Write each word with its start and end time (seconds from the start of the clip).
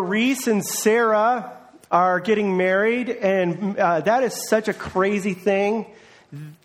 Reese 0.00 0.46
and 0.46 0.64
Sarah 0.64 1.56
are 1.90 2.20
getting 2.20 2.56
married, 2.56 3.10
and 3.10 3.76
uh, 3.76 4.00
that 4.00 4.22
is 4.22 4.48
such 4.48 4.68
a 4.68 4.74
crazy 4.74 5.34
thing 5.34 5.86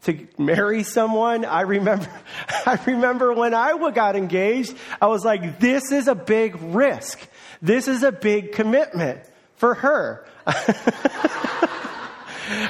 to 0.03 0.27
marry 0.37 0.83
someone. 0.83 1.45
I 1.45 1.61
remember, 1.61 2.07
I 2.65 2.79
remember 2.85 3.33
when 3.33 3.53
I 3.53 3.73
got 3.91 4.15
engaged, 4.15 4.75
I 5.01 5.07
was 5.07 5.25
like, 5.25 5.59
this 5.59 5.91
is 5.91 6.07
a 6.07 6.15
big 6.15 6.55
risk. 6.61 7.19
This 7.61 7.87
is 7.87 8.03
a 8.03 8.11
big 8.11 8.51
commitment 8.51 9.21
for 9.55 9.73
her. 9.75 10.25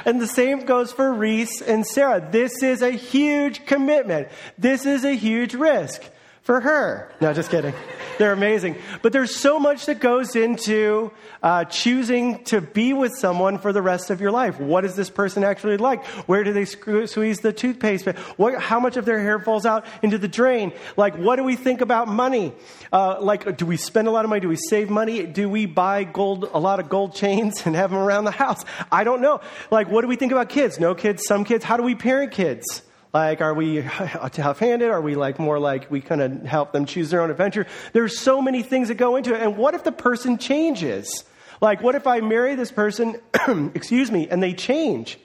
and 0.05 0.21
the 0.21 0.27
same 0.27 0.65
goes 0.65 0.91
for 0.91 1.13
Reese 1.13 1.61
and 1.61 1.85
Sarah. 1.85 2.25
This 2.31 2.63
is 2.63 2.81
a 2.81 2.91
huge 2.91 3.65
commitment. 3.65 4.29
This 4.57 4.85
is 4.85 5.03
a 5.03 5.13
huge 5.13 5.53
risk 5.53 6.01
for 6.45 6.61
her. 6.61 7.11
No, 7.19 7.33
just 7.33 7.49
kidding. 7.49 7.73
They're 8.19 8.31
amazing. 8.31 8.77
But 9.01 9.13
there's 9.13 9.35
so 9.35 9.59
much 9.59 9.87
that 9.87 9.99
goes 9.99 10.35
into 10.35 11.11
uh, 11.41 11.65
choosing 11.65 12.43
to 12.45 12.61
be 12.61 12.93
with 12.93 13.13
someone 13.15 13.57
for 13.57 13.73
the 13.73 13.81
rest 13.81 14.11
of 14.11 14.21
your 14.21 14.29
life. 14.29 14.59
What 14.59 14.85
is 14.85 14.95
this 14.95 15.09
person 15.09 15.43
actually 15.43 15.77
like? 15.77 16.05
Where 16.27 16.43
do 16.43 16.53
they 16.53 16.65
screw, 16.65 17.07
squeeze 17.07 17.39
the 17.39 17.51
toothpaste? 17.51 18.05
What, 18.37 18.61
how 18.61 18.79
much 18.79 18.95
of 18.95 19.05
their 19.05 19.19
hair 19.19 19.39
falls 19.39 19.65
out 19.65 19.87
into 20.03 20.19
the 20.19 20.27
drain? 20.27 20.71
Like, 20.95 21.17
what 21.17 21.37
do 21.37 21.43
we 21.43 21.55
think 21.55 21.81
about 21.81 22.07
money? 22.07 22.53
Uh, 22.93 23.19
like, 23.19 23.57
do 23.57 23.65
we 23.65 23.75
spend 23.75 24.07
a 24.07 24.11
lot 24.11 24.23
of 24.23 24.29
money? 24.29 24.41
Do 24.41 24.47
we 24.47 24.55
save 24.69 24.91
money? 24.91 25.25
Do 25.25 25.49
we 25.49 25.65
buy 25.65 26.03
gold, 26.03 26.47
a 26.53 26.59
lot 26.59 26.79
of 26.79 26.89
gold 26.89 27.15
chains 27.15 27.63
and 27.65 27.75
have 27.75 27.89
them 27.89 27.99
around 27.99 28.25
the 28.25 28.31
house? 28.31 28.63
I 28.91 29.03
don't 29.03 29.19
know. 29.19 29.41
Like, 29.71 29.89
what 29.89 30.01
do 30.01 30.07
we 30.07 30.15
think 30.15 30.31
about 30.31 30.49
kids? 30.49 30.79
No 30.79 30.93
kids, 30.93 31.23
some 31.27 31.43
kids. 31.43 31.63
How 31.63 31.75
do 31.75 31.81
we 31.81 31.95
parent 31.95 32.33
kids? 32.33 32.83
Like, 33.15 33.39
are 33.39 33.53
we 33.53 33.81
tough 34.33 34.59
handed? 34.59 34.89
Are 34.91 34.99
we 34.99 35.15
like 35.15 35.39
more 35.39 35.57
like 35.57 35.89
we 35.89 36.01
kind 36.01 36.19
of 36.19 36.43
help 36.43 36.73
them 36.73 36.85
choose 36.85 37.11
their 37.11 37.21
own 37.21 37.31
adventure? 37.31 37.65
There's 37.93 38.19
so 38.19 38.41
many 38.41 38.61
things 38.61 38.89
that 38.89 38.95
go 38.95 39.15
into 39.15 39.33
it. 39.33 39.41
And 39.41 39.55
what 39.55 39.73
if 39.73 39.85
the 39.85 39.93
person 39.93 40.37
changes? 40.37 41.23
Like, 41.61 41.81
what 41.81 41.95
if 41.95 42.07
I 42.07 42.19
marry 42.19 42.55
this 42.55 42.73
person, 42.73 43.21
excuse 43.73 44.11
me, 44.11 44.27
and 44.27 44.43
they 44.43 44.53
change? 44.53 45.17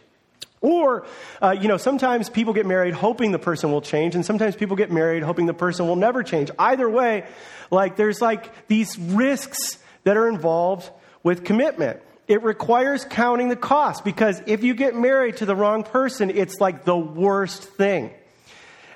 Or, 0.61 1.05
uh, 1.43 1.57
you 1.61 1.67
know, 1.67 1.79
sometimes 1.79 2.31
people 2.31 2.53
get 2.53 2.65
married 2.65 2.95
hoping 2.95 3.33
the 3.33 3.41
person 3.41 3.73
will 3.73 3.83
change, 3.83 4.15
and 4.15 4.25
sometimes 4.25 4.55
people 4.55 4.77
get 4.77 4.93
married 4.93 5.25
hoping 5.25 5.47
the 5.47 5.53
person 5.53 5.89
will 5.89 5.97
never 5.97 6.23
change. 6.23 6.53
Either 6.61 6.89
way, 6.89 7.27
like, 7.73 7.97
there's 7.97 8.21
like 8.21 8.69
these 8.69 8.97
risks 9.01 9.79
that 10.05 10.17
are 10.17 10.29
involved 10.29 10.89
with 11.25 11.45
commitment. 11.45 12.01
It 12.31 12.45
requires 12.45 13.05
counting 13.05 13.49
the 13.49 13.57
cost 13.57 14.05
because 14.05 14.41
if 14.47 14.63
you 14.63 14.73
get 14.73 14.95
married 14.95 15.39
to 15.39 15.47
the 15.47 15.57
wrong 15.57 15.83
person, 15.83 16.31
it's 16.31 16.61
like 16.61 16.85
the 16.85 16.97
worst 16.97 17.65
thing. 17.65 18.13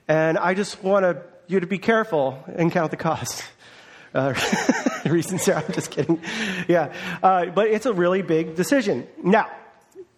And 0.06 0.38
I 0.38 0.54
just 0.54 0.84
want 0.84 1.02
to, 1.02 1.20
you 1.48 1.58
to 1.58 1.66
be 1.66 1.78
careful 1.78 2.38
and 2.46 2.70
count 2.70 2.92
the 2.92 2.96
cost. 2.96 3.42
Uh, 4.14 4.34
reasons 5.04 5.48
I'm 5.48 5.64
just 5.72 5.90
kidding. 5.90 6.20
Yeah. 6.68 6.94
Uh, 7.24 7.46
but 7.46 7.66
it's 7.66 7.86
a 7.86 7.92
really 7.92 8.22
big 8.22 8.54
decision. 8.54 9.04
Now, 9.20 9.50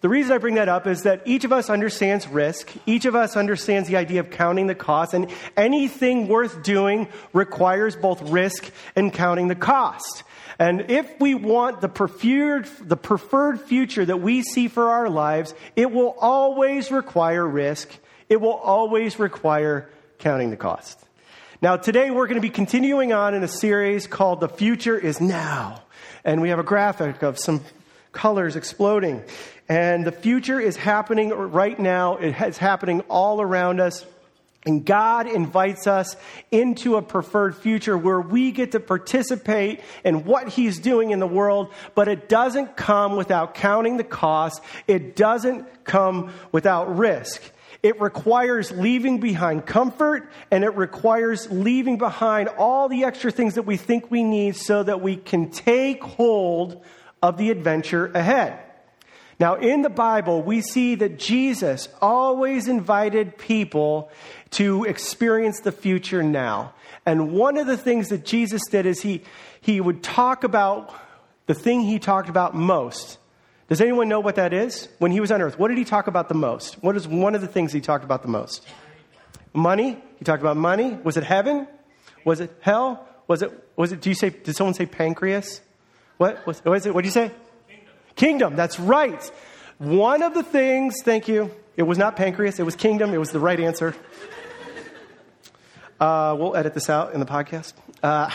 the 0.01 0.09
reason 0.09 0.31
I 0.31 0.37
bring 0.37 0.53
that 0.53 0.69
up 0.69 0.85
is 0.85 1.01
that 1.01 1.23
each 1.25 1.43
of 1.43 1.51
us 1.51 1.71
understands 1.71 2.27
risk. 2.27 2.71
Each 2.85 3.05
of 3.05 3.15
us 3.15 3.35
understands 3.35 3.89
the 3.89 3.97
idea 3.97 4.19
of 4.19 4.29
counting 4.29 4.67
the 4.67 4.75
cost, 4.75 5.15
and 5.15 5.31
anything 5.57 6.27
worth 6.27 6.61
doing 6.61 7.07
requires 7.33 7.95
both 7.95 8.21
risk 8.29 8.71
and 8.95 9.11
counting 9.11 9.47
the 9.47 9.55
cost. 9.55 10.21
And 10.59 10.89
if 10.89 11.19
we 11.19 11.35
want 11.35 11.81
the 11.81 11.89
preferred, 11.89 12.67
the 12.81 12.97
preferred 12.97 13.61
future 13.61 14.03
that 14.05 14.21
we 14.21 14.41
see 14.41 14.67
for 14.67 14.89
our 14.89 15.09
lives, 15.09 15.53
it 15.75 15.91
will 15.91 16.15
always 16.19 16.91
require 16.91 17.47
risk. 17.47 17.89
It 18.27 18.41
will 18.41 18.55
always 18.55 19.19
require 19.19 19.89
counting 20.17 20.49
the 20.49 20.57
cost. 20.57 20.99
Now, 21.61 21.75
today 21.77 22.11
we're 22.11 22.27
going 22.27 22.35
to 22.35 22.41
be 22.41 22.49
continuing 22.49 23.13
on 23.13 23.33
in 23.33 23.43
a 23.43 23.47
series 23.47 24.07
called 24.07 24.41
The 24.41 24.49
Future 24.49 24.97
is 24.97 25.21
Now. 25.21 25.81
And 26.23 26.41
we 26.41 26.49
have 26.49 26.59
a 26.59 26.63
graphic 26.63 27.23
of 27.23 27.39
some 27.39 27.61
colors 28.11 28.55
exploding. 28.55 29.23
And 29.69 30.05
the 30.05 30.11
future 30.11 30.59
is 30.59 30.75
happening 30.75 31.29
right 31.29 31.77
now. 31.77 32.17
It 32.17 32.35
is 32.41 32.57
happening 32.57 33.01
all 33.09 33.41
around 33.41 33.79
us. 33.79 34.05
And 34.65 34.85
God 34.85 35.27
invites 35.27 35.87
us 35.87 36.17
into 36.51 36.97
a 36.97 37.01
preferred 37.01 37.55
future 37.55 37.97
where 37.97 38.19
we 38.19 38.51
get 38.51 38.73
to 38.73 38.79
participate 38.79 39.81
in 40.03 40.25
what 40.25 40.49
He's 40.49 40.79
doing 40.79 41.11
in 41.11 41.19
the 41.19 41.27
world, 41.27 41.71
but 41.95 42.07
it 42.07 42.27
doesn't 42.27 42.75
come 42.75 43.15
without 43.15 43.53
counting 43.53 43.97
the 43.97 44.03
cost. 44.03 44.61
It 44.87 45.15
doesn't 45.15 45.85
come 45.85 46.33
without 46.51 46.97
risk. 46.97 47.41
It 47.83 48.01
requires 48.01 48.71
leaving 48.71 49.19
behind 49.19 49.65
comfort 49.65 50.29
and 50.51 50.63
it 50.63 50.75
requires 50.75 51.49
leaving 51.51 51.97
behind 51.97 52.49
all 52.49 52.89
the 52.89 53.03
extra 53.03 53.31
things 53.31 53.55
that 53.55 53.63
we 53.63 53.77
think 53.77 54.11
we 54.11 54.23
need 54.23 54.55
so 54.55 54.83
that 54.83 54.99
we 54.99 55.15
can 55.15 55.49
take 55.51 56.03
hold 56.03 56.83
of 57.21 57.37
the 57.37 57.51
adventure 57.51 58.07
ahead. 58.07 58.59
Now, 59.39 59.55
in 59.55 59.83
the 59.83 59.89
Bible, 59.89 60.41
we 60.41 60.61
see 60.61 60.95
that 60.95 61.19
Jesus 61.19 61.89
always 62.01 62.67
invited 62.67 63.37
people 63.37 64.09
to 64.51 64.83
experience 64.85 65.59
the 65.59 65.71
future 65.71 66.23
now. 66.23 66.73
And 67.05 67.31
one 67.31 67.57
of 67.57 67.67
the 67.67 67.77
things 67.77 68.09
that 68.09 68.25
Jesus 68.25 68.61
did 68.69 68.85
is 68.85 69.01
he, 69.01 69.21
he 69.61 69.79
would 69.79 70.01
talk 70.01 70.43
about 70.43 70.93
the 71.45 71.53
thing 71.53 71.81
he 71.81 71.99
talked 71.99 72.29
about 72.29 72.55
most. 72.55 73.19
Does 73.69 73.79
anyone 73.79 74.09
know 74.09 74.19
what 74.19 74.35
that 74.35 74.53
is? 74.53 74.87
When 74.97 75.11
he 75.11 75.19
was 75.19 75.31
on 75.31 75.41
earth, 75.41 75.59
what 75.59 75.67
did 75.67 75.77
he 75.77 75.85
talk 75.85 76.07
about 76.07 76.29
the 76.29 76.35
most? 76.35 76.81
What 76.81 76.95
is 76.95 77.07
one 77.07 77.35
of 77.35 77.41
the 77.41 77.47
things 77.47 77.71
he 77.71 77.81
talked 77.81 78.03
about 78.03 78.23
the 78.23 78.27
most? 78.29 78.65
Money. 79.53 80.01
He 80.17 80.25
talked 80.25 80.41
about 80.41 80.57
money. 80.57 80.97
Was 81.03 81.15
it 81.15 81.23
heaven? 81.23 81.67
Was 82.25 82.39
it 82.39 82.51
hell? 82.61 83.07
Was 83.27 83.41
it, 83.41 83.51
was 83.75 83.91
it, 83.91 84.01
do 84.01 84.09
you 84.09 84.15
say, 84.15 84.29
did 84.29 84.55
someone 84.55 84.73
say 84.73 84.85
pancreas? 84.85 85.61
What 86.17 86.45
was, 86.47 86.63
was 86.65 86.85
it? 86.85 86.93
What 86.93 87.03
did 87.03 87.07
you 87.07 87.11
say? 87.11 87.31
Kingdom. 88.17 88.55
That's 88.55 88.79
right. 88.79 89.23
One 89.77 90.23
of 90.23 90.33
the 90.33 90.43
things, 90.43 90.95
thank 91.03 91.27
you. 91.27 91.51
It 91.77 91.83
was 91.83 91.99
not 91.99 92.15
pancreas. 92.15 92.59
It 92.59 92.63
was 92.63 92.75
kingdom. 92.75 93.13
It 93.13 93.19
was 93.19 93.29
the 93.29 93.39
right 93.39 93.59
answer. 93.59 93.95
Uh, 95.99 96.35
we'll 96.37 96.55
edit 96.55 96.73
this 96.73 96.89
out 96.89 97.13
in 97.13 97.19
the 97.19 97.25
podcast. 97.25 97.73
Uh, 98.01 98.31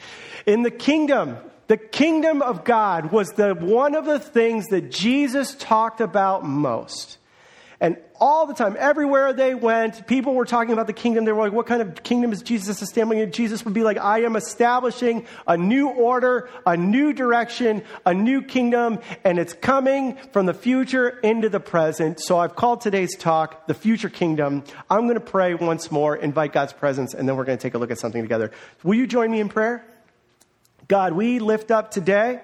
in 0.46 0.62
the 0.62 0.70
kingdom, 0.70 1.36
the 1.66 1.76
kingdom 1.76 2.40
of 2.40 2.64
God 2.64 3.12
was 3.12 3.28
the 3.32 3.54
one 3.54 3.94
of 3.94 4.06
the 4.06 4.18
things 4.18 4.66
that 4.68 4.90
Jesus 4.90 5.54
talked 5.54 6.00
about 6.00 6.44
most. 6.44 7.17
And 7.80 7.96
all 8.18 8.46
the 8.46 8.54
time, 8.54 8.76
everywhere 8.76 9.32
they 9.32 9.54
went, 9.54 10.08
people 10.08 10.34
were 10.34 10.44
talking 10.44 10.72
about 10.72 10.88
the 10.88 10.92
kingdom. 10.92 11.24
They 11.24 11.30
were 11.30 11.44
like, 11.44 11.52
what 11.52 11.66
kind 11.66 11.80
of 11.80 12.02
kingdom 12.02 12.32
is 12.32 12.42
Jesus 12.42 12.82
establishing? 12.82 13.22
And 13.22 13.32
Jesus 13.32 13.64
would 13.64 13.72
be 13.72 13.84
like, 13.84 13.98
I 13.98 14.22
am 14.22 14.34
establishing 14.34 15.26
a 15.46 15.56
new 15.56 15.88
order, 15.88 16.50
a 16.66 16.76
new 16.76 17.12
direction, 17.12 17.84
a 18.04 18.12
new 18.12 18.42
kingdom, 18.42 18.98
and 19.22 19.38
it's 19.38 19.52
coming 19.52 20.16
from 20.32 20.46
the 20.46 20.54
future 20.54 21.08
into 21.08 21.48
the 21.48 21.60
present. 21.60 22.20
So 22.20 22.36
I've 22.36 22.56
called 22.56 22.80
today's 22.80 23.16
talk 23.16 23.68
the 23.68 23.74
future 23.74 24.08
kingdom. 24.08 24.64
I'm 24.90 25.02
going 25.02 25.14
to 25.14 25.20
pray 25.20 25.54
once 25.54 25.92
more, 25.92 26.16
invite 26.16 26.52
God's 26.52 26.72
presence, 26.72 27.14
and 27.14 27.28
then 27.28 27.36
we're 27.36 27.44
going 27.44 27.58
to 27.58 27.62
take 27.62 27.74
a 27.74 27.78
look 27.78 27.92
at 27.92 27.98
something 27.98 28.22
together. 28.22 28.50
Will 28.82 28.96
you 28.96 29.06
join 29.06 29.30
me 29.30 29.38
in 29.38 29.48
prayer? 29.48 29.84
God, 30.88 31.12
we 31.12 31.38
lift 31.38 31.70
up 31.70 31.92
today. 31.92 32.40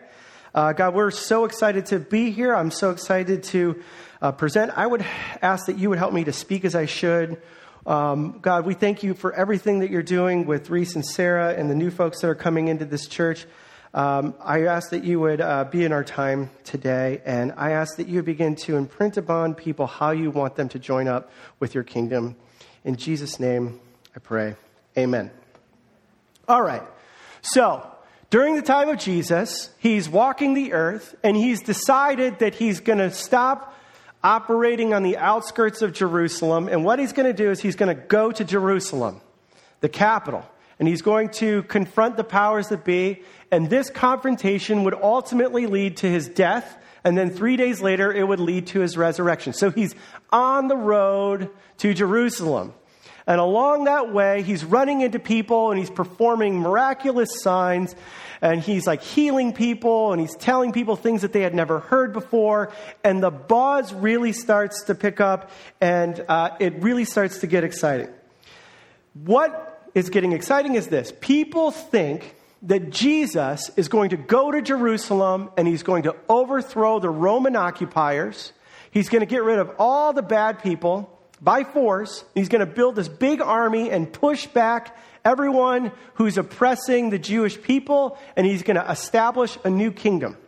Uh, 0.54 0.72
God, 0.72 0.94
we're 0.94 1.10
so 1.10 1.46
excited 1.46 1.86
to 1.86 1.98
be 1.98 2.30
here. 2.30 2.54
I'm 2.54 2.70
so 2.70 2.90
excited 2.90 3.42
to 3.44 3.82
uh, 4.22 4.30
present. 4.30 4.70
I 4.76 4.86
would 4.86 5.04
ask 5.42 5.66
that 5.66 5.78
you 5.78 5.88
would 5.88 5.98
help 5.98 6.12
me 6.12 6.22
to 6.22 6.32
speak 6.32 6.64
as 6.64 6.76
I 6.76 6.86
should. 6.86 7.42
Um, 7.86 8.38
God, 8.40 8.64
we 8.64 8.74
thank 8.74 9.02
you 9.02 9.14
for 9.14 9.34
everything 9.34 9.80
that 9.80 9.90
you're 9.90 10.04
doing 10.04 10.46
with 10.46 10.70
Reese 10.70 10.94
and 10.94 11.04
Sarah 11.04 11.54
and 11.54 11.68
the 11.68 11.74
new 11.74 11.90
folks 11.90 12.20
that 12.20 12.28
are 12.28 12.36
coming 12.36 12.68
into 12.68 12.84
this 12.84 13.08
church. 13.08 13.46
Um, 13.94 14.34
I 14.40 14.66
ask 14.66 14.90
that 14.90 15.02
you 15.02 15.18
would 15.18 15.40
uh, 15.40 15.64
be 15.64 15.84
in 15.84 15.92
our 15.92 16.04
time 16.04 16.50
today, 16.62 17.20
and 17.24 17.52
I 17.56 17.72
ask 17.72 17.96
that 17.96 18.06
you 18.06 18.22
begin 18.22 18.54
to 18.56 18.76
imprint 18.76 19.16
upon 19.16 19.56
people 19.56 19.88
how 19.88 20.12
you 20.12 20.30
want 20.30 20.54
them 20.54 20.68
to 20.68 20.78
join 20.78 21.08
up 21.08 21.32
with 21.58 21.74
your 21.74 21.82
kingdom. 21.84 22.36
In 22.84 22.94
Jesus' 22.94 23.40
name, 23.40 23.80
I 24.14 24.20
pray. 24.20 24.54
Amen. 24.96 25.32
All 26.46 26.62
right. 26.62 26.82
So, 27.42 27.90
during 28.34 28.56
the 28.56 28.62
time 28.62 28.88
of 28.88 28.98
Jesus, 28.98 29.70
he's 29.78 30.08
walking 30.08 30.54
the 30.54 30.72
earth, 30.72 31.14
and 31.22 31.36
he's 31.36 31.62
decided 31.62 32.40
that 32.40 32.52
he's 32.52 32.80
going 32.80 32.98
to 32.98 33.12
stop 33.12 33.72
operating 34.24 34.92
on 34.92 35.04
the 35.04 35.16
outskirts 35.18 35.82
of 35.82 35.92
Jerusalem. 35.92 36.66
And 36.66 36.84
what 36.84 36.98
he's 36.98 37.12
going 37.12 37.28
to 37.28 37.32
do 37.32 37.52
is 37.52 37.60
he's 37.60 37.76
going 37.76 37.96
to 37.96 38.02
go 38.02 38.32
to 38.32 38.44
Jerusalem, 38.44 39.20
the 39.82 39.88
capital, 39.88 40.44
and 40.80 40.88
he's 40.88 41.00
going 41.00 41.28
to 41.34 41.62
confront 41.62 42.16
the 42.16 42.24
powers 42.24 42.70
that 42.70 42.84
be. 42.84 43.22
And 43.52 43.70
this 43.70 43.88
confrontation 43.88 44.82
would 44.82 44.94
ultimately 44.94 45.66
lead 45.66 45.98
to 45.98 46.10
his 46.10 46.28
death. 46.28 46.76
And 47.04 47.16
then 47.16 47.30
three 47.30 47.56
days 47.56 47.80
later, 47.82 48.12
it 48.12 48.26
would 48.26 48.40
lead 48.40 48.66
to 48.68 48.80
his 48.80 48.96
resurrection. 48.96 49.52
So 49.52 49.70
he's 49.70 49.94
on 50.32 50.66
the 50.66 50.76
road 50.76 51.50
to 51.78 51.94
Jerusalem. 51.94 52.74
And 53.26 53.40
along 53.40 53.84
that 53.84 54.12
way, 54.12 54.42
he's 54.42 54.64
running 54.64 55.00
into 55.00 55.18
people 55.18 55.70
and 55.70 55.78
he's 55.78 55.90
performing 55.90 56.58
miraculous 56.58 57.40
signs 57.42 57.94
and 58.42 58.60
he's 58.60 58.86
like 58.86 59.02
healing 59.02 59.54
people 59.54 60.12
and 60.12 60.20
he's 60.20 60.36
telling 60.36 60.72
people 60.72 60.96
things 60.96 61.22
that 61.22 61.32
they 61.32 61.40
had 61.40 61.54
never 61.54 61.78
heard 61.78 62.12
before. 62.12 62.70
And 63.02 63.22
the 63.22 63.30
buzz 63.30 63.94
really 63.94 64.32
starts 64.32 64.84
to 64.84 64.94
pick 64.94 65.20
up 65.20 65.50
and 65.80 66.22
uh, 66.28 66.50
it 66.60 66.82
really 66.82 67.06
starts 67.06 67.38
to 67.38 67.46
get 67.46 67.64
exciting. 67.64 68.08
What 69.14 69.90
is 69.94 70.10
getting 70.10 70.32
exciting 70.32 70.74
is 70.74 70.88
this 70.88 71.12
people 71.20 71.70
think 71.70 72.36
that 72.62 72.90
Jesus 72.90 73.70
is 73.76 73.88
going 73.88 74.10
to 74.10 74.16
go 74.18 74.50
to 74.50 74.60
Jerusalem 74.60 75.50
and 75.56 75.66
he's 75.66 75.82
going 75.82 76.02
to 76.02 76.16
overthrow 76.28 76.98
the 76.98 77.10
Roman 77.10 77.56
occupiers. 77.56 78.52
He's 78.90 79.08
going 79.08 79.20
to 79.20 79.26
get 79.26 79.42
rid 79.42 79.58
of 79.58 79.70
all 79.78 80.12
the 80.12 80.22
bad 80.22 80.62
people 80.62 81.13
by 81.44 81.62
force. 81.62 82.24
He's 82.34 82.48
going 82.48 82.66
to 82.66 82.72
build 82.72 82.96
this 82.96 83.08
big 83.08 83.42
army 83.42 83.90
and 83.90 84.10
push 84.10 84.46
back 84.46 84.96
everyone 85.24 85.92
who's 86.14 86.38
oppressing 86.38 87.10
the 87.10 87.18
Jewish 87.18 87.60
people, 87.60 88.18
and 88.34 88.46
he's 88.46 88.62
going 88.62 88.76
to 88.76 88.90
establish 88.90 89.56
a 89.62 89.70
new 89.70 89.92
kingdom. 89.92 90.38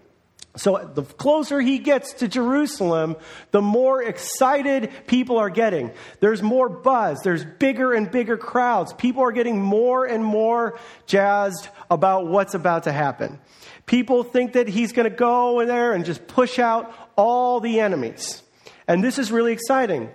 So 0.57 0.91
the 0.95 1.03
closer 1.03 1.61
he 1.61 1.79
gets 1.79 2.15
to 2.15 2.29
Jerusalem, 2.29 3.17
the 3.51 3.61
more 3.61 4.03
excited 4.03 4.91
people 5.07 5.37
are 5.37 5.51
getting. 5.51 5.93
There's 6.21 6.43
more 6.43 6.71
buzz. 6.71 7.21
There's 7.23 7.45
bigger 7.45 7.93
and 7.93 8.11
bigger 8.11 8.39
crowds. 8.39 8.95
People 8.95 9.23
are 9.23 9.33
getting 9.33 9.61
more 9.61 10.07
and 10.07 10.25
more 10.25 10.79
jazzed 11.07 11.69
about 11.91 12.27
what's 12.27 12.55
about 12.55 12.85
to 12.85 12.93
happen. 12.93 13.39
People 13.85 14.25
think 14.25 14.55
that 14.55 14.67
he's 14.67 14.93
going 14.93 15.09
to 15.09 15.15
go 15.15 15.61
in 15.61 15.69
there 15.69 15.93
and 15.93 16.07
just 16.07 16.27
push 16.27 16.59
out 16.59 16.93
all 17.17 17.61
the 17.61 17.81
enemies. 17.81 18.43
And 18.89 19.05
this 19.05 19.19
is 19.19 19.31
really 19.31 19.53
exciting. 19.53 20.11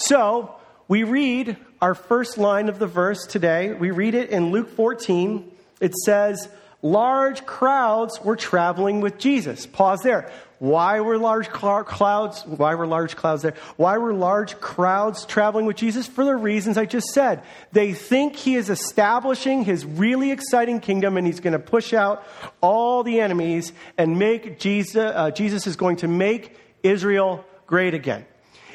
So 0.00 0.54
we 0.88 1.02
read 1.02 1.58
our 1.82 1.94
first 1.94 2.38
line 2.38 2.70
of 2.70 2.78
the 2.78 2.86
verse 2.86 3.26
today. 3.26 3.74
We 3.74 3.90
read 3.90 4.14
it 4.14 4.30
in 4.30 4.50
Luke 4.50 4.70
14. 4.70 5.50
It 5.78 5.94
says, 5.94 6.48
large 6.80 7.44
crowds 7.44 8.18
were 8.24 8.36
traveling 8.36 9.02
with 9.02 9.18
Jesus. 9.18 9.66
Pause 9.66 10.00
there. 10.00 10.32
Why 10.58 11.00
were 11.00 11.18
large 11.18 11.50
clouds? 11.50 12.46
Why 12.46 12.74
were 12.76 12.86
large 12.86 13.14
clouds 13.14 13.42
there? 13.42 13.54
Why 13.76 13.98
were 13.98 14.14
large 14.14 14.58
crowds 14.58 15.26
traveling 15.26 15.66
with 15.66 15.76
Jesus? 15.76 16.06
For 16.06 16.24
the 16.24 16.34
reasons 16.34 16.78
I 16.78 16.86
just 16.86 17.08
said. 17.08 17.42
They 17.72 17.92
think 17.92 18.36
he 18.36 18.54
is 18.54 18.70
establishing 18.70 19.64
his 19.64 19.84
really 19.84 20.30
exciting 20.30 20.80
kingdom 20.80 21.18
and 21.18 21.26
he's 21.26 21.40
going 21.40 21.52
to 21.52 21.58
push 21.58 21.92
out 21.92 22.26
all 22.62 23.02
the 23.02 23.20
enemies 23.20 23.74
and 23.98 24.18
make 24.18 24.58
Jesus, 24.58 24.96
uh, 24.96 25.30
Jesus 25.30 25.66
is 25.66 25.76
going 25.76 25.96
to 25.96 26.08
make 26.08 26.56
Israel 26.82 27.44
great 27.66 27.92
again. 27.92 28.24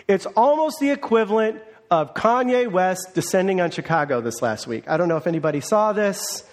It's 0.08 0.26
almost 0.28 0.80
the 0.80 0.92
equivalent 0.92 1.62
of 1.90 2.14
Kanye 2.14 2.72
West 2.72 3.10
descending 3.14 3.62
on 3.62 3.72
Chicago 3.72 4.22
this 4.22 4.42
last 4.42 4.68
week. 4.68 4.88
I 4.88 4.98
don't 4.98 5.10
know 5.10 5.18
if 5.18 5.28
anybody 5.28 5.62
saw 5.62 5.94
this. 5.94 6.44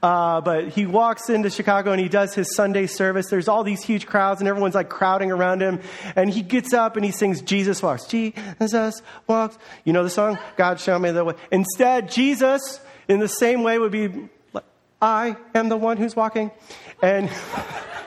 Uh, 0.00 0.40
but 0.40 0.68
he 0.68 0.86
walks 0.86 1.28
into 1.28 1.50
Chicago 1.50 1.90
and 1.90 2.00
he 2.00 2.08
does 2.08 2.32
his 2.32 2.54
Sunday 2.54 2.86
service. 2.86 3.26
There's 3.30 3.48
all 3.48 3.64
these 3.64 3.82
huge 3.82 4.06
crowds 4.06 4.40
and 4.40 4.48
everyone's 4.48 4.76
like 4.76 4.88
crowding 4.88 5.32
around 5.32 5.60
him. 5.60 5.80
And 6.14 6.30
he 6.30 6.42
gets 6.42 6.72
up 6.72 6.96
and 6.96 7.04
he 7.04 7.10
sings 7.10 7.42
Jesus 7.42 7.82
Walks. 7.82 8.06
Jesus 8.06 9.02
walks. 9.26 9.58
You 9.84 9.92
know 9.92 10.04
the 10.04 10.10
song? 10.10 10.38
God 10.56 10.78
show 10.78 10.98
me 10.98 11.10
the 11.10 11.24
way. 11.24 11.34
Instead, 11.50 12.10
Jesus, 12.10 12.80
in 13.08 13.18
the 13.18 13.28
same 13.28 13.64
way, 13.64 13.78
would 13.78 13.90
be, 13.90 14.28
I 15.02 15.36
am 15.54 15.68
the 15.68 15.76
one 15.76 15.96
who's 15.96 16.14
walking. 16.14 16.52
And 17.02 17.28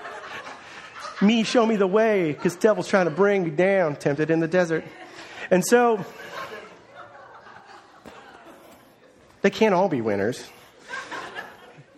me, 1.21 1.43
show 1.43 1.65
me 1.65 1.75
the 1.75 1.87
way, 1.87 2.31
because 2.31 2.55
devil's 2.55 2.87
trying 2.87 3.05
to 3.05 3.11
bring 3.11 3.43
me 3.43 3.49
down, 3.49 3.95
tempted 3.95 4.31
in 4.31 4.39
the 4.39 4.47
desert. 4.47 4.83
And 5.49 5.65
so, 5.65 6.03
they 9.41 9.49
can't 9.49 9.73
all 9.73 9.89
be 9.89 10.01
winners. 10.01 10.47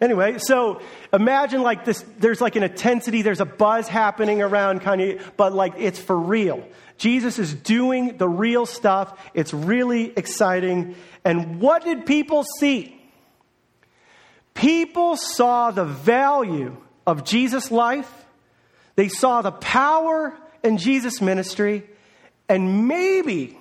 Anyway, 0.01 0.37
so 0.37 0.81
imagine 1.13 1.61
like 1.61 1.85
this 1.85 2.03
there's 2.19 2.41
like 2.41 2.57
an 2.57 2.63
intensity, 2.63 3.21
there's 3.21 3.39
a 3.39 3.45
buzz 3.45 3.87
happening 3.87 4.41
around 4.41 4.81
Kanye, 4.81 5.21
but 5.37 5.53
like 5.53 5.75
it's 5.77 5.97
for 5.97 6.17
real. 6.17 6.67
Jesus 6.97 7.39
is 7.39 7.53
doing 7.53 8.17
the 8.17 8.27
real 8.27 8.65
stuff. 8.65 9.17
It's 9.33 9.53
really 9.53 10.11
exciting. 10.17 10.95
And 11.23 11.61
what 11.61 11.83
did 11.83 12.05
people 12.05 12.43
see? 12.59 12.99
People 14.53 15.15
saw 15.15 15.71
the 15.71 15.85
value 15.85 16.75
of 17.07 17.23
Jesus' 17.23 17.71
life. 17.71 18.22
They 18.95 19.07
saw 19.07 19.41
the 19.41 19.51
power 19.51 20.37
in 20.63 20.77
Jesus' 20.77 21.21
ministry. 21.21 21.83
And 22.49 22.87
maybe, 22.87 23.57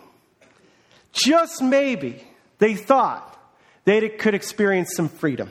just 1.12 1.62
maybe, 1.62 2.23
they 2.58 2.75
thought 2.75 3.29
they 3.84 4.08
could 4.08 4.34
experience 4.34 4.94
some 4.94 5.08
freedom 5.08 5.50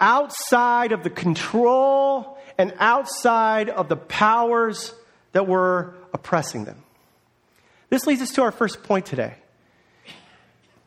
outside 0.00 0.92
of 0.92 1.02
the 1.02 1.10
control 1.10 2.38
and 2.56 2.74
outside 2.78 3.68
of 3.68 3.88
the 3.88 3.96
powers 3.96 4.94
that 5.32 5.46
were 5.46 5.94
oppressing 6.12 6.64
them. 6.64 6.82
This 7.90 8.06
leads 8.06 8.22
us 8.22 8.30
to 8.32 8.42
our 8.42 8.52
first 8.52 8.82
point 8.82 9.06
today. 9.06 9.34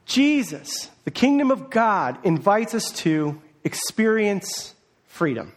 Jesus, 0.05 0.89
the 1.05 1.11
kingdom 1.11 1.51
of 1.51 1.69
God, 1.69 2.17
invites 2.25 2.73
us 2.73 2.91
to 2.97 3.41
experience 3.63 4.73
freedom. 5.07 5.53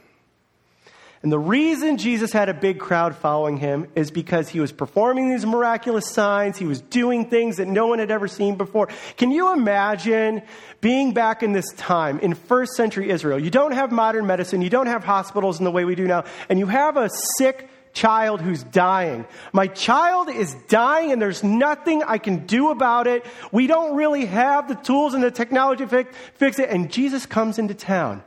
And 1.23 1.33
the 1.33 1.39
reason 1.39 1.97
Jesus 1.97 2.33
had 2.33 2.49
a 2.49 2.55
big 2.55 2.79
crowd 2.79 3.17
following 3.17 3.57
him 3.57 3.89
is 3.97 4.11
because 4.11 4.49
he 4.49 4.61
was 4.61 4.71
performing 4.71 5.31
these 5.31 5.47
miraculous 5.47 6.09
signs. 6.09 6.59
He 6.59 6.67
was 6.67 6.81
doing 6.81 7.29
things 7.29 7.57
that 7.57 7.67
no 7.67 7.87
one 7.87 7.99
had 7.99 8.11
ever 8.11 8.29
seen 8.29 8.57
before. 8.57 8.89
Can 9.17 9.31
you 9.31 9.53
imagine 9.53 10.43
being 10.81 11.15
back 11.15 11.43
in 11.43 11.53
this 11.53 11.73
time 11.75 12.19
in 12.21 12.35
first 12.35 12.75
century 12.75 13.11
Israel? 13.11 13.39
You 13.39 13.51
don't 13.51 13.73
have 13.73 13.91
modern 13.91 14.27
medicine, 14.27 14.63
you 14.63 14.71
don't 14.71 14.87
have 14.87 15.05
hospitals 15.05 15.59
in 15.59 15.65
the 15.65 15.71
way 15.71 15.85
we 15.85 15.95
do 15.95 16.07
now, 16.07 16.25
and 16.49 16.59
you 16.59 16.67
have 16.67 16.97
a 16.97 17.09
sick 17.39 17.69
child 17.97 18.43
who's 18.43 18.63
dying. 18.63 19.25
My 19.53 19.67
child 19.67 20.29
is 20.29 20.55
dying 20.69 21.13
and 21.13 21.21
there's 21.21 21.43
nothing 21.43 22.03
I 22.03 22.19
can 22.19 22.47
do 22.47 22.71
about 22.71 23.07
it. 23.07 23.25
We 23.51 23.67
don't 23.67 23.97
really 23.97 24.27
have 24.27 24.69
the 24.69 24.75
tools 24.75 25.15
and 25.15 25.25
the 25.25 25.31
technology 25.31 25.87
to 25.87 26.05
fix 26.35 26.59
it. 26.59 26.69
And 26.69 26.93
Jesus 26.93 27.25
comes 27.25 27.59
into 27.59 27.73
town. 27.73 28.23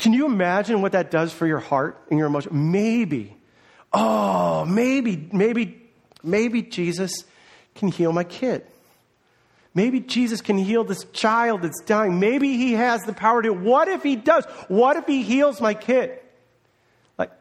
Can 0.00 0.14
you 0.14 0.24
imagine 0.24 0.80
what 0.80 0.92
that 0.92 1.10
does 1.10 1.30
for 1.30 1.46
your 1.46 1.58
heart 1.58 2.06
and 2.08 2.18
your 2.18 2.26
emotion? 2.26 2.72
Maybe, 2.72 3.36
oh, 3.92 4.64
maybe, 4.64 5.28
maybe, 5.30 5.78
maybe 6.22 6.62
Jesus 6.62 7.24
can 7.74 7.88
heal 7.88 8.10
my 8.10 8.24
kid. 8.24 8.66
Maybe 9.74 10.00
Jesus 10.00 10.40
can 10.40 10.56
heal 10.56 10.84
this 10.84 11.04
child 11.12 11.60
that's 11.60 11.82
dying. 11.82 12.18
Maybe 12.18 12.56
he 12.56 12.72
has 12.72 13.02
the 13.02 13.12
power 13.12 13.42
to. 13.42 13.52
What 13.52 13.88
if 13.88 14.02
he 14.02 14.16
does? 14.16 14.46
What 14.68 14.96
if 14.96 15.06
he 15.06 15.22
heals 15.22 15.60
my 15.60 15.74
kid? 15.74 16.18
Like, 17.18 17.32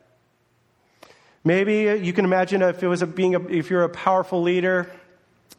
maybe 1.46 1.88
uh, 1.88 1.94
you 1.94 2.12
can 2.12 2.26
imagine 2.26 2.62
if 2.62 2.84
it 2.84 2.90
was 2.90 3.02
a, 3.02 3.08
being 3.08 3.36
a, 3.36 3.48
if 3.48 3.70
you're 3.70 3.84
a 3.84 3.90
powerful 3.90 4.42
leader, 4.42 4.92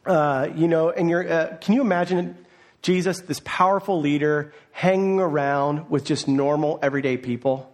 uh, 0.05 0.49
you 0.55 0.67
know, 0.67 0.91
and 0.91 1.09
you're. 1.09 1.27
Uh, 1.27 1.57
can 1.59 1.73
you 1.73 1.81
imagine 1.81 2.37
Jesus, 2.81 3.19
this 3.21 3.41
powerful 3.43 3.99
leader, 3.99 4.53
hanging 4.71 5.19
around 5.19 5.89
with 5.89 6.03
just 6.03 6.27
normal, 6.27 6.79
everyday 6.81 7.17
people. 7.17 7.67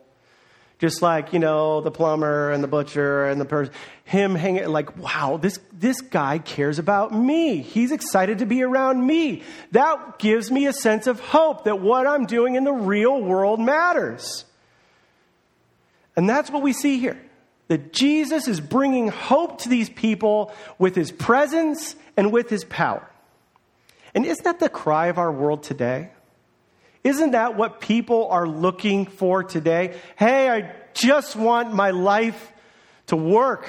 Just 0.80 1.02
like, 1.02 1.34
you 1.34 1.40
know, 1.40 1.82
the 1.82 1.90
plumber 1.90 2.52
and 2.52 2.64
the 2.64 2.68
butcher 2.68 3.26
and 3.26 3.42
the 3.42 3.46
person, 3.46 3.74
him 4.04 4.36
hanging, 4.36 4.68
like, 4.68 4.96
wow, 4.98 5.38
this, 5.42 5.60
this 5.74 6.02
guy 6.02 6.38
cares 6.38 6.78
about 6.78 7.12
me. 7.12 7.62
He's 7.62 7.92
excited 7.92 8.40
to 8.40 8.46
be 8.46 8.62
around 8.62 9.04
me. 9.06 9.42
That 9.72 10.20
gives 10.20 10.52
me 10.52 10.68
a 10.68 10.74
sense 10.74 11.08
of 11.08 11.20
hope 11.20 11.64
that 11.64 11.80
what 11.80 12.06
I'm 12.06 12.28
doing 12.28 12.56
in 12.56 12.64
the 12.64 12.74
real 12.74 13.20
world 13.20 13.60
matters. 13.60 14.46
And 16.16 16.30
that's 16.30 16.52
what 16.52 16.62
we 16.62 16.74
see 16.74 17.00
here. 17.00 17.20
That 17.70 17.92
Jesus 17.92 18.48
is 18.48 18.60
bringing 18.60 19.08
hope 19.08 19.62
to 19.62 19.70
these 19.70 19.90
people 19.90 20.54
with 20.78 20.96
his 20.96 21.12
presence 21.12 21.96
and 22.16 22.32
with 22.32 22.50
his 22.50 22.64
power. 22.66 23.10
And 24.14 24.26
isn't 24.26 24.44
that 24.44 24.60
the 24.60 24.70
cry 24.70 25.08
of 25.08 25.18
our 25.18 25.32
world 25.32 25.64
today? 25.64 26.12
Isn't 27.04 27.32
that 27.32 27.56
what 27.56 27.80
people 27.80 28.28
are 28.30 28.48
looking 28.48 29.06
for 29.06 29.44
today? 29.44 29.98
Hey, 30.18 30.50
I 30.50 30.74
just 30.94 31.36
want 31.36 31.74
my 31.74 31.92
life 31.92 32.52
to 33.08 33.16
work. 33.16 33.68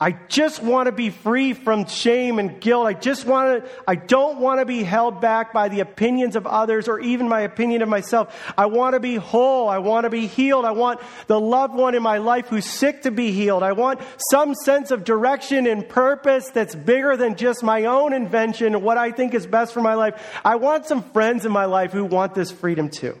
I 0.00 0.10
just 0.28 0.60
want 0.60 0.86
to 0.86 0.92
be 0.92 1.10
free 1.10 1.52
from 1.52 1.86
shame 1.86 2.40
and 2.40 2.60
guilt. 2.60 2.84
I 2.84 2.94
just 2.94 3.24
want 3.24 3.64
to, 3.64 3.70
I 3.86 3.94
don't 3.94 4.40
want 4.40 4.58
to 4.58 4.66
be 4.66 4.82
held 4.82 5.20
back 5.20 5.52
by 5.52 5.68
the 5.68 5.80
opinions 5.80 6.34
of 6.34 6.48
others 6.48 6.88
or 6.88 6.98
even 6.98 7.28
my 7.28 7.42
opinion 7.42 7.80
of 7.80 7.88
myself. 7.88 8.52
I 8.58 8.66
want 8.66 8.94
to 8.94 9.00
be 9.00 9.14
whole. 9.14 9.68
I 9.68 9.78
want 9.78 10.04
to 10.04 10.10
be 10.10 10.26
healed. 10.26 10.64
I 10.64 10.72
want 10.72 11.00
the 11.28 11.40
loved 11.40 11.74
one 11.74 11.94
in 11.94 12.02
my 12.02 12.18
life 12.18 12.48
who's 12.48 12.66
sick 12.66 13.02
to 13.02 13.12
be 13.12 13.30
healed. 13.30 13.62
I 13.62 13.70
want 13.70 14.00
some 14.30 14.56
sense 14.56 14.90
of 14.90 15.04
direction 15.04 15.68
and 15.68 15.88
purpose 15.88 16.50
that's 16.50 16.74
bigger 16.74 17.16
than 17.16 17.36
just 17.36 17.62
my 17.62 17.84
own 17.84 18.12
invention, 18.12 18.74
and 18.74 18.82
what 18.82 18.98
I 18.98 19.12
think 19.12 19.32
is 19.32 19.46
best 19.46 19.72
for 19.72 19.80
my 19.80 19.94
life. 19.94 20.40
I 20.44 20.56
want 20.56 20.86
some 20.86 21.04
friends 21.12 21.46
in 21.46 21.52
my 21.52 21.66
life 21.66 21.92
who 21.92 22.04
want 22.04 22.34
this 22.34 22.50
freedom 22.50 22.90
too. 22.90 23.16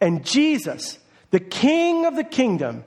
And 0.00 0.24
Jesus, 0.24 1.00
the 1.32 1.40
King 1.40 2.06
of 2.06 2.14
the 2.14 2.24
kingdom, 2.24 2.84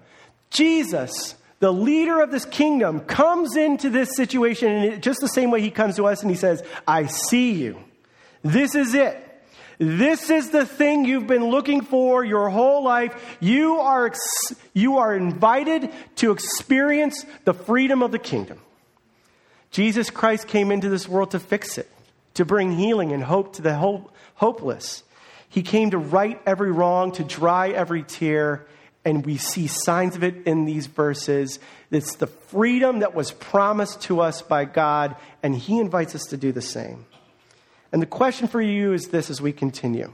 Jesus, 0.49 1.35
the 1.59 1.73
leader 1.73 2.21
of 2.21 2.31
this 2.31 2.45
kingdom 2.45 2.99
comes 3.01 3.55
into 3.55 3.89
this 3.89 4.15
situation 4.15 4.71
in 4.71 5.01
just 5.01 5.21
the 5.21 5.27
same 5.27 5.49
way 5.49 5.61
he 5.61 5.71
comes 5.71 5.95
to 5.95 6.05
us 6.05 6.21
and 6.21 6.29
he 6.29 6.37
says, 6.37 6.63
I 6.87 7.07
see 7.07 7.53
you. 7.53 7.79
This 8.43 8.75
is 8.75 8.93
it. 8.93 9.23
This 9.79 10.29
is 10.29 10.49
the 10.49 10.65
thing 10.65 11.05
you've 11.05 11.27
been 11.27 11.45
looking 11.45 11.81
for 11.81 12.23
your 12.23 12.49
whole 12.49 12.83
life. 12.83 13.37
You 13.39 13.77
are, 13.77 14.07
ex- 14.07 14.55
you 14.73 14.97
are 14.97 15.15
invited 15.15 15.91
to 16.17 16.31
experience 16.31 17.25
the 17.45 17.53
freedom 17.53 18.01
of 18.01 18.11
the 18.11 18.19
kingdom. 18.19 18.59
Jesus 19.69 20.09
Christ 20.09 20.47
came 20.47 20.71
into 20.71 20.89
this 20.89 21.07
world 21.07 21.31
to 21.31 21.39
fix 21.39 21.77
it, 21.77 21.89
to 22.35 22.45
bring 22.45 22.71
healing 22.71 23.11
and 23.11 23.23
hope 23.23 23.53
to 23.57 23.61
the 23.61 23.75
hopeless. 24.35 25.03
He 25.49 25.61
came 25.61 25.91
to 25.91 25.97
right 25.97 26.41
every 26.45 26.71
wrong, 26.71 27.11
to 27.13 27.23
dry 27.23 27.69
every 27.69 28.03
tear, 28.03 28.65
and 29.07 29.25
we 29.25 29.37
see 29.37 29.67
signs 29.67 30.17
of 30.17 30.23
it 30.25 30.35
in 30.45 30.65
these 30.65 30.87
verses. 30.87 31.59
It's 31.91 32.15
the 32.15 32.27
freedom 32.27 32.99
that 32.99 33.15
was 33.15 33.31
promised 33.31 34.01
to 34.01 34.19
us 34.19 34.41
by 34.41 34.65
God, 34.65 35.15
and 35.41 35.55
He 35.55 35.79
invites 35.79 36.13
us 36.13 36.25
to 36.25 36.35
do 36.35 36.51
the 36.51 36.61
same. 36.61 37.05
And 37.93 38.01
the 38.01 38.05
question 38.05 38.49
for 38.49 38.61
you 38.61 38.91
is 38.91 39.07
this 39.07 39.29
as 39.29 39.41
we 39.41 39.53
continue 39.53 40.11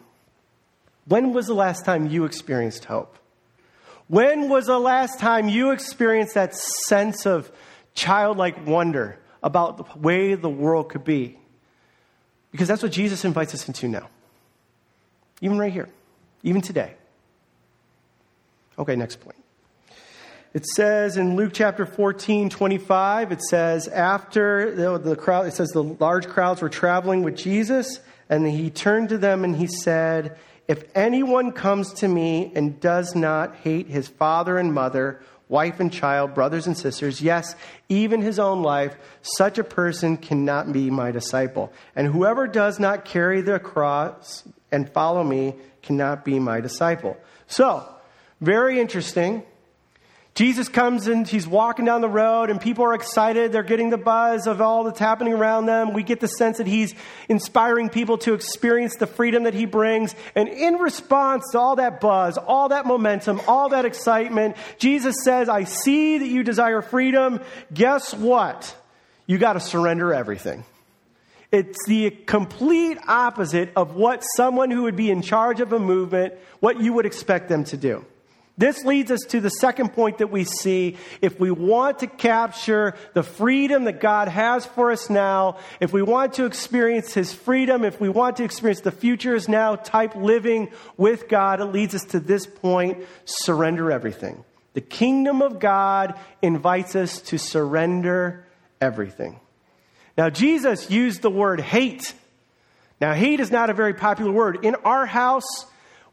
When 1.07 1.33
was 1.33 1.47
the 1.47 1.55
last 1.55 1.85
time 1.85 2.05
you 2.05 2.25
experienced 2.25 2.85
hope? 2.85 3.17
When 4.09 4.47
was 4.47 4.67
the 4.67 4.79
last 4.79 5.19
time 5.19 5.49
you 5.49 5.71
experienced 5.71 6.35
that 6.35 6.53
sense 6.53 7.25
of 7.25 7.51
childlike 7.95 8.67
wonder 8.67 9.17
about 9.41 9.77
the 9.77 9.99
way 9.99 10.35
the 10.35 10.51
world 10.51 10.89
could 10.89 11.03
be? 11.03 11.39
Because 12.51 12.67
that's 12.67 12.83
what 12.83 12.91
Jesus 12.91 13.25
invites 13.25 13.55
us 13.55 13.67
into 13.67 13.87
now. 13.87 14.07
Even 15.41 15.57
right 15.57 15.73
here, 15.73 15.89
even 16.43 16.61
today. 16.61 16.93
Okay, 18.77 18.95
next 18.95 19.19
point. 19.19 19.37
It 20.53 20.65
says 20.67 21.17
in 21.17 21.35
Luke 21.35 21.51
chapter 21.53 21.85
14, 21.85 22.49
25, 22.49 23.31
it 23.31 23.41
says, 23.41 23.87
after 23.87 24.75
the, 24.75 24.99
the 24.99 25.15
crowd, 25.15 25.47
it 25.47 25.53
says 25.53 25.69
the 25.69 25.83
large 25.83 26.27
crowds 26.27 26.61
were 26.61 26.69
traveling 26.69 27.23
with 27.23 27.35
Jesus, 27.35 27.99
and 28.29 28.45
he 28.47 28.69
turned 28.69 29.09
to 29.09 29.17
them 29.17 29.43
and 29.43 29.55
he 29.55 29.65
said, 29.65 30.37
If 30.67 30.83
anyone 30.93 31.53
comes 31.53 31.91
to 31.93 32.07
me 32.07 32.51
and 32.55 32.79
does 32.79 33.15
not 33.15 33.55
hate 33.57 33.87
his 33.87 34.07
father 34.07 34.59
and 34.59 34.73
mother, 34.73 35.21
wife 35.49 35.79
and 35.79 35.91
child, 35.91 36.35
brothers 36.35 36.67
and 36.67 36.77
sisters, 36.77 37.19
yes, 37.19 37.55
even 37.89 38.21
his 38.21 38.37
own 38.37 38.61
life, 38.61 38.95
such 39.21 39.57
a 39.57 39.63
person 39.63 40.17
cannot 40.17 40.71
be 40.71 40.91
my 40.91 41.11
disciple. 41.11 41.73
And 41.95 42.07
whoever 42.07 42.47
does 42.47 42.79
not 42.79 43.05
carry 43.05 43.41
the 43.41 43.59
cross 43.59 44.43
and 44.71 44.87
follow 44.87 45.23
me 45.23 45.55
cannot 45.81 46.23
be 46.23 46.39
my 46.39 46.61
disciple. 46.61 47.17
So, 47.47 47.87
very 48.43 48.79
interesting. 48.79 49.43
Jesus 50.35 50.67
comes 50.67 51.05
and 51.05 51.27
he's 51.27 51.47
walking 51.47 51.85
down 51.85 52.01
the 52.01 52.09
road, 52.09 52.49
and 52.49 52.59
people 52.59 52.83
are 52.85 52.95
excited. 52.95 53.51
They're 53.51 53.61
getting 53.61 53.91
the 53.91 53.99
buzz 53.99 54.47
of 54.47 54.61
all 54.61 54.83
that's 54.83 54.99
happening 54.99 55.33
around 55.33 55.67
them. 55.67 55.93
We 55.93 56.01
get 56.01 56.19
the 56.19 56.27
sense 56.27 56.57
that 56.57 56.65
he's 56.65 56.95
inspiring 57.29 57.89
people 57.89 58.17
to 58.19 58.33
experience 58.33 58.95
the 58.95 59.05
freedom 59.05 59.43
that 59.43 59.53
he 59.53 59.65
brings. 59.65 60.15
And 60.33 60.49
in 60.49 60.75
response 60.75 61.43
to 61.51 61.59
all 61.59 61.75
that 61.75 62.01
buzz, 62.01 62.39
all 62.39 62.69
that 62.69 62.87
momentum, 62.87 63.41
all 63.47 63.69
that 63.69 63.85
excitement, 63.85 64.55
Jesus 64.79 65.15
says, 65.23 65.49
I 65.49 65.65
see 65.65 66.17
that 66.17 66.27
you 66.27 66.41
desire 66.41 66.81
freedom. 66.81 67.39
Guess 67.71 68.15
what? 68.15 68.75
You 69.27 69.37
got 69.37 69.53
to 69.53 69.59
surrender 69.59 70.15
everything. 70.15 70.63
It's 71.51 71.77
the 71.85 72.09
complete 72.09 72.97
opposite 73.07 73.71
of 73.75 73.95
what 73.95 74.23
someone 74.35 74.71
who 74.71 74.83
would 74.83 74.95
be 74.95 75.11
in 75.11 75.21
charge 75.21 75.59
of 75.59 75.71
a 75.71 75.79
movement, 75.79 76.33
what 76.59 76.81
you 76.81 76.93
would 76.93 77.05
expect 77.05 77.49
them 77.49 77.65
to 77.65 77.77
do. 77.77 78.03
This 78.55 78.85
leads 78.85 79.09
us 79.09 79.21
to 79.29 79.41
the 79.41 79.49
second 79.49 79.93
point 79.93 80.19
that 80.19 80.29
we 80.29 80.43
see. 80.43 80.97
If 81.21 81.39
we 81.39 81.49
want 81.49 81.99
to 81.99 82.07
capture 82.07 82.93
the 83.13 83.23
freedom 83.23 83.85
that 83.85 83.99
God 83.99 84.27
has 84.27 84.63
for 84.63 84.91
us 84.91 85.09
now, 85.09 85.57
if 85.79 85.91
we 85.91 86.03
want 86.03 86.33
to 86.33 86.45
experience 86.45 87.13
His 87.13 87.33
freedom, 87.33 87.83
if 87.83 87.99
we 87.99 88.09
want 88.09 88.37
to 88.37 88.43
experience 88.43 88.81
the 88.81 88.91
future 88.91 89.33
is 89.33 89.49
now 89.49 89.75
type 89.75 90.15
living 90.15 90.71
with 90.97 91.27
God, 91.27 91.61
it 91.61 91.65
leads 91.65 91.95
us 91.95 92.03
to 92.05 92.19
this 92.19 92.45
point 92.45 93.05
surrender 93.25 93.91
everything. 93.91 94.43
The 94.73 94.81
kingdom 94.81 95.41
of 95.41 95.59
God 95.59 96.19
invites 96.41 96.95
us 96.95 97.21
to 97.21 97.39
surrender 97.39 98.45
everything. 98.79 99.39
Now, 100.15 100.29
Jesus 100.29 100.91
used 100.91 101.23
the 101.23 101.29
word 101.31 101.59
hate. 101.59 102.13
Now, 103.01 103.13
hate 103.13 103.39
is 103.39 103.49
not 103.49 103.71
a 103.71 103.73
very 103.73 103.95
popular 103.95 104.31
word. 104.31 104.63
In 104.63 104.75
our 104.75 105.07
house, 105.07 105.65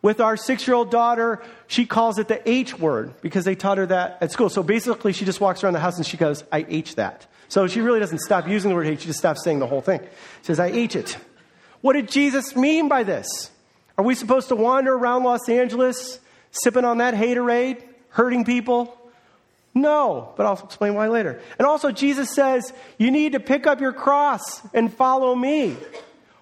with 0.03 0.21
our 0.21 0.37
six 0.37 0.67
year 0.67 0.75
old 0.75 0.91
daughter, 0.91 1.43
she 1.67 1.87
calls 1.87 2.19
it 2.19 2.29
the 2.29 2.49
H 2.49 2.79
word 2.79 3.15
because 3.21 3.45
they 3.45 3.55
taught 3.55 3.79
her 3.79 3.87
that 3.87 4.19
at 4.21 4.33
school. 4.33 4.49
So 4.49 4.63
basically, 4.63 5.13
she 5.13 5.25
just 5.25 5.41
walks 5.41 5.63
around 5.63 5.75
the 5.75 5.81
house 5.81 5.97
and 5.97 6.07
she 6.07 6.17
goes, 6.17 6.45
I 6.51 6.65
H 6.69 6.95
that. 6.97 7.27
So 7.49 7.67
she 7.67 7.81
really 7.81 8.01
doesn't 8.01 8.21
stop 8.21 8.49
using 8.49 8.71
the 8.71 8.77
word 8.77 8.87
hate, 8.87 9.01
she 9.01 9.09
just 9.09 9.19
stops 9.19 9.43
saying 9.45 9.59
the 9.59 9.67
whole 9.67 9.81
thing. 9.81 10.01
She 10.01 10.47
says, 10.47 10.61
I 10.61 10.69
H 10.69 10.97
it. 10.97 11.19
What 11.81 11.95
did 11.95 12.09
Jesus 12.09 12.55
mean 12.55 12.89
by 12.89 13.03
this? 13.03 13.51
Are 13.99 14.05
we 14.05 14.15
supposed 14.15 14.49
to 14.49 14.57
wander 14.57 14.95
around 14.95 15.25
Los 15.25 15.49
Angeles 15.49 16.21
sipping 16.53 16.85
on 16.85 16.99
that 16.99 17.15
haterade, 17.15 17.83
hurting 18.11 18.45
people? 18.45 18.97
No, 19.75 20.33
but 20.37 20.47
I'll 20.47 20.65
explain 20.65 20.95
why 20.95 21.09
later. 21.09 21.41
And 21.59 21.67
also, 21.67 21.91
Jesus 21.91 22.35
says, 22.35 22.73
you 22.99 23.11
need 23.11 23.33
to 23.33 23.41
pick 23.41 23.67
up 23.67 23.81
your 23.81 23.93
cross 23.93 24.61
and 24.75 24.93
follow 24.93 25.35
me. 25.35 25.77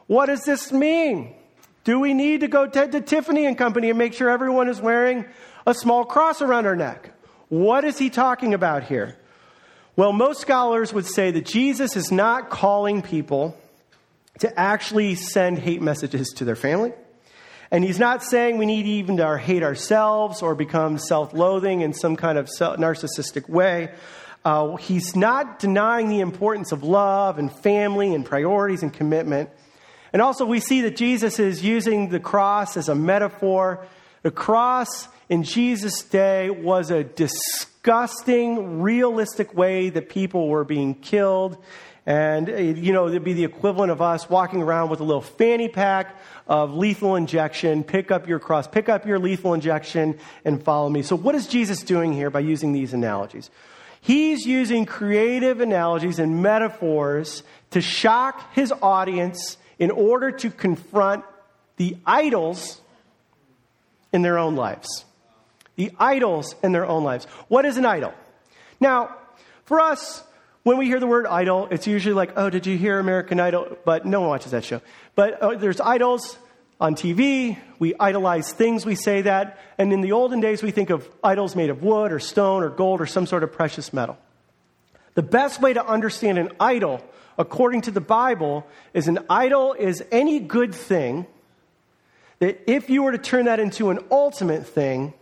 What 0.07 0.27
does 0.27 0.45
this 0.45 0.73
mean? 0.73 1.35
Do 1.89 1.99
we 1.99 2.13
need 2.13 2.41
to 2.41 2.49
go 2.49 2.67
to, 2.67 2.87
to 2.87 3.01
Tiffany 3.01 3.47
and 3.47 3.57
Company 3.57 3.89
and 3.89 3.97
make 3.97 4.13
sure 4.13 4.29
everyone 4.29 4.69
is 4.69 4.79
wearing 4.79 5.25
a 5.67 5.73
small 5.73 6.05
cross 6.05 6.43
around 6.43 6.67
our 6.67 6.77
neck? 6.77 7.15
What 7.49 7.83
is 7.87 7.97
he 7.97 8.11
talking 8.11 8.53
about 8.53 8.83
here? 8.83 9.17
Well, 9.97 10.13
most 10.13 10.43
scholars 10.43 10.93
would 10.93 11.07
say 11.07 11.31
that 11.31 11.47
Jesus 11.47 11.97
is 11.97 12.13
not 12.13 12.51
calling 12.51 13.01
people 13.01 13.57
to 14.41 14.61
actually 14.61 15.15
send 15.15 15.61
hate 15.61 15.81
messages 15.81 16.29
to 16.37 16.45
their 16.45 16.57
family. 16.57 16.93
And 17.71 17.83
he's 17.83 17.99
not 17.99 18.23
saying 18.23 18.59
we 18.59 18.67
need 18.67 18.85
even 18.85 19.17
to 19.17 19.39
hate 19.39 19.63
ourselves 19.63 20.43
or 20.43 20.55
become 20.55 20.99
self 20.99 21.33
loathing 21.33 21.81
in 21.81 21.95
some 21.95 22.17
kind 22.17 22.37
of 22.37 22.49
narcissistic 22.49 23.49
way. 23.49 23.95
Uh, 24.45 24.77
he's 24.77 25.17
not 25.17 25.59
denying 25.59 26.11
the 26.11 26.21
importance 26.21 26.71
of 26.71 26.83
love 26.83 27.39
and 27.39 27.51
family 27.51 28.15
and 28.15 28.27
priorities 28.27 28.83
and 28.83 28.93
commitment. 28.93 29.49
And 30.13 30.23
also, 30.23 30.47
we 30.47 30.61
see 30.61 30.83
that 30.83 30.97
Jesus 30.97 31.39
is 31.39 31.63
using 31.63 32.09
the 32.09 32.21
cross 32.21 32.77
as 32.77 32.89
a 32.89 32.95
metaphor. 32.95 33.87
The 34.23 34.31
cross 34.31 35.09
in 35.29 35.43
Jesus' 35.43 36.03
day 36.03 36.51
was 36.51 36.91
a 36.91 37.05
disgusting, 37.05 38.81
realistic 38.81 39.55
way 39.55 39.91
that 39.91 40.09
people 40.09 40.49
were 40.49 40.65
being 40.65 40.95
killed. 40.95 41.59
And, 42.07 42.49
uh, 42.49 42.57
you 42.57 42.95
know, 42.95 43.07
it'd 43.07 43.23
be 43.23 43.35
the 43.35 43.45
equivalent 43.45 43.93
of 43.93 44.01
us 44.01 44.31
walking 44.31 44.63
around 44.63 44.89
with 44.89 45.01
a 45.01 45.05
little 45.05 45.21
fanny 45.21 45.69
pack 45.69 46.17
of 46.47 46.73
lethal 46.73 47.17
injection. 47.17 47.85
Pick 47.85 48.11
up 48.11 48.27
your 48.27 48.39
cross, 48.39 48.67
pick 48.67 48.89
up 48.89 49.05
your 49.05 49.19
lethal 49.19 49.53
injection, 49.53 50.19
and 50.43 50.63
follow 50.63 50.89
me. 50.89 51.03
So, 51.03 51.17
what 51.17 51.35
is 51.35 51.47
Jesus 51.47 51.83
doing 51.83 52.15
here 52.15 52.31
by 52.31 52.41
using 52.41 52.73
these 52.73 52.95
analogies? 52.95 53.51
He's 54.01 54.47
using 54.47 54.87
creative 54.87 55.61
analogies 55.61 56.19
and 56.19 56.43
metaphors 56.43 57.43
to 57.73 57.83
shock 57.83 58.55
his 58.55 58.73
audience 58.81 59.59
in 59.79 59.91
order 59.91 60.31
to 60.31 60.51
confront 60.51 61.25
the 61.77 61.97
idols 62.05 62.81
in 64.13 64.23
their 64.23 64.39
own 64.39 64.57
lives. 64.57 65.05
The 65.77 65.93
idols 65.99 66.55
in 66.63 66.73
their 66.73 66.87
own 66.87 67.05
lives. 67.05 67.27
What 67.47 67.65
is 67.65 67.77
an 67.77 67.87
idol? 67.87 68.13
Now, 68.81 69.15
for 69.65 69.81
us, 69.81 70.23
when 70.63 70.77
we 70.77 70.87
hear 70.87 71.01
the 71.01 71.07
word 71.07 71.27
idol, 71.27 71.69
it's 71.71 71.87
usually 71.87 72.15
like, 72.15 72.33
oh, 72.37 72.51
did 72.51 72.67
you 72.67 72.77
hear 72.77 72.99
American 72.99 73.39
Idol? 73.41 73.79
But 73.85 74.05
no 74.05 74.21
one 74.21 74.29
watches 74.29 74.53
that 74.53 74.65
show. 74.65 74.81
But 75.15 75.41
uh, 75.41 75.55
there's 75.55 75.81
idols 75.81 76.37
on 76.81 76.95
TV. 76.95 77.59
We 77.79 77.95
idolize 77.99 78.53
things, 78.53 78.85
we 78.85 78.95
say 78.95 79.23
that. 79.23 79.59
And 79.79 79.93
in 79.93 80.01
the 80.01 80.13
olden 80.13 80.41
days, 80.41 80.63
we 80.63 80.71
think 80.71 80.91
of 80.91 81.09
idols 81.23 81.57
made 81.57 81.71
of 81.71 81.83
wood 81.83 82.13
or 82.13 82.19
stone 82.19 82.63
or 82.63 82.71
gold 82.71 83.01
or 83.01 83.07
some 83.07 83.27
sort 83.27 83.43
of 83.43 83.53
precious 83.53 83.93
metal. 83.93 84.19
The 85.15 85.23
best 85.23 85.61
way 85.61 85.73
to 85.73 85.85
understand 85.85 86.39
an 86.39 86.53
idol 86.61 87.03
according 87.39 87.83
to 87.83 87.91
the 87.91 88.01
Bible, 88.01 88.67
is 88.93 89.09
an 89.09 89.21
idol 89.31 89.73
is 89.73 90.05
any 90.11 90.41
good 90.41 90.75
thing 90.75 91.27
that 92.41 92.71
if 92.71 92.91
you 92.91 93.03
were 93.03 93.13
to 93.13 93.19
turn 93.19 93.47
that 93.47 93.61
into 93.61 93.91
an 93.91 94.01
ultimate 94.11 94.67
thing, 94.67 95.15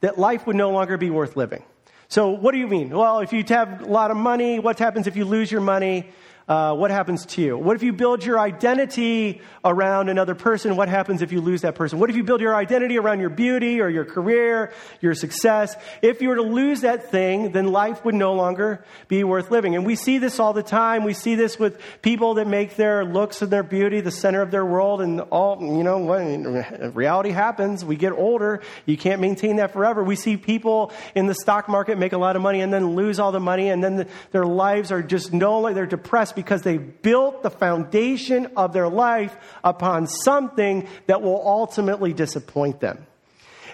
that 0.00 0.18
life 0.18 0.46
would 0.46 0.56
no 0.56 0.70
longer 0.70 0.96
be 0.96 1.10
worth 1.10 1.36
living. 1.36 1.62
So, 2.08 2.30
what 2.30 2.52
do 2.52 2.58
you 2.58 2.66
mean? 2.66 2.90
Well, 2.90 3.18
if 3.20 3.32
you 3.32 3.44
have 3.48 3.82
a 3.82 3.86
lot 3.86 4.10
of 4.10 4.16
money, 4.16 4.58
what 4.58 4.78
happens 4.78 5.06
if 5.06 5.16
you 5.16 5.24
lose 5.24 5.50
your 5.50 5.60
money? 5.60 6.10
Uh, 6.48 6.74
what 6.74 6.90
happens 6.90 7.26
to 7.26 7.42
you? 7.42 7.58
What 7.58 7.76
if 7.76 7.82
you 7.82 7.92
build 7.92 8.24
your 8.24 8.40
identity 8.40 9.42
around 9.62 10.08
another 10.08 10.34
person? 10.34 10.76
What 10.76 10.88
happens 10.88 11.20
if 11.20 11.30
you 11.30 11.42
lose 11.42 11.60
that 11.60 11.74
person? 11.74 11.98
What 11.98 12.08
if 12.08 12.16
you 12.16 12.24
build 12.24 12.40
your 12.40 12.54
identity 12.54 12.98
around 12.98 13.20
your 13.20 13.28
beauty 13.28 13.82
or 13.82 13.88
your 13.88 14.06
career, 14.06 14.72
your 15.02 15.14
success? 15.14 15.76
If 16.00 16.22
you 16.22 16.30
were 16.30 16.36
to 16.36 16.42
lose 16.42 16.80
that 16.80 17.10
thing, 17.10 17.52
then 17.52 17.70
life 17.70 18.02
would 18.06 18.14
no 18.14 18.32
longer 18.32 18.82
be 19.08 19.24
worth 19.24 19.50
living. 19.50 19.76
And 19.76 19.84
we 19.84 19.94
see 19.94 20.16
this 20.16 20.40
all 20.40 20.54
the 20.54 20.62
time. 20.62 21.04
We 21.04 21.12
see 21.12 21.34
this 21.34 21.58
with 21.58 21.78
people 22.00 22.34
that 22.34 22.46
make 22.46 22.76
their 22.76 23.04
looks 23.04 23.42
and 23.42 23.50
their 23.50 23.62
beauty 23.62 24.00
the 24.00 24.10
center 24.10 24.40
of 24.40 24.50
their 24.50 24.64
world. 24.64 25.02
And 25.02 25.20
all, 25.20 25.60
you 25.60 25.82
know, 25.82 25.98
when 25.98 26.92
reality 26.94 27.30
happens, 27.30 27.84
we 27.84 27.96
get 27.96 28.12
older. 28.12 28.62
You 28.86 28.96
can't 28.96 29.20
maintain 29.20 29.56
that 29.56 29.74
forever. 29.74 30.02
We 30.02 30.16
see 30.16 30.38
people 30.38 30.92
in 31.14 31.26
the 31.26 31.34
stock 31.34 31.68
market 31.68 31.98
make 31.98 32.14
a 32.14 32.18
lot 32.18 32.36
of 32.36 32.42
money 32.42 32.62
and 32.62 32.72
then 32.72 32.94
lose 32.94 33.18
all 33.18 33.32
the 33.32 33.40
money 33.40 33.68
and 33.68 33.84
then 33.84 33.96
the, 33.96 34.06
their 34.30 34.46
lives 34.46 34.90
are 34.90 35.02
just 35.02 35.34
no, 35.34 35.72
they're 35.74 35.84
depressed 35.84 36.37
because 36.38 36.62
they 36.62 36.78
built 36.78 37.42
the 37.42 37.50
foundation 37.50 38.46
of 38.56 38.72
their 38.72 38.88
life 38.88 39.36
upon 39.64 40.06
something 40.06 40.86
that 41.08 41.20
will 41.20 41.42
ultimately 41.44 42.12
disappoint 42.12 42.78
them. 42.78 43.04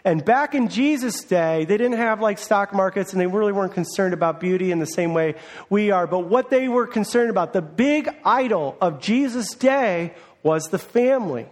And 0.02 0.24
back 0.24 0.54
in 0.54 0.70
Jesus' 0.70 1.22
day, 1.24 1.66
they 1.66 1.76
didn't 1.76 1.98
have 1.98 2.22
like 2.22 2.38
stock 2.38 2.72
markets 2.72 3.12
and 3.12 3.20
they 3.20 3.26
really 3.26 3.52
weren't 3.52 3.74
concerned 3.74 4.14
about 4.14 4.40
beauty 4.40 4.72
in 4.72 4.78
the 4.78 4.86
same 4.86 5.12
way 5.12 5.34
we 5.68 5.90
are. 5.90 6.06
But 6.06 6.20
what 6.20 6.48
they 6.48 6.66
were 6.68 6.86
concerned 6.86 7.28
about, 7.28 7.52
the 7.52 7.60
big 7.60 8.08
idol 8.24 8.78
of 8.80 8.98
Jesus' 8.98 9.50
day 9.50 10.14
was 10.42 10.64
the 10.68 10.78
family. 10.78 11.46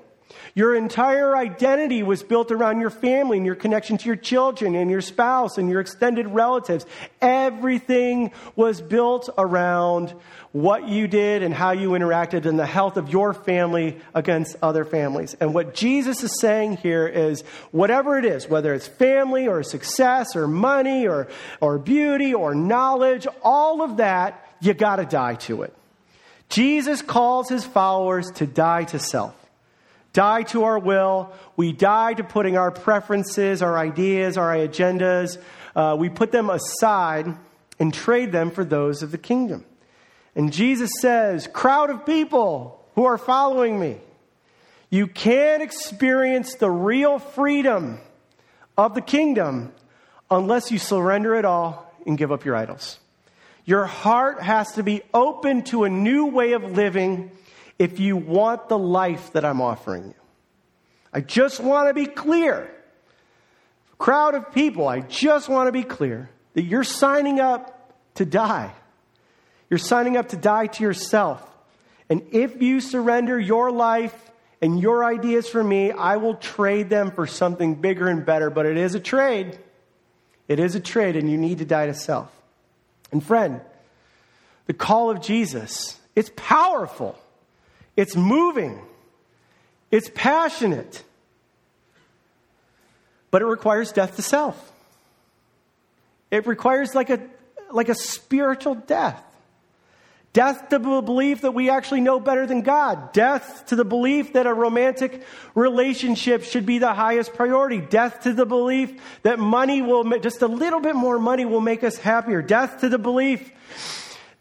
Your 0.55 0.75
entire 0.75 1.37
identity 1.37 2.03
was 2.03 2.23
built 2.23 2.51
around 2.51 2.81
your 2.81 2.91
family 2.91 3.39
and 3.39 3.47
your 3.47 3.55
connection 3.55 3.97
to 3.99 4.07
your 4.07 4.17
children 4.17 4.75
and 4.75 4.91
your 4.91 5.01
spouse 5.01 5.59
and 5.59 5.69
your 5.69 5.81
extended 5.81 6.27
relatives. 6.29 6.85
Everything 7.21 8.33
was 8.55 8.81
built 8.81 9.31
around 9.39 10.15
what 10.53 10.87
you 10.87 11.09
did 11.09 11.43
and 11.43 11.55
how 11.55 11.73
you 11.73 11.91
interacted 11.91 12.45
and 12.45 12.59
the 12.59 12.67
health 12.67 12.99
of 12.99 13.09
your 13.09 13.33
family 13.33 13.99
against 14.15 14.57
other 14.63 14.85
families. 14.85 15.35
And 15.41 15.55
what 15.55 15.75
Jesus 15.75 16.23
is 16.23 16.39
saying 16.39 16.77
here 16.77 17.07
is 17.07 17.43
whatever 17.71 18.19
it 18.19 18.27
is, 18.27 18.49
whether 18.49 18.75
it's 18.75 18.87
family 18.87 19.49
or 19.49 19.63
success 19.63 20.37
or 20.37 20.47
money 20.47 21.09
or, 21.09 21.29
or 21.61 21.79
beauty 21.79 22.35
or 22.35 22.55
knowledge, 22.55 23.27
all 23.43 23.83
of 23.83 23.97
that, 23.97 24.47
you 24.61 24.75
got 24.75 24.97
to 24.97 25.07
die 25.07 25.35
to 25.37 25.63
it. 25.63 25.75
Jesus 26.51 27.01
calls 27.01 27.49
his 27.49 27.65
followers 27.65 28.31
to 28.33 28.47
die 28.47 28.85
to 28.85 28.99
self 28.99 29.35
die 30.13 30.43
to 30.45 30.65
our 30.65 30.79
will. 30.79 31.33
We 31.57 31.73
die 31.73 32.15
to 32.15 32.25
putting 32.25 32.57
our 32.57 32.71
preferences, 32.71 33.63
our 33.63 33.79
ideas, 33.79 34.37
our 34.37 34.55
agendas. 34.55 35.39
Uh, 35.75 35.97
we 35.99 36.09
put 36.09 36.33
them 36.33 36.51
aside 36.51 37.35
and 37.79 37.93
trade 37.93 38.33
them 38.33 38.51
for 38.51 38.65
those 38.65 39.03
of 39.03 39.11
the 39.11 39.19
kingdom. 39.19 39.65
And 40.35 40.53
Jesus 40.53 40.91
says, 41.01 41.49
Crowd 41.53 41.91
of 41.91 42.07
people 42.07 42.85
who 42.95 43.05
are 43.05 43.19
following 43.19 43.79
me, 43.79 43.99
you 44.91 45.07
can't 45.07 45.63
experience 45.63 46.57
the 46.57 46.71
real 46.71 47.19
freedom 47.19 47.99
of 48.77 48.95
the 48.95 49.01
kingdom 49.01 49.73
unless 50.31 50.71
you 50.71 50.79
surrender 50.79 51.35
it 51.35 51.45
all 51.45 51.93
and 52.07 52.19
give 52.19 52.33
up 52.33 52.45
your 52.45 52.57
idols. 52.57 52.99
Your 53.65 53.85
heart 53.85 54.43
has 54.43 54.73
to 54.73 54.83
be 54.83 55.03
open 55.15 55.63
to 55.65 55.85
a 55.85 55.89
new 55.89 56.27
way 56.27 56.53
of 56.53 56.65
living 56.73 57.31
if 57.79 58.01
you 58.01 58.17
want 58.17 58.69
the 58.69 58.79
life 58.79 59.33
that 59.33 59.45
I'm 59.45 59.61
offering 59.61 60.07
you. 60.07 60.15
I 61.13 61.21
just 61.21 61.61
want 61.61 61.89
to 61.89 61.95
be 61.95 62.07
clear. 62.07 62.71
Crowd 63.99 64.35
of 64.35 64.53
people, 64.53 64.89
I 64.89 65.01
just 65.01 65.49
want 65.49 65.69
to 65.69 65.73
be 65.73 65.83
clear 65.83 66.31
that 66.55 66.63
you're 66.63 66.85
signing 66.85 67.39
up 67.39 67.95
to 68.15 68.25
die. 68.25 68.73
You're 69.71 69.79
signing 69.79 70.17
up 70.17 70.31
to 70.31 70.37
die 70.37 70.67
to 70.67 70.83
yourself. 70.83 71.43
And 72.09 72.23
if 72.33 72.61
you 72.61 72.81
surrender 72.81 73.39
your 73.39 73.71
life 73.71 74.31
and 74.61 74.81
your 74.81 75.05
ideas 75.05 75.49
for 75.49 75.63
me, 75.63 75.93
I 75.93 76.17
will 76.17 76.35
trade 76.35 76.91
them 76.91 77.11
for 77.11 77.27
something 77.27 77.77
bigger 77.77 78.09
and 78.09 78.25
better. 78.25 78.51
But 78.51 78.67
it 78.67 78.77
is 78.77 78.95
a 78.95 79.01
trade. 79.01 79.59
It 80.49 80.59
is 80.59 80.75
a 80.75 80.81
trade, 80.81 81.17
and 81.17 81.31
you 81.31 81.39
need 81.39 81.59
to 81.59 81.65
die 81.65 81.87
to 81.87 81.95
self. 81.95 82.31
And 83.13 83.25
friend, 83.25 83.61
the 84.67 84.75
call 84.75 85.11
of 85.11 85.23
Jesus, 85.23 85.99
it's 86.15 86.31
powerful. 86.37 87.19
It's 87.97 88.17
moving, 88.17 88.81
it's 89.91 90.11
passionate, 90.15 91.03
but 93.31 93.43
it 93.43 93.47
requires 93.47 93.93
death 93.93 94.17
to 94.17 94.23
self. 94.23 94.71
It 96.31 96.47
requires 96.47 96.95
like 96.95 97.11
a, 97.11 97.21
like 97.71 97.91
a 97.91 97.95
spiritual 97.95 98.75
death. 98.75 99.23
Death 100.33 100.71
to 100.71 100.79
the 100.79 101.03
belief 101.03 101.43
that 101.43 101.53
we 101.53 101.69
actually 101.69 102.01
know 102.01 102.19
better 102.19 102.47
than 102.47 102.63
God. 102.63 103.13
Death 103.13 103.67
to 103.67 103.77
the 103.77 103.85
belief 103.85 104.33
that 104.33 104.47
a 104.47 104.55
romantic 104.55 105.25
relationship 105.55 106.43
should 106.43 106.65
be 106.65 106.79
the 106.79 106.95
highest 106.95 107.35
priority. 107.35 107.83
Death 107.83 108.23
to 108.23 108.33
the 108.33 108.47
belief 108.47 108.99
that 109.25 109.39
money 109.39 109.83
will, 109.83 110.05
just 110.21 110.41
a 110.41 110.47
little 110.47 110.81
bit 110.81 110.97
more 110.97 111.19
money 111.19 111.45
will 111.45 111.61
make 111.61 111.85
us 111.85 111.99
happier. 111.99 112.41
Death 112.41 112.81
to 112.81 112.89
the 112.89 112.99
belief 112.99 113.53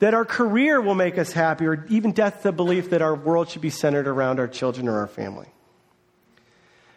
that 0.01 0.15
our 0.15 0.25
career 0.25 0.81
will 0.81 0.95
make 0.95 1.19
us 1.19 1.31
happy, 1.31 1.67
or 1.67 1.85
even 1.87 2.11
death 2.11 2.41
the 2.41 2.51
belief 2.51 2.89
that 2.89 3.03
our 3.03 3.13
world 3.13 3.49
should 3.49 3.61
be 3.61 3.69
centered 3.69 4.07
around 4.07 4.39
our 4.39 4.47
children 4.47 4.87
or 4.87 4.97
our 4.97 5.07
family. 5.07 5.47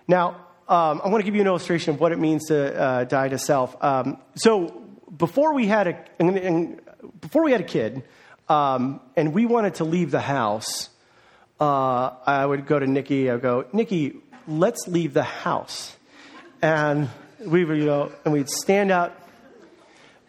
Now, 0.09 0.37
um, 0.67 1.03
I 1.05 1.09
want 1.09 1.21
to 1.21 1.23
give 1.23 1.35
you 1.35 1.43
an 1.43 1.47
illustration 1.47 1.93
of 1.93 2.01
what 2.01 2.13
it 2.13 2.19
means 2.19 2.47
to 2.47 2.75
uh, 2.75 3.05
die 3.05 3.29
to 3.29 3.37
self. 3.37 3.77
Um, 3.85 4.17
so, 4.37 4.83
before 5.15 5.53
we 5.53 5.67
had 5.67 5.87
a 5.87 6.65
before 7.21 7.45
we 7.45 7.53
had 7.53 7.61
a 7.61 7.65
kid, 7.65 8.05
um, 8.49 9.01
and 9.17 9.35
we 9.35 9.45
wanted 9.45 9.75
to 9.75 9.85
leave 9.85 10.11
the 10.11 10.21
house, 10.21 10.89
uh, 11.61 12.11
I 12.27 12.47
would 12.47 12.67
go 12.67 12.79
to 12.79 12.87
Nikki. 12.87 13.29
I 13.29 13.35
would 13.35 13.43
go, 13.43 13.67
Nikki, 13.75 14.17
let's 14.49 14.89
leave 14.89 15.13
the 15.13 15.23
house, 15.23 15.95
and 16.63 17.11
we 17.39 17.67
would, 17.67 17.81
know, 17.81 18.13
and 18.25 18.33
we'd 18.33 18.49
stand 18.49 18.91
up, 18.91 19.29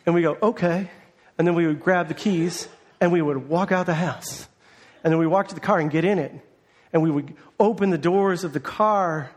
and 0.05 0.13
we 0.13 0.23
go, 0.23 0.37
okay 0.43 0.89
and 1.37 1.47
then 1.47 1.55
we 1.55 1.67
would 1.67 1.81
grab 1.81 2.07
the 2.07 2.13
keys 2.13 2.67
and 2.99 3.11
we 3.11 3.21
would 3.21 3.49
walk 3.49 3.71
out 3.71 3.85
the 3.85 3.93
house. 3.93 4.47
And 5.03 5.11
then 5.11 5.19
we 5.19 5.27
walk 5.27 5.49
to 5.49 5.55
the 5.55 5.61
car 5.61 5.79
and 5.79 5.91
get 5.91 6.05
in 6.05 6.17
it. 6.17 6.33
And 6.91 7.03
we 7.03 7.11
would 7.11 7.35
open 7.59 7.89
the 7.89 7.97
doors 7.97 8.43
of 8.43 8.53
the 8.53 8.59
car 8.59 9.29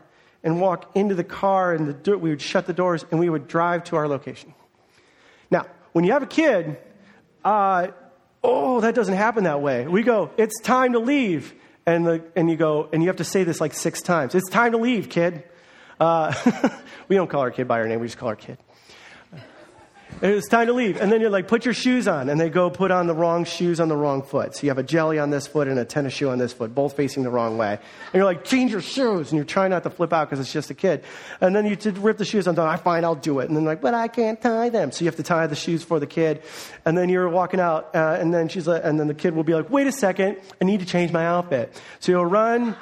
and 0.43 0.61
walk 0.61 0.91
into 0.95 1.15
the 1.15 1.23
car, 1.23 1.73
and 1.73 1.87
the 1.87 1.93
do- 1.93 2.17
we 2.17 2.29
would 2.29 2.41
shut 2.41 2.65
the 2.65 2.73
doors 2.73 3.05
and 3.11 3.19
we 3.19 3.29
would 3.29 3.47
drive 3.47 3.83
to 3.85 3.97
our 3.97 4.07
location. 4.07 4.53
Now, 5.51 5.65
when 5.91 6.05
you 6.05 6.13
have 6.13 6.23
a 6.23 6.27
kid, 6.27 6.77
uh, 7.43 7.87
oh, 8.43 8.79
that 8.81 8.95
doesn't 8.95 9.15
happen 9.15 9.43
that 9.43 9.61
way. 9.61 9.85
We 9.87 10.03
go, 10.03 10.31
it's 10.37 10.59
time 10.61 10.93
to 10.93 10.99
leave. 10.99 11.53
And, 11.85 12.05
the, 12.05 12.23
and 12.35 12.49
you 12.49 12.55
go, 12.55 12.87
and 12.93 13.01
you 13.01 13.09
have 13.09 13.17
to 13.17 13.23
say 13.23 13.43
this 13.43 13.59
like 13.59 13.73
six 13.73 14.01
times. 14.01 14.35
It's 14.35 14.49
time 14.49 14.73
to 14.73 14.77
leave, 14.77 15.09
kid. 15.09 15.43
Uh, 15.99 16.33
we 17.07 17.15
don't 17.15 17.29
call 17.29 17.41
our 17.41 17.51
kid 17.51 17.67
by 17.67 17.79
our 17.79 17.87
name, 17.87 17.99
we 17.99 18.07
just 18.07 18.17
call 18.17 18.29
our 18.29 18.35
kid. 18.35 18.57
It's 20.21 20.49
time 20.49 20.67
to 20.67 20.73
leave. 20.73 20.99
And 20.99 21.09
then 21.09 21.21
you're 21.21 21.29
like, 21.29 21.47
put 21.47 21.63
your 21.63 21.73
shoes 21.73 22.05
on. 22.05 22.27
And 22.27 22.39
they 22.39 22.49
go 22.49 22.69
put 22.69 22.91
on 22.91 23.07
the 23.07 23.15
wrong 23.15 23.45
shoes 23.45 23.79
on 23.79 23.87
the 23.87 23.95
wrong 23.95 24.21
foot. 24.21 24.53
So 24.53 24.63
you 24.63 24.69
have 24.69 24.77
a 24.77 24.83
jelly 24.83 25.17
on 25.17 25.29
this 25.29 25.47
foot 25.47 25.69
and 25.69 25.79
a 25.79 25.85
tennis 25.85 26.13
shoe 26.13 26.29
on 26.29 26.37
this 26.37 26.51
foot, 26.51 26.75
both 26.75 26.97
facing 26.97 27.23
the 27.23 27.29
wrong 27.29 27.57
way. 27.57 27.71
And 27.71 28.13
you're 28.13 28.25
like, 28.25 28.43
change 28.43 28.71
your 28.71 28.81
shoes. 28.81 29.31
And 29.31 29.37
you're 29.37 29.45
trying 29.45 29.69
not 29.69 29.83
to 29.83 29.89
flip 29.89 30.11
out 30.11 30.29
because 30.29 30.41
it's 30.41 30.51
just 30.51 30.69
a 30.69 30.73
kid. 30.73 31.05
And 31.39 31.55
then 31.55 31.65
you 31.65 31.77
rip 32.01 32.17
the 32.17 32.25
shoes 32.25 32.47
on. 32.47 32.59
I 32.59 32.75
fine, 32.75 33.05
I'll 33.05 33.15
do 33.15 33.39
it. 33.39 33.47
And 33.47 33.55
then 33.55 33.63
like, 33.63 33.79
but 33.79 33.93
I 33.93 34.09
can't 34.09 34.41
tie 34.41 34.67
them. 34.67 34.91
So 34.91 35.05
you 35.05 35.07
have 35.07 35.15
to 35.15 35.23
tie 35.23 35.47
the 35.47 35.55
shoes 35.55 35.83
for 35.83 36.01
the 36.01 36.07
kid. 36.07 36.43
And 36.83 36.97
then 36.97 37.07
you're 37.07 37.29
walking 37.29 37.61
out. 37.61 37.95
Uh, 37.95 38.17
and 38.19 38.33
then 38.33 38.49
she's 38.49 38.67
like, 38.67 38.81
and 38.83 38.99
then 38.99 39.07
the 39.07 39.13
kid 39.13 39.33
will 39.33 39.45
be 39.45 39.53
like, 39.53 39.69
wait 39.69 39.87
a 39.87 39.91
second. 39.91 40.37
I 40.61 40.65
need 40.65 40.81
to 40.81 40.85
change 40.85 41.13
my 41.13 41.25
outfit. 41.25 41.81
So 42.01 42.11
you'll 42.11 42.25
run. 42.25 42.75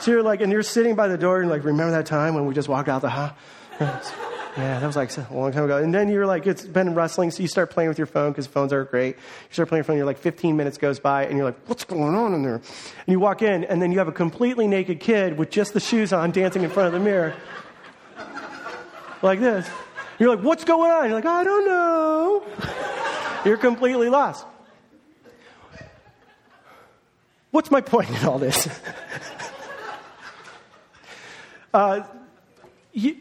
So 0.00 0.10
you're 0.10 0.22
like, 0.24 0.40
and 0.40 0.50
you're 0.50 0.64
sitting 0.64 0.96
by 0.96 1.06
the 1.06 1.18
door 1.18 1.40
and 1.40 1.48
like, 1.48 1.62
remember 1.62 1.92
that 1.92 2.06
time 2.06 2.34
when 2.34 2.46
we 2.46 2.54
just 2.54 2.68
walked 2.68 2.88
out 2.88 3.02
the 3.02 3.10
house? 3.10 4.12
Yeah, 4.56 4.80
that 4.80 4.86
was 4.86 4.96
like 4.96 5.16
a 5.16 5.28
long 5.32 5.52
time 5.52 5.62
ago. 5.64 5.78
And 5.78 5.94
then 5.94 6.08
you're 6.08 6.26
like, 6.26 6.44
it's 6.46 6.64
been 6.64 6.94
wrestling, 6.94 7.30
so 7.30 7.40
you 7.40 7.48
start 7.48 7.70
playing 7.70 7.88
with 7.88 7.98
your 7.98 8.08
phone 8.08 8.32
because 8.32 8.48
phones 8.48 8.72
are 8.72 8.82
great. 8.84 9.14
You 9.16 9.52
start 9.52 9.68
playing 9.68 9.80
your 9.80 9.84
phone, 9.84 9.96
you're 9.96 10.06
like 10.06 10.18
15 10.18 10.56
minutes 10.56 10.76
goes 10.76 10.98
by, 10.98 11.26
and 11.26 11.36
you're 11.36 11.44
like, 11.44 11.68
what's 11.68 11.84
going 11.84 12.16
on 12.16 12.34
in 12.34 12.42
there? 12.42 12.56
And 12.56 12.64
you 13.06 13.20
walk 13.20 13.42
in, 13.42 13.62
and 13.64 13.80
then 13.80 13.92
you 13.92 13.98
have 13.98 14.08
a 14.08 14.12
completely 14.12 14.66
naked 14.66 14.98
kid 14.98 15.38
with 15.38 15.50
just 15.50 15.72
the 15.72 15.78
shoes 15.78 16.12
on 16.12 16.32
dancing 16.32 16.64
in 16.64 16.70
front 16.70 16.88
of 16.88 16.92
the 16.92 16.98
mirror. 16.98 17.32
like 19.22 19.38
this. 19.38 19.70
You're 20.18 20.34
like, 20.34 20.44
what's 20.44 20.64
going 20.64 20.90
on? 20.90 21.04
You're 21.04 21.14
like, 21.14 21.26
I 21.26 21.44
don't 21.44 21.66
know. 21.66 22.42
you're 23.44 23.56
completely 23.56 24.08
lost. 24.08 24.44
What's 27.52 27.70
my 27.70 27.80
point 27.80 28.10
in 28.10 28.26
all 28.26 28.38
this? 28.38 28.68
uh, 31.74 32.02
you, 32.92 33.16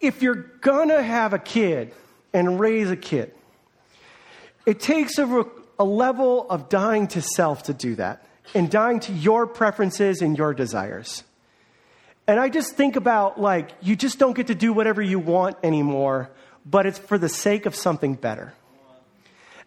if 0.00 0.22
you're 0.22 0.34
gonna 0.60 1.02
have 1.02 1.32
a 1.32 1.38
kid 1.38 1.92
and 2.32 2.58
raise 2.58 2.90
a 2.90 2.96
kid, 2.96 3.32
it 4.66 4.80
takes 4.80 5.18
a, 5.18 5.46
a 5.78 5.84
level 5.84 6.48
of 6.48 6.68
dying 6.68 7.08
to 7.08 7.22
self 7.22 7.64
to 7.64 7.74
do 7.74 7.94
that 7.96 8.24
and 8.54 8.70
dying 8.70 9.00
to 9.00 9.12
your 9.12 9.46
preferences 9.46 10.22
and 10.22 10.36
your 10.36 10.54
desires. 10.54 11.24
And 12.26 12.38
I 12.38 12.48
just 12.48 12.74
think 12.74 12.96
about 12.96 13.40
like, 13.40 13.70
you 13.80 13.96
just 13.96 14.18
don't 14.18 14.34
get 14.34 14.48
to 14.48 14.54
do 14.54 14.72
whatever 14.72 15.02
you 15.02 15.18
want 15.18 15.56
anymore, 15.62 16.30
but 16.64 16.86
it's 16.86 16.98
for 16.98 17.18
the 17.18 17.28
sake 17.28 17.66
of 17.66 17.74
something 17.74 18.14
better. 18.14 18.54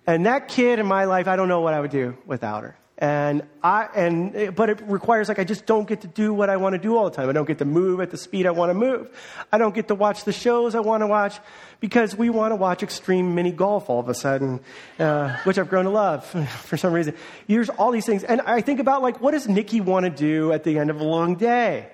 And 0.05 0.25
that 0.25 0.47
kid 0.47 0.79
in 0.79 0.85
my 0.85 1.05
life, 1.05 1.27
I 1.27 1.35
don't 1.35 1.47
know 1.47 1.61
what 1.61 1.73
I 1.73 1.79
would 1.79 1.91
do 1.91 2.17
without 2.25 2.63
her. 2.63 2.77
And 3.03 3.43
I, 3.61 3.89
and, 3.93 4.55
but 4.55 4.69
it 4.69 4.81
requires 4.83 5.27
like 5.27 5.37
I 5.37 5.43
just 5.43 5.65
don't 5.65 5.85
get 5.85 5.99
to 6.01 6.07
do 6.07 6.33
what 6.33 6.49
I 6.49 6.55
want 6.55 6.71
to 6.71 6.79
do 6.79 6.95
all 6.95 7.03
the 7.03 7.13
time. 7.13 7.27
I 7.27 7.33
don't 7.33 7.45
get 7.45 7.57
to 7.57 7.65
move 7.65 7.99
at 7.99 8.11
the 8.11 8.17
speed 8.17 8.45
I 8.45 8.51
want 8.51 8.69
to 8.69 8.73
move. 8.73 9.09
I 9.51 9.57
don't 9.57 9.75
get 9.75 9.89
to 9.89 9.95
watch 9.95 10.23
the 10.23 10.31
shows 10.31 10.73
I 10.73 10.79
want 10.79 11.01
to 11.01 11.07
watch 11.07 11.37
because 11.81 12.15
we 12.15 12.29
want 12.29 12.53
to 12.53 12.55
watch 12.55 12.81
extreme 12.81 13.35
mini 13.35 13.51
golf 13.51 13.89
all 13.89 13.99
of 13.99 14.07
a 14.07 14.13
sudden, 14.13 14.61
uh, 14.99 15.35
which 15.43 15.57
I've 15.57 15.67
grown 15.67 15.83
to 15.83 15.91
love 15.91 16.25
for 16.61 16.77
some 16.77 16.93
reason. 16.93 17.13
Here's 17.45 17.67
all 17.67 17.91
these 17.91 18.05
things. 18.05 18.23
And 18.23 18.39
I 18.39 18.61
think 18.61 18.79
about 18.79 19.01
like, 19.01 19.19
what 19.19 19.31
does 19.31 19.49
Nikki 19.49 19.81
want 19.81 20.05
to 20.05 20.09
do 20.09 20.53
at 20.53 20.63
the 20.63 20.79
end 20.79 20.89
of 20.89 21.01
a 21.01 21.03
long 21.03 21.35
day? 21.35 21.89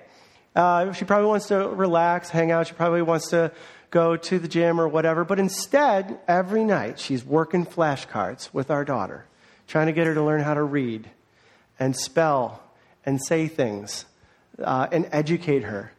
Uh, 0.54 0.92
she 0.92 1.04
probably 1.06 1.26
wants 1.26 1.48
to 1.48 1.56
relax, 1.70 2.30
hang 2.30 2.52
out. 2.52 2.68
She 2.68 2.74
probably 2.74 3.02
wants 3.02 3.30
to 3.30 3.50
go 3.90 4.16
to 4.16 4.38
the 4.38 4.46
gym 4.46 4.80
or 4.80 4.86
whatever. 4.86 5.24
But 5.24 5.40
instead, 5.40 6.20
every 6.28 6.62
night, 6.62 7.00
she's 7.00 7.24
working 7.24 7.66
flashcards 7.66 8.54
with 8.54 8.70
our 8.70 8.84
daughter 8.84 9.26
trying 9.70 9.86
to 9.86 9.92
get 9.92 10.06
her 10.08 10.14
to 10.14 10.22
learn 10.22 10.40
how 10.40 10.54
to 10.54 10.62
read 10.62 11.08
and 11.78 11.96
spell 11.96 12.60
and 13.06 13.24
say 13.24 13.46
things 13.46 14.04
uh, 14.62 14.88
and 14.90 15.08
educate 15.12 15.62
her. 15.62 15.92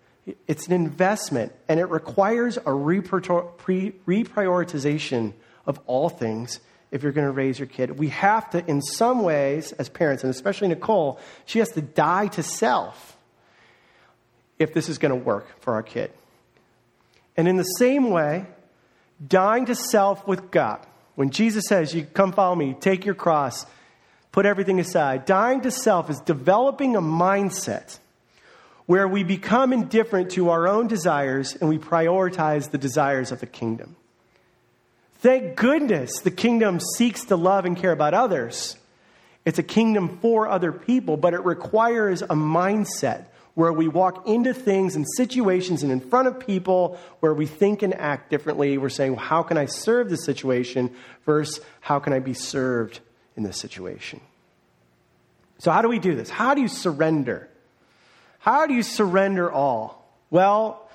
It's 0.45 0.67
an 0.67 0.73
investment, 0.73 1.53
and 1.69 1.79
it 1.79 1.85
requires 1.85 2.57
a 2.57 2.65
reprioritization 2.65 5.33
of 5.65 5.79
all 5.87 6.09
things 6.09 6.59
if 6.91 7.01
you're 7.01 7.13
going 7.13 7.25
to 7.25 7.31
raise 7.31 7.57
your 7.57 7.67
kid. 7.67 7.97
We 7.97 8.09
have 8.09 8.49
to, 8.51 8.69
in 8.69 8.81
some 8.81 9.23
ways, 9.23 9.71
as 9.71 9.87
parents, 9.87 10.23
and 10.23 10.29
especially 10.29 10.67
Nicole, 10.67 11.17
she 11.45 11.59
has 11.59 11.71
to 11.71 11.81
die 11.81 12.27
to 12.27 12.43
self 12.43 13.15
if 14.59 14.73
this 14.73 14.89
is 14.89 14.97
going 14.97 15.11
to 15.11 15.15
work 15.15 15.47
for 15.61 15.75
our 15.75 15.83
kid. 15.83 16.11
And 17.37 17.47
in 17.47 17.55
the 17.55 17.63
same 17.63 18.09
way, 18.09 18.47
dying 19.25 19.67
to 19.67 19.75
self 19.75 20.27
with 20.27 20.51
God. 20.51 20.85
When 21.21 21.29
Jesus 21.29 21.65
says, 21.67 21.93
You 21.93 22.03
come 22.03 22.31
follow 22.31 22.55
me, 22.55 22.75
take 22.79 23.05
your 23.05 23.13
cross, 23.13 23.67
put 24.31 24.47
everything 24.47 24.79
aside, 24.79 25.25
dying 25.25 25.61
to 25.61 25.69
self 25.69 26.09
is 26.09 26.19
developing 26.19 26.95
a 26.95 26.99
mindset 26.99 27.99
where 28.87 29.07
we 29.07 29.21
become 29.23 29.71
indifferent 29.71 30.31
to 30.31 30.49
our 30.49 30.67
own 30.67 30.87
desires 30.87 31.55
and 31.55 31.69
we 31.69 31.77
prioritize 31.77 32.71
the 32.71 32.79
desires 32.79 33.31
of 33.31 33.39
the 33.39 33.45
kingdom. 33.45 33.95
Thank 35.19 35.57
goodness 35.57 36.21
the 36.21 36.31
kingdom 36.31 36.79
seeks 36.79 37.25
to 37.25 37.35
love 37.35 37.65
and 37.65 37.77
care 37.77 37.91
about 37.91 38.15
others. 38.15 38.75
It's 39.45 39.59
a 39.59 39.63
kingdom 39.63 40.17
for 40.23 40.49
other 40.49 40.71
people, 40.71 41.17
but 41.17 41.35
it 41.35 41.45
requires 41.45 42.23
a 42.23 42.29
mindset 42.29 43.25
where 43.53 43.73
we 43.73 43.87
walk 43.87 44.27
into 44.27 44.53
things 44.53 44.95
and 44.95 45.05
situations 45.17 45.83
and 45.83 45.91
in 45.91 45.99
front 45.99 46.27
of 46.27 46.39
people 46.39 46.99
where 47.19 47.33
we 47.33 47.45
think 47.45 47.81
and 47.81 47.93
act 47.93 48.29
differently. 48.29 48.77
We're 48.77 48.89
saying, 48.89 49.15
well, 49.15 49.25
how 49.25 49.43
can 49.43 49.57
I 49.57 49.65
serve 49.65 50.09
this 50.09 50.23
situation 50.23 50.95
versus 51.25 51.63
how 51.81 51.99
can 51.99 52.13
I 52.13 52.19
be 52.19 52.33
served 52.33 52.99
in 53.35 53.43
this 53.43 53.59
situation? 53.59 54.21
So, 55.59 55.71
how 55.71 55.81
do 55.81 55.89
we 55.89 55.99
do 55.99 56.15
this? 56.15 56.29
How 56.29 56.55
do 56.55 56.61
you 56.61 56.67
surrender? 56.67 57.47
How 58.39 58.65
do 58.65 58.73
you 58.73 58.83
surrender 58.83 59.51
all? 59.51 60.01
Well, 60.31 60.89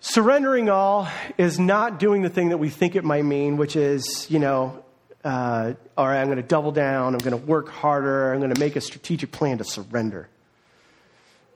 surrendering 0.00 0.68
all 0.68 1.08
is 1.38 1.58
not 1.58 1.98
doing 1.98 2.22
the 2.22 2.28
thing 2.28 2.50
that 2.50 2.58
we 2.58 2.68
think 2.68 2.96
it 2.96 3.04
might 3.04 3.24
mean, 3.24 3.56
which 3.56 3.76
is, 3.76 4.26
you 4.28 4.38
know, 4.38 4.84
uh, 5.24 5.72
all 5.96 6.06
right, 6.06 6.20
I'm 6.20 6.26
going 6.26 6.36
to 6.36 6.42
double 6.42 6.72
down, 6.72 7.14
I'm 7.14 7.18
going 7.18 7.30
to 7.30 7.46
work 7.46 7.68
harder, 7.68 8.32
I'm 8.32 8.40
going 8.40 8.52
to 8.52 8.60
make 8.60 8.76
a 8.76 8.80
strategic 8.80 9.32
plan 9.32 9.58
to 9.58 9.64
surrender. 9.64 10.28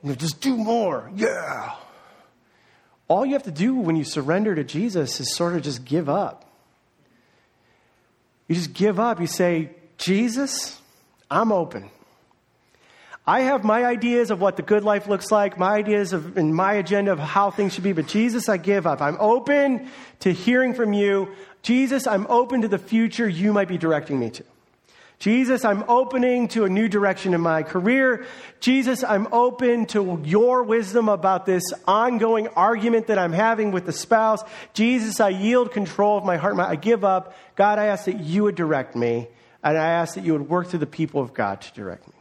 You 0.02 0.10
know, 0.10 0.14
just 0.14 0.40
do 0.40 0.56
more. 0.56 1.10
Yeah. 1.14 1.74
All 3.08 3.26
you 3.26 3.32
have 3.32 3.42
to 3.44 3.50
do 3.50 3.74
when 3.74 3.96
you 3.96 4.04
surrender 4.04 4.54
to 4.54 4.64
Jesus 4.64 5.20
is 5.20 5.34
sort 5.34 5.56
of 5.56 5.62
just 5.62 5.84
give 5.84 6.08
up. 6.08 6.44
You 8.48 8.54
just 8.54 8.72
give 8.72 8.98
up. 8.98 9.20
You 9.20 9.26
say, 9.26 9.70
Jesus, 9.98 10.80
I'm 11.30 11.52
open. 11.52 11.90
I 13.26 13.42
have 13.42 13.62
my 13.62 13.84
ideas 13.84 14.30
of 14.30 14.40
what 14.40 14.56
the 14.56 14.62
good 14.62 14.82
life 14.82 15.06
looks 15.06 15.30
like, 15.30 15.58
my 15.58 15.74
ideas 15.74 16.12
of, 16.12 16.36
and 16.36 16.54
my 16.54 16.72
agenda 16.74 17.12
of 17.12 17.18
how 17.18 17.50
things 17.50 17.74
should 17.74 17.84
be, 17.84 17.92
but 17.92 18.08
Jesus, 18.08 18.48
I 18.48 18.56
give 18.56 18.86
up. 18.86 19.00
I'm 19.00 19.16
open 19.20 19.88
to 20.20 20.32
hearing 20.32 20.74
from 20.74 20.92
you. 20.92 21.28
Jesus, 21.62 22.06
I'm 22.06 22.26
open 22.28 22.62
to 22.62 22.68
the 22.68 22.78
future 22.78 23.28
you 23.28 23.52
might 23.52 23.68
be 23.68 23.78
directing 23.78 24.18
me 24.18 24.30
to. 24.30 24.44
Jesus, 25.20 25.66
I'm 25.66 25.84
opening 25.86 26.48
to 26.48 26.64
a 26.64 26.70
new 26.70 26.88
direction 26.88 27.34
in 27.34 27.42
my 27.42 27.62
career. 27.62 28.24
Jesus, 28.58 29.04
I'm 29.04 29.28
open 29.32 29.84
to 29.88 30.18
your 30.24 30.62
wisdom 30.62 31.10
about 31.10 31.44
this 31.44 31.62
ongoing 31.86 32.48
argument 32.48 33.08
that 33.08 33.18
I'm 33.18 33.34
having 33.34 33.70
with 33.70 33.84
the 33.84 33.92
spouse. 33.92 34.42
Jesus, 34.72 35.20
I 35.20 35.28
yield 35.28 35.72
control 35.72 36.16
of 36.16 36.24
my 36.24 36.38
heart. 36.38 36.58
I 36.58 36.74
give 36.76 37.04
up. 37.04 37.34
God, 37.54 37.78
I 37.78 37.88
ask 37.88 38.06
that 38.06 38.20
you 38.20 38.44
would 38.44 38.54
direct 38.54 38.96
me, 38.96 39.28
and 39.62 39.76
I 39.76 39.88
ask 39.88 40.14
that 40.14 40.24
you 40.24 40.32
would 40.32 40.48
work 40.48 40.68
through 40.68 40.78
the 40.78 40.86
people 40.86 41.20
of 41.20 41.34
God 41.34 41.60
to 41.60 41.74
direct 41.74 42.08
me. 42.08 42.14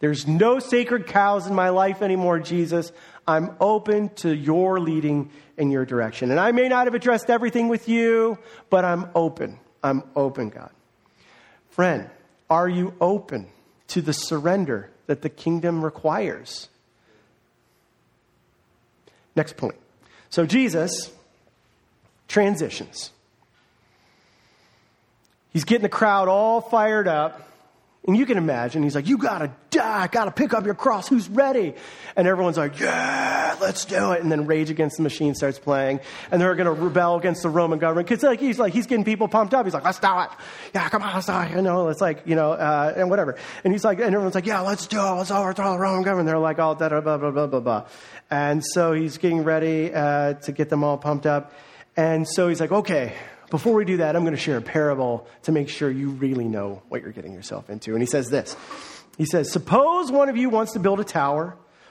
There's 0.00 0.26
no 0.26 0.58
sacred 0.58 1.06
cows 1.06 1.46
in 1.46 1.54
my 1.54 1.68
life 1.68 2.02
anymore, 2.02 2.40
Jesus. 2.40 2.90
I'm 3.28 3.54
open 3.60 4.08
to 4.16 4.34
your 4.34 4.80
leading 4.80 5.30
in 5.56 5.70
your 5.70 5.84
direction. 5.84 6.32
And 6.32 6.40
I 6.40 6.50
may 6.50 6.66
not 6.66 6.88
have 6.88 6.94
addressed 6.94 7.30
everything 7.30 7.68
with 7.68 7.88
you, 7.88 8.38
but 8.70 8.84
I'm 8.84 9.08
open. 9.14 9.60
I'm 9.84 10.02
open, 10.16 10.48
God. 10.48 10.70
Friend, 11.68 12.10
are 12.50 12.68
you 12.68 12.92
open 13.00 13.46
to 13.88 14.02
the 14.02 14.12
surrender 14.12 14.90
that 15.06 15.22
the 15.22 15.30
kingdom 15.30 15.82
requires? 15.84 16.68
Next 19.36 19.56
point. 19.56 19.76
So 20.28 20.44
Jesus 20.44 21.12
transitions. 22.28 23.10
He's 25.52 25.64
getting 25.64 25.82
the 25.82 25.88
crowd 25.88 26.28
all 26.28 26.60
fired 26.60 27.08
up. 27.08 27.48
And 28.06 28.16
you 28.16 28.24
can 28.24 28.38
imagine, 28.38 28.82
he's 28.82 28.94
like, 28.94 29.08
You 29.08 29.18
gotta 29.18 29.50
die, 29.70 30.06
gotta 30.06 30.30
pick 30.30 30.54
up 30.54 30.64
your 30.64 30.74
cross, 30.74 31.06
who's 31.06 31.28
ready? 31.28 31.74
And 32.16 32.26
everyone's 32.26 32.56
like, 32.56 32.80
Yeah, 32.80 33.39
let's 33.60 33.84
do 33.84 34.12
it. 34.12 34.22
And 34.22 34.30
then 34.30 34.46
Rage 34.46 34.70
Against 34.70 34.96
the 34.96 35.02
Machine 35.02 35.34
starts 35.34 35.58
playing, 35.58 36.00
and 36.30 36.40
they're 36.40 36.54
gonna 36.54 36.72
rebel 36.72 37.16
against 37.16 37.42
the 37.42 37.50
Roman 37.50 37.78
government. 37.78 38.08
Because 38.08 38.22
like, 38.22 38.40
he's 38.40 38.58
like, 38.58 38.72
he's 38.72 38.86
getting 38.86 39.04
people 39.04 39.28
pumped 39.28 39.54
up. 39.54 39.66
He's 39.66 39.74
like, 39.74 39.84
Let's 39.84 39.98
do 39.98 40.08
it. 40.08 40.30
Yeah, 40.74 40.88
come 40.88 41.02
on, 41.02 41.14
let's 41.14 41.26
do 41.26 41.32
it. 41.32 41.50
You 41.56 41.62
know, 41.62 41.88
it's 41.88 42.00
like, 42.00 42.22
you 42.26 42.34
know, 42.34 42.52
uh, 42.52 42.94
and 42.96 43.10
whatever. 43.10 43.36
And 43.64 43.72
he's 43.72 43.84
like, 43.84 43.98
and 43.98 44.14
everyone's 44.14 44.34
like, 44.34 44.46
Yeah, 44.46 44.60
let's 44.60 44.86
do 44.86 44.98
it, 44.98 45.12
let's 45.12 45.30
overthrow 45.30 45.72
the 45.72 45.78
Roman 45.78 46.02
government. 46.02 46.26
They're 46.26 46.38
like, 46.38 46.58
all 46.58 46.74
da 46.74 46.88
blah, 46.88 47.00
blah, 47.00 47.30
blah, 47.30 47.46
blah, 47.46 47.60
blah. 47.60 47.88
And 48.30 48.64
so 48.64 48.92
he's 48.92 49.18
getting 49.18 49.44
ready 49.44 49.92
uh, 49.92 50.34
to 50.34 50.52
get 50.52 50.68
them 50.68 50.84
all 50.84 50.98
pumped 50.98 51.26
up. 51.26 51.52
And 51.96 52.26
so 52.26 52.48
he's 52.48 52.60
like, 52.60 52.72
Okay, 52.72 53.14
before 53.50 53.74
we 53.74 53.84
do 53.84 53.98
that, 53.98 54.14
I'm 54.14 54.22
going 54.22 54.34
to 54.34 54.40
share 54.40 54.56
a 54.56 54.62
parable 54.62 55.26
to 55.42 55.52
make 55.52 55.68
sure 55.68 55.90
you 55.90 56.10
really 56.10 56.46
know 56.46 56.82
what 56.88 57.02
you're 57.02 57.12
getting 57.12 57.32
yourself 57.32 57.68
into. 57.68 57.92
And 57.92 58.00
he 58.00 58.06
says 58.06 58.28
this 58.28 58.56
He 59.18 59.26
says, 59.26 59.50
Suppose 59.50 60.10
one 60.10 60.28
of 60.28 60.36
you 60.36 60.48
wants 60.48 60.72
to 60.72 60.78
build 60.78 61.00
a 61.00 61.04
tower. 61.04 61.56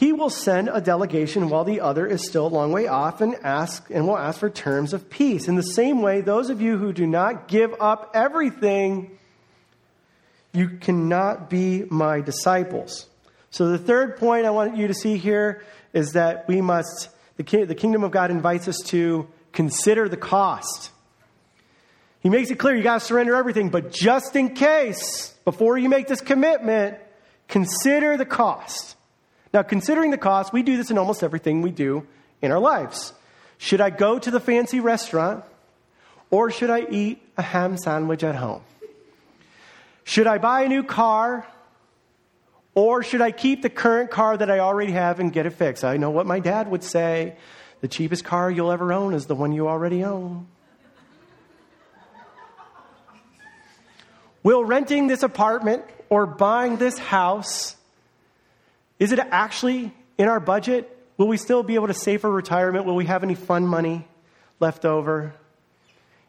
he 0.00 0.14
will 0.14 0.30
send 0.30 0.70
a 0.72 0.80
delegation 0.80 1.50
while 1.50 1.62
the 1.62 1.82
other 1.82 2.06
is 2.06 2.26
still 2.26 2.46
a 2.46 2.48
long 2.48 2.72
way 2.72 2.86
off 2.86 3.20
and 3.20 3.34
ask 3.42 3.86
and 3.90 4.08
will 4.08 4.16
ask 4.16 4.40
for 4.40 4.48
terms 4.48 4.94
of 4.94 5.10
peace. 5.10 5.46
In 5.46 5.56
the 5.56 5.62
same 5.62 6.00
way, 6.00 6.22
those 6.22 6.48
of 6.48 6.62
you 6.62 6.78
who 6.78 6.94
do 6.94 7.06
not 7.06 7.48
give 7.48 7.74
up 7.78 8.12
everything, 8.14 9.18
you 10.54 10.70
cannot 10.70 11.50
be 11.50 11.84
my 11.90 12.22
disciples. 12.22 13.10
So 13.50 13.68
the 13.68 13.76
third 13.76 14.16
point 14.16 14.46
I 14.46 14.50
want 14.52 14.74
you 14.74 14.86
to 14.86 14.94
see 14.94 15.18
here 15.18 15.62
is 15.92 16.12
that 16.12 16.48
we 16.48 16.62
must 16.62 17.10
the, 17.36 17.64
the 17.66 17.74
kingdom 17.74 18.02
of 18.02 18.10
God 18.10 18.30
invites 18.30 18.68
us 18.68 18.78
to 18.86 19.28
consider 19.52 20.08
the 20.08 20.16
cost. 20.16 20.92
He 22.20 22.30
makes 22.30 22.50
it 22.50 22.58
clear 22.58 22.74
you 22.74 22.82
got 22.82 23.00
to 23.00 23.06
surrender 23.06 23.36
everything, 23.36 23.68
but 23.68 23.92
just 23.92 24.34
in 24.34 24.54
case, 24.54 25.34
before 25.44 25.76
you 25.76 25.90
make 25.90 26.06
this 26.06 26.22
commitment, 26.22 26.96
consider 27.48 28.16
the 28.16 28.24
cost. 28.24 28.96
Now, 29.52 29.62
considering 29.62 30.10
the 30.10 30.18
cost, 30.18 30.52
we 30.52 30.62
do 30.62 30.76
this 30.76 30.90
in 30.90 30.98
almost 30.98 31.22
everything 31.22 31.62
we 31.62 31.70
do 31.70 32.06
in 32.40 32.52
our 32.52 32.60
lives. 32.60 33.12
Should 33.58 33.80
I 33.80 33.90
go 33.90 34.18
to 34.18 34.30
the 34.30 34.40
fancy 34.40 34.80
restaurant 34.80 35.44
or 36.30 36.50
should 36.50 36.70
I 36.70 36.86
eat 36.88 37.22
a 37.36 37.42
ham 37.42 37.76
sandwich 37.76 38.22
at 38.22 38.36
home? 38.36 38.62
Should 40.04 40.26
I 40.26 40.38
buy 40.38 40.62
a 40.62 40.68
new 40.68 40.82
car 40.82 41.46
or 42.74 43.02
should 43.02 43.20
I 43.20 43.32
keep 43.32 43.62
the 43.62 43.70
current 43.70 44.10
car 44.10 44.36
that 44.36 44.50
I 44.50 44.60
already 44.60 44.92
have 44.92 45.20
and 45.20 45.32
get 45.32 45.46
it 45.46 45.50
fixed? 45.50 45.84
I 45.84 45.96
know 45.96 46.10
what 46.10 46.26
my 46.26 46.40
dad 46.40 46.70
would 46.70 46.84
say 46.84 47.36
the 47.80 47.88
cheapest 47.88 48.24
car 48.24 48.50
you'll 48.50 48.70
ever 48.70 48.92
own 48.92 49.14
is 49.14 49.26
the 49.26 49.34
one 49.34 49.52
you 49.52 49.68
already 49.68 50.04
own. 50.04 50.46
Will 54.42 54.64
renting 54.64 55.06
this 55.06 55.22
apartment 55.22 55.84
or 56.08 56.26
buying 56.26 56.76
this 56.76 56.98
house, 56.98 57.76
is 59.00 59.10
it 59.10 59.18
actually 59.18 59.92
in 60.16 60.28
our 60.28 60.38
budget? 60.38 60.96
Will 61.16 61.26
we 61.26 61.36
still 61.36 61.64
be 61.64 61.74
able 61.74 61.88
to 61.88 61.94
save 61.94 62.20
for 62.20 62.30
retirement? 62.30 62.84
Will 62.84 62.94
we 62.94 63.06
have 63.06 63.24
any 63.24 63.34
fun 63.34 63.66
money 63.66 64.06
left 64.60 64.84
over? 64.84 65.34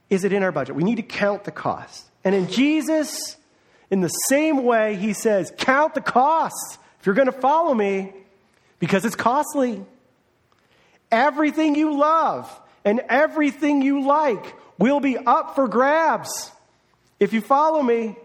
Is 0.09 0.23
it 0.23 0.33
in 0.33 0.41
our 0.41 0.51
budget? 0.51 0.75
We 0.75 0.83
need 0.83 0.95
to 0.95 1.03
count 1.03 1.43
the 1.43 1.51
cost. 1.51 2.05
And 2.23 2.33
in 2.33 2.47
Jesus, 2.47 3.37
in 3.91 4.01
the 4.01 4.07
same 4.07 4.63
way, 4.63 4.95
he 4.95 5.13
says, 5.13 5.53
Count 5.57 5.93
the 5.93 6.01
costs 6.01 6.79
if 6.99 7.05
you're 7.05 7.15
going 7.15 7.27
to 7.27 7.31
follow 7.31 7.73
me, 7.73 8.13
because 8.79 9.05
it's 9.05 9.15
costly. 9.15 9.83
Everything 11.11 11.75
you 11.75 11.97
love 11.97 12.49
and 12.85 13.01
everything 13.09 13.81
you 13.81 14.05
like 14.05 14.55
will 14.77 14.99
be 14.99 15.17
up 15.17 15.55
for 15.55 15.67
grabs 15.67 16.51
if 17.19 17.33
you 17.33 17.41
follow 17.41 17.81
me. 17.81 18.15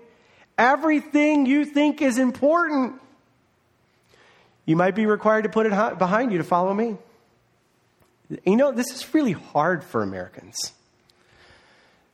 Everything 0.59 1.47
you 1.47 1.65
think 1.65 2.01
is 2.01 2.19
important, 2.19 3.01
you 4.67 4.77
might 4.77 4.95
be 4.95 5.07
required 5.07 5.43
to 5.43 5.49
put 5.49 5.65
it 5.67 5.99
behind 5.99 6.33
you 6.33 6.39
to 6.39 6.45
follow 6.45 6.75
me. 6.75 6.97
You 8.45 8.57
know, 8.57 8.73
this 8.73 8.91
is 8.91 9.15
really 9.15 9.33
hard 9.33 9.85
for 9.85 10.03
Americans. 10.03 10.57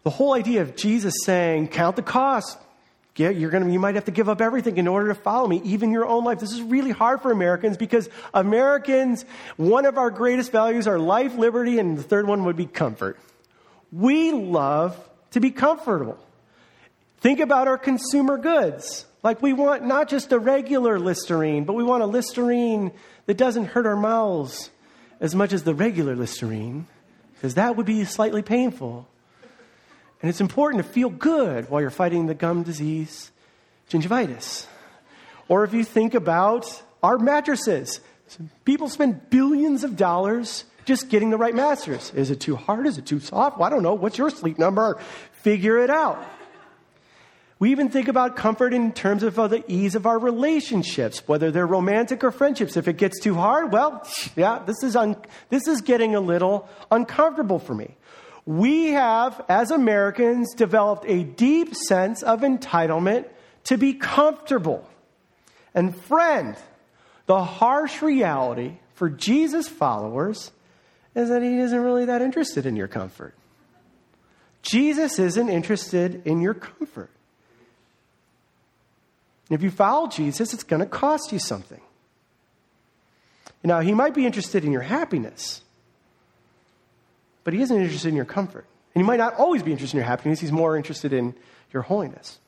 The 0.04 0.10
whole 0.10 0.34
idea 0.34 0.60
of 0.62 0.76
Jesus 0.76 1.14
saying, 1.24 1.68
Count 1.68 1.96
the 1.96 2.02
cost, 2.02 2.58
Yeah, 3.16 3.30
you're 3.30 3.50
gonna, 3.50 3.72
you 3.72 3.78
might 3.78 3.94
have 3.94 4.04
to 4.04 4.10
give 4.10 4.28
up 4.28 4.42
everything 4.42 4.76
in 4.76 4.86
order 4.86 5.08
to 5.08 5.14
follow 5.14 5.48
me, 5.48 5.62
even 5.64 5.90
your 5.90 6.06
own 6.06 6.24
life. 6.24 6.40
This 6.40 6.52
is 6.52 6.60
really 6.60 6.90
hard 6.90 7.22
for 7.22 7.32
Americans 7.32 7.78
because 7.78 8.10
Americans, 8.34 9.24
one 9.56 9.86
of 9.86 9.96
our 9.96 10.10
greatest 10.10 10.52
values 10.52 10.86
are 10.86 10.98
life, 10.98 11.34
liberty, 11.36 11.78
and 11.78 11.96
the 11.96 12.02
third 12.02 12.26
one 12.26 12.44
would 12.44 12.56
be 12.56 12.66
comfort. 12.66 13.18
We 13.90 14.32
love 14.32 14.98
to 15.30 15.40
be 15.40 15.50
comfortable. 15.50 16.18
Think 17.22 17.38
about 17.38 17.68
our 17.68 17.78
consumer 17.78 18.36
goods. 18.36 19.06
Like 19.22 19.40
we 19.40 19.52
want 19.52 19.84
not 19.84 20.08
just 20.08 20.32
a 20.32 20.40
regular 20.40 20.98
Listerine, 20.98 21.64
but 21.64 21.74
we 21.74 21.84
want 21.84 22.02
a 22.02 22.06
Listerine 22.06 22.90
that 23.26 23.36
doesn't 23.36 23.66
hurt 23.66 23.86
our 23.86 23.94
mouths 23.94 24.70
as 25.20 25.32
much 25.32 25.52
as 25.52 25.62
the 25.62 25.72
regular 25.72 26.16
Listerine, 26.16 26.88
because 27.34 27.54
that 27.54 27.76
would 27.76 27.86
be 27.86 28.04
slightly 28.04 28.42
painful. 28.42 29.06
And 30.20 30.28
it's 30.28 30.40
important 30.40 30.84
to 30.84 30.88
feel 30.88 31.10
good 31.10 31.70
while 31.70 31.80
you're 31.80 31.90
fighting 31.90 32.26
the 32.26 32.34
gum 32.34 32.64
disease, 32.64 33.30
gingivitis. 33.88 34.66
Or 35.46 35.62
if 35.62 35.72
you 35.72 35.84
think 35.84 36.14
about 36.14 36.82
our 37.04 37.18
mattresses, 37.18 38.00
people 38.64 38.88
spend 38.88 39.30
billions 39.30 39.84
of 39.84 39.96
dollars 39.96 40.64
just 40.86 41.08
getting 41.08 41.30
the 41.30 41.36
right 41.36 41.54
mattress. 41.54 42.12
Is 42.14 42.32
it 42.32 42.40
too 42.40 42.56
hard? 42.56 42.88
Is 42.88 42.98
it 42.98 43.06
too 43.06 43.20
soft? 43.20 43.58
Well, 43.58 43.66
I 43.68 43.70
don't 43.70 43.84
know. 43.84 43.94
What's 43.94 44.18
your 44.18 44.30
sleep 44.30 44.58
number? 44.58 44.98
Figure 45.42 45.78
it 45.78 45.90
out. 45.90 46.20
We 47.62 47.70
even 47.70 47.90
think 47.90 48.08
about 48.08 48.34
comfort 48.34 48.74
in 48.74 48.90
terms 48.90 49.22
of 49.22 49.38
uh, 49.38 49.46
the 49.46 49.62
ease 49.72 49.94
of 49.94 50.04
our 50.04 50.18
relationships, 50.18 51.22
whether 51.28 51.52
they're 51.52 51.64
romantic 51.64 52.24
or 52.24 52.32
friendships. 52.32 52.76
If 52.76 52.88
it 52.88 52.96
gets 52.96 53.20
too 53.20 53.36
hard, 53.36 53.70
well, 53.70 54.04
yeah, 54.34 54.64
this 54.66 54.82
is, 54.82 54.96
un- 54.96 55.14
this 55.48 55.68
is 55.68 55.80
getting 55.80 56.16
a 56.16 56.20
little 56.20 56.68
uncomfortable 56.90 57.60
for 57.60 57.72
me. 57.72 57.94
We 58.46 58.88
have, 58.94 59.44
as 59.48 59.70
Americans, 59.70 60.52
developed 60.54 61.04
a 61.06 61.22
deep 61.22 61.76
sense 61.76 62.24
of 62.24 62.40
entitlement 62.40 63.28
to 63.66 63.78
be 63.78 63.94
comfortable. 63.94 64.84
And, 65.72 65.94
friend, 65.94 66.56
the 67.26 67.44
harsh 67.44 68.02
reality 68.02 68.78
for 68.94 69.08
Jesus' 69.08 69.68
followers 69.68 70.50
is 71.14 71.28
that 71.28 71.42
he 71.42 71.60
isn't 71.60 71.80
really 71.80 72.06
that 72.06 72.22
interested 72.22 72.66
in 72.66 72.74
your 72.74 72.88
comfort. 72.88 73.36
Jesus 74.62 75.20
isn't 75.20 75.48
interested 75.48 76.26
in 76.26 76.40
your 76.40 76.54
comfort. 76.54 77.10
If 79.54 79.62
you 79.62 79.70
follow 79.70 80.08
Jesus, 80.08 80.52
it's 80.54 80.62
going 80.62 80.80
to 80.80 80.86
cost 80.86 81.32
you 81.32 81.38
something. 81.38 81.80
Now, 83.64 83.80
he 83.80 83.94
might 83.94 84.14
be 84.14 84.26
interested 84.26 84.64
in 84.64 84.72
your 84.72 84.82
happiness, 84.82 85.62
but 87.44 87.54
he 87.54 87.62
isn't 87.62 87.76
interested 87.76 88.08
in 88.08 88.16
your 88.16 88.24
comfort. 88.24 88.66
And 88.94 89.02
he 89.02 89.06
might 89.06 89.18
not 89.18 89.34
always 89.34 89.62
be 89.62 89.72
interested 89.72 89.96
in 89.96 90.00
your 90.00 90.08
happiness, 90.08 90.40
he's 90.40 90.52
more 90.52 90.76
interested 90.76 91.12
in 91.12 91.34
your 91.72 91.82
holiness. 91.82 92.38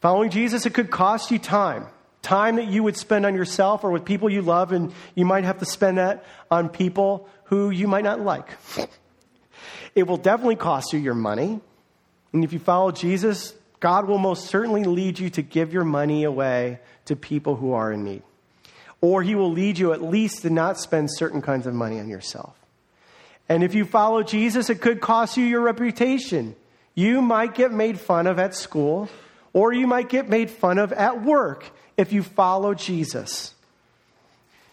Following 0.00 0.30
Jesus, 0.30 0.66
it 0.66 0.74
could 0.74 0.90
cost 0.90 1.30
you 1.30 1.38
time 1.38 1.86
time 2.28 2.56
that 2.56 2.66
you 2.66 2.82
would 2.82 2.96
spend 2.96 3.24
on 3.24 3.34
yourself 3.34 3.84
or 3.84 3.90
with 3.90 4.04
people 4.04 4.28
you 4.28 4.42
love, 4.42 4.72
and 4.72 4.92
you 5.14 5.24
might 5.24 5.44
have 5.44 5.58
to 5.58 5.64
spend 5.64 5.96
that 5.98 6.24
on 6.50 6.68
people 6.68 7.28
who 7.44 7.70
you 7.70 7.88
might 7.88 8.04
not 8.04 8.20
like. 8.20 8.48
It 9.94 10.06
will 10.06 10.18
definitely 10.18 10.54
cost 10.54 10.92
you 10.92 11.00
your 11.00 11.14
money. 11.14 11.60
And 12.32 12.44
if 12.44 12.52
you 12.52 12.60
follow 12.60 12.92
Jesus, 12.92 13.52
God 13.80 14.08
will 14.08 14.18
most 14.18 14.46
certainly 14.46 14.84
lead 14.84 15.18
you 15.18 15.30
to 15.30 15.42
give 15.42 15.72
your 15.72 15.84
money 15.84 16.24
away 16.24 16.80
to 17.04 17.16
people 17.16 17.56
who 17.56 17.72
are 17.72 17.92
in 17.92 18.04
need. 18.04 18.22
Or 19.00 19.22
he 19.22 19.34
will 19.34 19.52
lead 19.52 19.78
you 19.78 19.92
at 19.92 20.02
least 20.02 20.42
to 20.42 20.50
not 20.50 20.78
spend 20.78 21.08
certain 21.12 21.40
kinds 21.40 21.66
of 21.66 21.74
money 21.74 22.00
on 22.00 22.08
yourself. 22.08 22.54
And 23.48 23.62
if 23.62 23.74
you 23.74 23.84
follow 23.84 24.22
Jesus, 24.22 24.68
it 24.68 24.80
could 24.80 25.00
cost 25.00 25.36
you 25.36 25.44
your 25.44 25.60
reputation. 25.60 26.56
You 26.94 27.22
might 27.22 27.54
get 27.54 27.72
made 27.72 28.00
fun 28.00 28.26
of 28.26 28.38
at 28.38 28.54
school, 28.54 29.08
or 29.52 29.72
you 29.72 29.86
might 29.86 30.08
get 30.08 30.28
made 30.28 30.50
fun 30.50 30.78
of 30.78 30.92
at 30.92 31.22
work 31.22 31.70
if 31.96 32.12
you 32.12 32.22
follow 32.22 32.74
Jesus. 32.74 33.54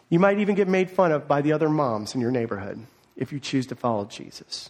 You 0.10 0.20
might 0.20 0.40
even 0.40 0.56
get 0.56 0.68
made 0.68 0.90
fun 0.90 1.12
of 1.12 1.28
by 1.28 1.42
the 1.42 1.54
other 1.54 1.70
moms 1.70 2.16
in 2.16 2.22
your 2.22 2.32
neighborhood 2.32 2.86
if 3.16 3.32
you 3.32 3.40
choose 3.40 3.68
to 3.68 3.76
follow 3.76 4.06
Jesus. 4.06 4.70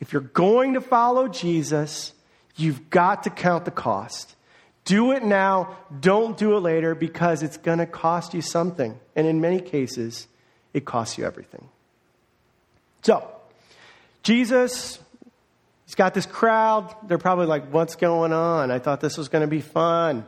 If 0.00 0.12
you're 0.12 0.22
going 0.22 0.74
to 0.74 0.80
follow 0.80 1.28
Jesus, 1.28 2.12
you've 2.56 2.90
got 2.90 3.24
to 3.24 3.30
count 3.30 3.64
the 3.64 3.70
cost. 3.70 4.34
Do 4.84 5.12
it 5.12 5.22
now, 5.22 5.76
don't 6.00 6.36
do 6.36 6.56
it 6.56 6.60
later 6.60 6.94
because 6.94 7.42
it's 7.42 7.56
going 7.56 7.78
to 7.78 7.86
cost 7.86 8.34
you 8.34 8.42
something. 8.42 8.98
And 9.16 9.26
in 9.26 9.40
many 9.40 9.60
cases, 9.60 10.28
it 10.74 10.84
costs 10.84 11.16
you 11.16 11.24
everything. 11.24 11.68
So, 13.02 13.26
Jesus, 14.22 14.98
he's 15.86 15.94
got 15.94 16.12
this 16.12 16.26
crowd. 16.26 16.94
They're 17.06 17.18
probably 17.18 17.46
like, 17.46 17.70
What's 17.72 17.96
going 17.96 18.32
on? 18.32 18.70
I 18.70 18.78
thought 18.78 19.00
this 19.00 19.16
was 19.16 19.28
going 19.28 19.42
to 19.42 19.48
be 19.48 19.60
fun. 19.60 20.26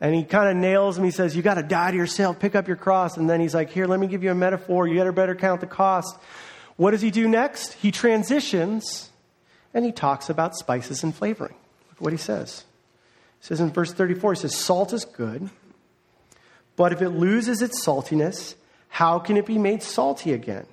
And 0.00 0.14
he 0.14 0.24
kind 0.24 0.48
of 0.48 0.56
nails 0.56 0.98
him. 0.98 1.04
He 1.04 1.12
says, 1.12 1.36
You 1.36 1.42
got 1.42 1.54
to 1.54 1.62
die 1.62 1.92
to 1.92 1.96
yourself, 1.96 2.40
pick 2.40 2.56
up 2.56 2.66
your 2.66 2.76
cross. 2.76 3.16
And 3.16 3.30
then 3.30 3.40
he's 3.40 3.54
like, 3.54 3.70
Here, 3.70 3.86
let 3.86 4.00
me 4.00 4.08
give 4.08 4.24
you 4.24 4.32
a 4.32 4.34
metaphor. 4.34 4.88
You 4.88 4.98
better 4.98 5.12
better 5.12 5.34
count 5.36 5.60
the 5.60 5.68
cost. 5.68 6.18
What 6.76 6.90
does 6.90 7.00
he 7.00 7.12
do 7.12 7.28
next? 7.28 7.74
He 7.74 7.92
transitions 7.92 9.10
and 9.74 9.84
he 9.84 9.92
talks 9.92 10.30
about 10.30 10.56
spices 10.56 11.02
and 11.02 11.14
flavoring. 11.14 11.54
Look 11.90 12.00
what 12.00 12.12
he 12.12 12.18
says. 12.18 12.64
He 13.40 13.46
says 13.46 13.60
in 13.60 13.70
verse 13.70 13.92
34, 13.92 14.34
he 14.34 14.40
says, 14.40 14.56
Salt 14.56 14.92
is 14.92 15.04
good, 15.04 15.50
but 16.76 16.92
if 16.92 17.02
it 17.02 17.10
loses 17.10 17.60
its 17.60 17.84
saltiness, 17.84 18.54
how 18.88 19.18
can 19.18 19.36
it 19.36 19.44
be 19.44 19.58
made 19.58 19.82
salty 19.82 20.32
again? 20.32 20.66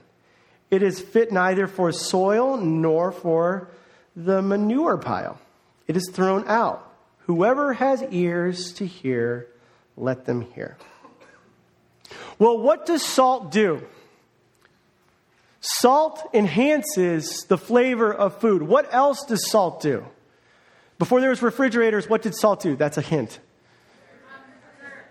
It 0.70 0.84
is 0.84 1.02
fit 1.02 1.32
neither 1.32 1.68
for 1.68 1.92
soil 1.92 2.56
nor 2.56 3.12
for 3.12 3.68
the 4.16 4.42
manure 4.42 4.98
pile. 4.98 5.40
It 5.88 5.98
is 5.98 6.10
thrown 6.10 6.48
out. 6.48 6.88
Whoever 7.26 7.74
has 7.74 8.04
ears 8.12 8.74
to 8.74 8.86
hear, 8.86 9.48
let 9.98 10.26
them 10.26 10.42
hear. 10.42 10.78
Well, 12.40 12.58
what 12.58 12.86
does 12.86 13.04
salt 13.04 13.52
do? 13.52 13.86
Salt 15.62 16.28
enhances 16.34 17.46
the 17.48 17.58
flavor 17.58 18.12
of 18.12 18.42
food. 18.42 18.64
What 18.64 18.92
else 18.92 19.24
does 19.26 19.50
salt 19.50 19.80
do? 19.82 20.06
Before 20.98 21.22
there 21.22 21.30
was 21.30 21.42
refrigerators, 21.42 22.10
what 22.10 22.24
did 22.24 22.36
salt 22.36 22.62
do? 22.62 22.76
That's 22.76 22.98
a 22.98 23.02
hint. 23.02 23.40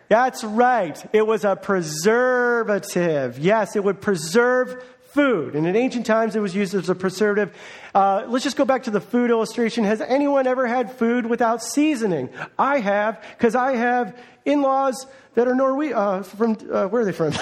That's 0.08 0.42
right. 0.42 1.00
It 1.12 1.24
was 1.24 1.44
a 1.44 1.54
preservative. 1.54 3.38
Yes, 3.38 3.76
it 3.76 3.84
would 3.84 4.00
preserve 4.00 4.84
food. 5.12 5.54
And 5.54 5.66
in 5.66 5.76
ancient 5.76 6.06
times, 6.06 6.36
it 6.36 6.40
was 6.40 6.54
used 6.54 6.74
as 6.74 6.88
a 6.88 6.94
preservative. 6.94 7.54
Uh, 7.94 8.24
let's 8.28 8.44
just 8.44 8.56
go 8.56 8.64
back 8.64 8.84
to 8.84 8.90
the 8.90 9.00
food 9.00 9.30
illustration. 9.30 9.84
Has 9.84 10.00
anyone 10.00 10.46
ever 10.46 10.66
had 10.66 10.92
food 10.92 11.26
without 11.26 11.62
seasoning? 11.62 12.30
I 12.58 12.78
have, 12.80 13.22
because 13.36 13.54
I 13.54 13.76
have 13.76 14.18
in 14.44 14.62
laws 14.62 15.06
that 15.34 15.46
are 15.48 15.54
Norwe- 15.54 15.94
uh, 15.94 16.22
from, 16.22 16.56
uh, 16.72 16.86
where 16.88 17.02
are 17.02 17.04
they 17.04 17.12
from? 17.12 17.32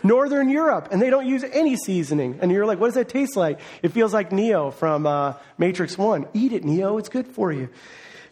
Northern 0.02 0.48
Europe, 0.48 0.88
and 0.90 1.00
they 1.00 1.10
don't 1.10 1.26
use 1.26 1.44
any 1.44 1.76
seasoning. 1.76 2.38
And 2.40 2.50
you're 2.50 2.66
like, 2.66 2.78
what 2.80 2.88
does 2.88 2.94
that 2.94 3.08
taste 3.08 3.36
like? 3.36 3.60
It 3.82 3.92
feels 3.92 4.12
like 4.12 4.32
Neo 4.32 4.70
from 4.70 5.06
uh, 5.06 5.34
Matrix 5.58 5.96
1. 5.96 6.26
Eat 6.34 6.52
it, 6.52 6.64
Neo, 6.64 6.98
it's 6.98 7.08
good 7.08 7.26
for 7.26 7.52
you. 7.52 7.68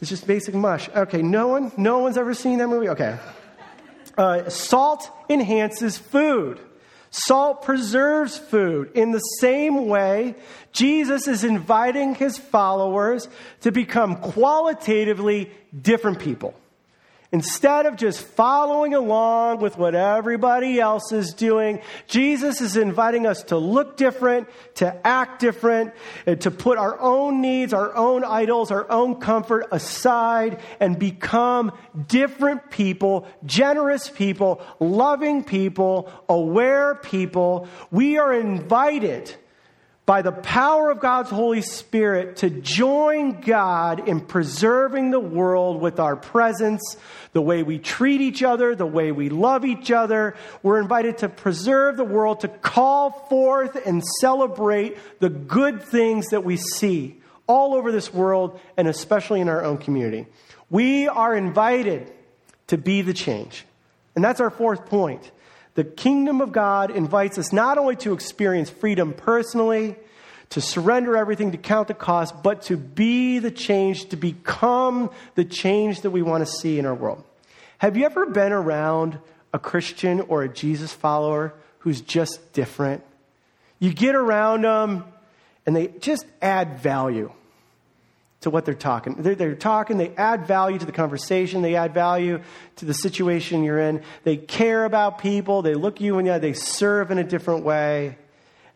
It's 0.00 0.08
just 0.08 0.26
basic 0.26 0.54
mush. 0.54 0.88
Okay, 0.88 1.20
no 1.20 1.48
one? 1.48 1.72
No 1.76 1.98
one's 1.98 2.16
ever 2.16 2.32
seen 2.32 2.58
that 2.58 2.68
movie? 2.68 2.88
Okay. 2.88 3.18
Uh, 4.16 4.48
salt 4.48 5.10
enhances 5.28 5.98
food. 5.98 6.58
Salt 7.10 7.62
preserves 7.62 8.38
food. 8.38 8.92
In 8.94 9.10
the 9.10 9.18
same 9.18 9.86
way, 9.86 10.36
Jesus 10.72 11.26
is 11.26 11.42
inviting 11.42 12.14
his 12.14 12.38
followers 12.38 13.28
to 13.62 13.72
become 13.72 14.16
qualitatively 14.16 15.50
different 15.78 16.20
people. 16.20 16.54
Instead 17.32 17.86
of 17.86 17.94
just 17.94 18.20
following 18.20 18.92
along 18.92 19.60
with 19.60 19.78
what 19.78 19.94
everybody 19.94 20.80
else 20.80 21.12
is 21.12 21.32
doing, 21.32 21.80
Jesus 22.08 22.60
is 22.60 22.76
inviting 22.76 23.24
us 23.24 23.44
to 23.44 23.56
look 23.56 23.96
different, 23.96 24.48
to 24.74 25.06
act 25.06 25.40
different, 25.40 25.94
and 26.26 26.40
to 26.40 26.50
put 26.50 26.76
our 26.76 26.98
own 26.98 27.40
needs, 27.40 27.72
our 27.72 27.94
own 27.94 28.24
idols, 28.24 28.72
our 28.72 28.90
own 28.90 29.20
comfort 29.20 29.68
aside 29.70 30.58
and 30.80 30.98
become 30.98 31.70
different 32.08 32.68
people, 32.68 33.28
generous 33.46 34.10
people, 34.10 34.60
loving 34.80 35.44
people, 35.44 36.10
aware 36.28 36.96
people. 36.96 37.68
We 37.92 38.18
are 38.18 38.34
invited 38.34 39.32
by 40.10 40.22
the 40.22 40.32
power 40.32 40.90
of 40.90 40.98
God's 40.98 41.30
Holy 41.30 41.62
Spirit 41.62 42.38
to 42.38 42.50
join 42.50 43.40
God 43.40 44.08
in 44.08 44.20
preserving 44.20 45.12
the 45.12 45.20
world 45.20 45.80
with 45.80 46.00
our 46.00 46.16
presence, 46.16 46.96
the 47.32 47.40
way 47.40 47.62
we 47.62 47.78
treat 47.78 48.20
each 48.20 48.42
other, 48.42 48.74
the 48.74 48.84
way 48.84 49.12
we 49.12 49.28
love 49.28 49.64
each 49.64 49.92
other. 49.92 50.34
We're 50.64 50.80
invited 50.80 51.18
to 51.18 51.28
preserve 51.28 51.96
the 51.96 52.02
world, 52.02 52.40
to 52.40 52.48
call 52.48 53.12
forth 53.28 53.76
and 53.86 54.02
celebrate 54.20 54.98
the 55.20 55.30
good 55.30 55.80
things 55.80 56.30
that 56.30 56.42
we 56.42 56.56
see 56.56 57.20
all 57.46 57.74
over 57.74 57.92
this 57.92 58.12
world 58.12 58.58
and 58.76 58.88
especially 58.88 59.40
in 59.40 59.48
our 59.48 59.62
own 59.62 59.78
community. 59.78 60.26
We 60.70 61.06
are 61.06 61.36
invited 61.36 62.12
to 62.66 62.76
be 62.76 63.02
the 63.02 63.14
change. 63.14 63.64
And 64.16 64.24
that's 64.24 64.40
our 64.40 64.50
fourth 64.50 64.86
point. 64.86 65.30
The 65.74 65.84
kingdom 65.84 66.40
of 66.40 66.52
God 66.52 66.90
invites 66.90 67.38
us 67.38 67.52
not 67.52 67.78
only 67.78 67.96
to 67.96 68.12
experience 68.12 68.70
freedom 68.70 69.12
personally, 69.12 69.96
to 70.50 70.60
surrender 70.60 71.16
everything, 71.16 71.52
to 71.52 71.58
count 71.58 71.88
the 71.88 71.94
cost, 71.94 72.42
but 72.42 72.62
to 72.62 72.76
be 72.76 73.38
the 73.38 73.52
change, 73.52 74.08
to 74.08 74.16
become 74.16 75.10
the 75.36 75.44
change 75.44 76.00
that 76.02 76.10
we 76.10 76.22
want 76.22 76.44
to 76.44 76.52
see 76.52 76.78
in 76.78 76.86
our 76.86 76.94
world. 76.94 77.24
Have 77.78 77.96
you 77.96 78.04
ever 78.04 78.26
been 78.26 78.52
around 78.52 79.18
a 79.54 79.58
Christian 79.58 80.20
or 80.22 80.42
a 80.42 80.48
Jesus 80.48 80.92
follower 80.92 81.54
who's 81.78 82.00
just 82.00 82.52
different? 82.52 83.04
You 83.78 83.94
get 83.94 84.14
around 84.14 84.62
them 84.62 85.04
and 85.64 85.74
they 85.74 85.86
just 85.86 86.26
add 86.42 86.80
value 86.80 87.32
to 88.40 88.50
what 88.50 88.64
they're 88.64 88.74
talking. 88.74 89.16
They're, 89.18 89.34
they're, 89.34 89.54
talking, 89.54 89.98
they 89.98 90.14
add 90.16 90.46
value 90.46 90.78
to 90.78 90.86
the 90.86 90.92
conversation, 90.92 91.62
they 91.62 91.76
add 91.76 91.92
value 91.92 92.40
to 92.76 92.84
the 92.84 92.94
situation 92.94 93.62
you're 93.62 93.78
in. 93.78 94.02
They 94.24 94.38
care 94.38 94.84
about 94.84 95.18
people, 95.18 95.62
they 95.62 95.74
look 95.74 96.00
you 96.00 96.18
in 96.18 96.24
the 96.24 96.32
eye, 96.32 96.38
they 96.38 96.54
serve 96.54 97.10
in 97.10 97.18
a 97.18 97.24
different 97.24 97.64
way. 97.64 98.16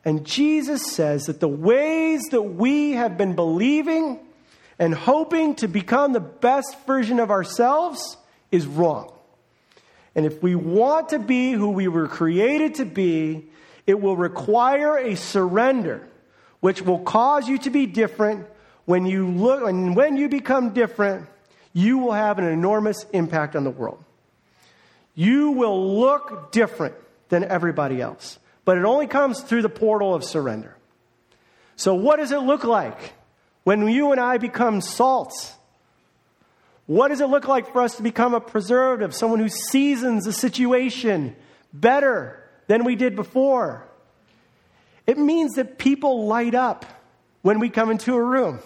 And 0.05 0.27
Jesus 0.27 0.93
says 0.93 1.27
that 1.27 1.41
the 1.41 1.49
ways 1.49 2.25
that 2.31 2.43
we 2.43 2.93
have 2.93 3.17
been 3.17 3.35
believing 3.35 4.21
and 4.79 4.95
hoping 4.95 5.55
to 5.57 5.69
become 5.69 6.13
the 6.13 6.21
best 6.21 6.77
version 6.87 7.19
of 7.19 7.31
ourselves 7.31 8.19
is 8.51 8.67
wrong. 8.67 9.13
And 10.15 10.27
if 10.27 10.43
we 10.43 10.55
want 10.55 11.09
to 11.09 11.19
be 11.19 11.53
who 11.53 11.71
we 11.71 11.89
were 11.89 12.07
created 12.07 12.77
to 12.77 12.85
be, 12.85 13.47
it 13.87 14.01
will 14.01 14.17
require 14.17 14.99
a 14.99 15.17
surrender, 15.17 16.07
which 16.61 16.83
will 16.83 17.01
cause 17.01 17.49
you 17.49 17.59
to 17.59 17.71
be 17.71 17.87
different. 17.87 18.47
When 18.85 19.07
you 19.07 19.29
look, 19.29 19.69
and 19.69 19.97
when 19.97 20.17
you 20.17 20.29
become 20.29 20.71
different, 20.71 21.27
you 21.73 21.99
will 21.99 22.13
have 22.13 22.39
an 22.39 22.45
enormous 22.45 23.05
impact 23.13 23.57
on 23.57 23.65
the 23.65 23.71
world. 23.71 24.03
You 25.15 25.51
will 25.51 25.99
look 25.99 26.53
different 26.53 26.95
than 27.29 27.45
everybody 27.45 28.01
else, 28.01 28.39
but 28.65 28.79
it 28.79 28.85
only 28.85 29.07
comes 29.07 29.41
through 29.41 29.63
the 29.63 29.69
portal 29.69 30.15
of 30.15 30.25
surrender. 30.25 30.77
So, 31.77 31.95
what 31.95 32.17
does 32.17 32.31
it 32.31 32.39
look 32.39 32.65
like 32.65 33.15
when 33.65 33.87
you 33.89 34.13
and 34.13 34.21
I 34.21 34.39
become 34.39 34.81
salts? 34.81 35.55
What 36.87 37.09
does 37.09 37.21
it 37.21 37.27
look 37.27 37.49
like 37.49 37.73
for 37.73 37.81
us 37.81 37.97
to 37.97 38.03
become 38.03 38.35
a 38.35 38.41
preservative, 38.41 39.15
someone 39.15 39.41
who 39.41 39.49
seasons 39.49 40.27
a 40.27 40.33
situation 40.33 41.35
better 41.73 42.43
than 42.67 42.85
we 42.85 42.95
did 42.95 43.17
before? 43.17 43.87
It 45.07 45.19
means 45.19 45.55
that 45.55 45.79
people 45.79 46.27
light 46.27 46.55
up 46.55 46.85
when 47.43 47.59
we 47.59 47.69
come 47.69 47.91
into 47.91 48.15
a 48.15 48.23
room, 48.23 48.61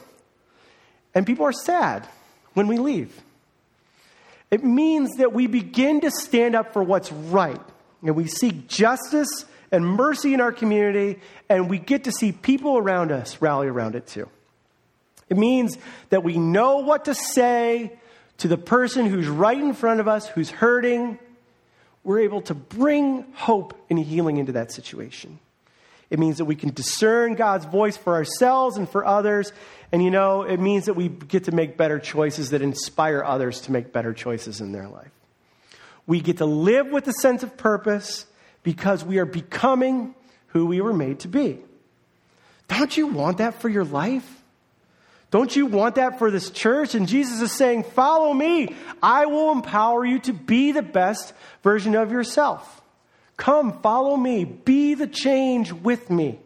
and 1.18 1.26
people 1.26 1.44
are 1.44 1.52
sad 1.52 2.06
when 2.54 2.68
we 2.68 2.78
leave. 2.78 3.12
It 4.52 4.62
means 4.62 5.16
that 5.16 5.32
we 5.32 5.48
begin 5.48 6.02
to 6.02 6.12
stand 6.12 6.54
up 6.54 6.72
for 6.72 6.80
what's 6.80 7.10
right, 7.10 7.60
and 8.04 8.14
we 8.14 8.28
seek 8.28 8.68
justice 8.68 9.44
and 9.72 9.84
mercy 9.84 10.32
in 10.32 10.40
our 10.40 10.52
community, 10.52 11.18
and 11.48 11.68
we 11.68 11.80
get 11.80 12.04
to 12.04 12.12
see 12.12 12.30
people 12.30 12.78
around 12.78 13.10
us 13.10 13.42
rally 13.42 13.66
around 13.66 13.96
it 13.96 14.06
too. 14.06 14.28
It 15.28 15.36
means 15.36 15.76
that 16.10 16.22
we 16.22 16.38
know 16.38 16.76
what 16.76 17.06
to 17.06 17.16
say 17.16 17.98
to 18.36 18.46
the 18.46 18.56
person 18.56 19.06
who's 19.06 19.26
right 19.26 19.58
in 19.58 19.74
front 19.74 19.98
of 19.98 20.06
us, 20.06 20.28
who's 20.28 20.50
hurting, 20.50 21.18
we're 22.04 22.20
able 22.20 22.42
to 22.42 22.54
bring 22.54 23.24
hope 23.34 23.76
and 23.90 23.98
healing 23.98 24.36
into 24.36 24.52
that 24.52 24.70
situation. 24.70 25.40
It 26.10 26.18
means 26.18 26.38
that 26.38 26.46
we 26.46 26.56
can 26.56 26.70
discern 26.70 27.34
God's 27.34 27.66
voice 27.66 27.96
for 27.96 28.14
ourselves 28.14 28.76
and 28.76 28.88
for 28.88 29.04
others. 29.04 29.52
And 29.92 30.02
you 30.02 30.10
know, 30.10 30.42
it 30.42 30.58
means 30.58 30.86
that 30.86 30.94
we 30.94 31.08
get 31.08 31.44
to 31.44 31.52
make 31.52 31.76
better 31.76 31.98
choices 31.98 32.50
that 32.50 32.62
inspire 32.62 33.22
others 33.22 33.60
to 33.62 33.72
make 33.72 33.92
better 33.92 34.14
choices 34.14 34.60
in 34.60 34.72
their 34.72 34.88
life. 34.88 35.10
We 36.06 36.20
get 36.20 36.38
to 36.38 36.46
live 36.46 36.88
with 36.88 37.06
a 37.08 37.12
sense 37.12 37.42
of 37.42 37.56
purpose 37.56 38.26
because 38.62 39.04
we 39.04 39.18
are 39.18 39.26
becoming 39.26 40.14
who 40.48 40.66
we 40.66 40.80
were 40.80 40.94
made 40.94 41.20
to 41.20 41.28
be. 41.28 41.58
Don't 42.68 42.96
you 42.96 43.06
want 43.06 43.38
that 43.38 43.60
for 43.60 43.68
your 43.68 43.84
life? 43.84 44.34
Don't 45.30 45.54
you 45.54 45.66
want 45.66 45.96
that 45.96 46.18
for 46.18 46.30
this 46.30 46.50
church? 46.50 46.94
And 46.94 47.06
Jesus 47.06 47.42
is 47.42 47.52
saying, 47.52 47.82
Follow 47.82 48.32
me. 48.32 48.74
I 49.02 49.26
will 49.26 49.52
empower 49.52 50.04
you 50.04 50.18
to 50.20 50.32
be 50.32 50.72
the 50.72 50.82
best 50.82 51.34
version 51.62 51.94
of 51.94 52.10
yourself. 52.10 52.82
Come, 53.38 53.80
follow 53.80 54.16
me. 54.16 54.44
Be 54.44 54.94
the 54.94 55.06
change 55.06 55.72
with 55.72 56.10
me. 56.10 56.38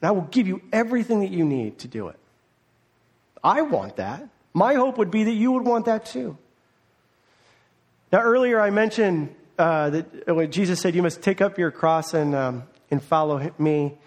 And 0.00 0.08
I 0.08 0.12
will 0.12 0.22
give 0.22 0.46
you 0.46 0.62
everything 0.72 1.20
that 1.20 1.30
you 1.30 1.44
need 1.44 1.80
to 1.80 1.88
do 1.88 2.08
it. 2.08 2.18
I 3.44 3.62
want 3.62 3.96
that. 3.96 4.26
My 4.54 4.74
hope 4.74 4.98
would 4.98 5.10
be 5.10 5.24
that 5.24 5.32
you 5.32 5.52
would 5.52 5.64
want 5.64 5.86
that 5.86 6.06
too. 6.06 6.38
Now, 8.12 8.20
earlier 8.20 8.60
I 8.60 8.70
mentioned 8.70 9.34
uh, 9.58 9.90
that 9.90 10.34
when 10.34 10.50
Jesus 10.52 10.80
said, 10.80 10.94
You 10.94 11.02
must 11.02 11.22
take 11.22 11.40
up 11.40 11.58
your 11.58 11.70
cross 11.70 12.14
and, 12.14 12.34
um, 12.34 12.62
and 12.90 13.02
follow 13.02 13.52
me. 13.58 13.98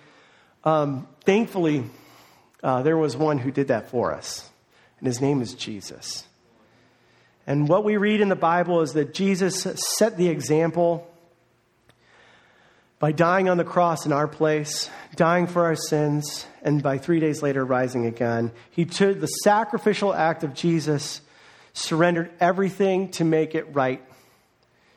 Um, 0.63 1.07
thankfully, 1.25 1.83
uh, 2.63 2.81
there 2.81 2.97
was 2.97 3.17
one 3.17 3.39
who 3.39 3.51
did 3.51 3.67
that 3.67 3.89
for 3.89 4.13
us, 4.13 4.49
and 4.99 5.07
his 5.07 5.21
name 5.21 5.41
is 5.41 5.53
Jesus. 5.53 6.23
And 7.45 7.67
what 7.67 7.83
we 7.83 7.97
read 7.97 8.21
in 8.21 8.29
the 8.29 8.35
Bible 8.35 8.81
is 8.81 8.93
that 8.93 9.13
Jesus 9.13 9.67
set 9.97 10.17
the 10.17 10.29
example 10.29 11.07
by 12.99 13.11
dying 13.11 13.49
on 13.49 13.57
the 13.57 13.63
cross 13.63 14.05
in 14.05 14.13
our 14.13 14.27
place, 14.27 14.89
dying 15.15 15.47
for 15.47 15.65
our 15.65 15.75
sins, 15.75 16.45
and 16.61 16.81
by 16.81 16.97
three 16.97 17.19
days 17.19 17.41
later 17.41 17.63
rising 17.65 18.05
again. 18.05 18.51
He 18.71 18.85
took 18.85 19.19
the 19.19 19.27
sacrificial 19.27 20.13
act 20.13 20.43
of 20.43 20.53
Jesus, 20.53 21.21
surrendered 21.73 22.31
everything 22.39 23.11
to 23.11 23.23
make 23.23 23.53
it 23.53 23.73
right 23.75 24.01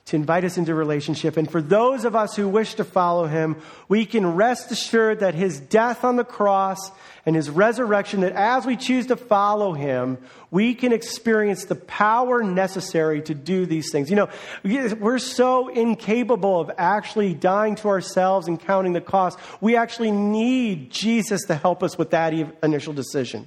to 0.08 0.16
invite 0.16 0.42
us 0.42 0.56
into 0.56 0.74
relationship. 0.74 1.36
And 1.36 1.50
for 1.50 1.60
those 1.60 2.06
of 2.06 2.16
us 2.16 2.34
who 2.34 2.48
wish 2.48 2.74
to 2.74 2.84
follow 2.84 3.26
him, 3.26 3.56
we 3.88 4.06
can 4.06 4.36
rest 4.36 4.70
assured 4.70 5.20
that 5.20 5.34
his 5.34 5.60
death 5.60 6.02
on 6.02 6.16
the 6.16 6.24
cross 6.24 6.90
and 7.26 7.36
his 7.36 7.50
resurrection, 7.50 8.22
that 8.22 8.32
as 8.32 8.64
we 8.64 8.74
choose 8.74 9.06
to 9.08 9.16
follow 9.16 9.74
him, 9.74 10.16
we 10.50 10.74
can 10.74 10.94
experience 10.94 11.66
the 11.66 11.74
power 11.74 12.42
necessary 12.42 13.20
to 13.20 13.34
do 13.34 13.66
these 13.66 13.92
things. 13.92 14.08
You 14.08 14.16
know, 14.16 14.28
we're 14.64 15.18
so 15.18 15.68
incapable 15.68 16.58
of 16.58 16.70
actually 16.78 17.34
dying 17.34 17.74
to 17.76 17.88
ourselves 17.88 18.48
and 18.48 18.58
counting 18.58 18.94
the 18.94 19.02
cost. 19.02 19.38
We 19.60 19.76
actually 19.76 20.10
need 20.10 20.90
Jesus 20.90 21.44
to 21.48 21.54
help 21.54 21.82
us 21.82 21.98
with 21.98 22.10
that 22.10 22.32
initial 22.62 22.94
decision. 22.94 23.46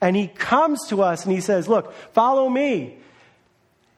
And 0.00 0.14
he 0.14 0.28
comes 0.28 0.86
to 0.90 1.02
us 1.02 1.24
and 1.24 1.34
he 1.34 1.40
says, 1.40 1.66
Look, 1.66 1.92
follow 2.12 2.48
me. 2.48 2.98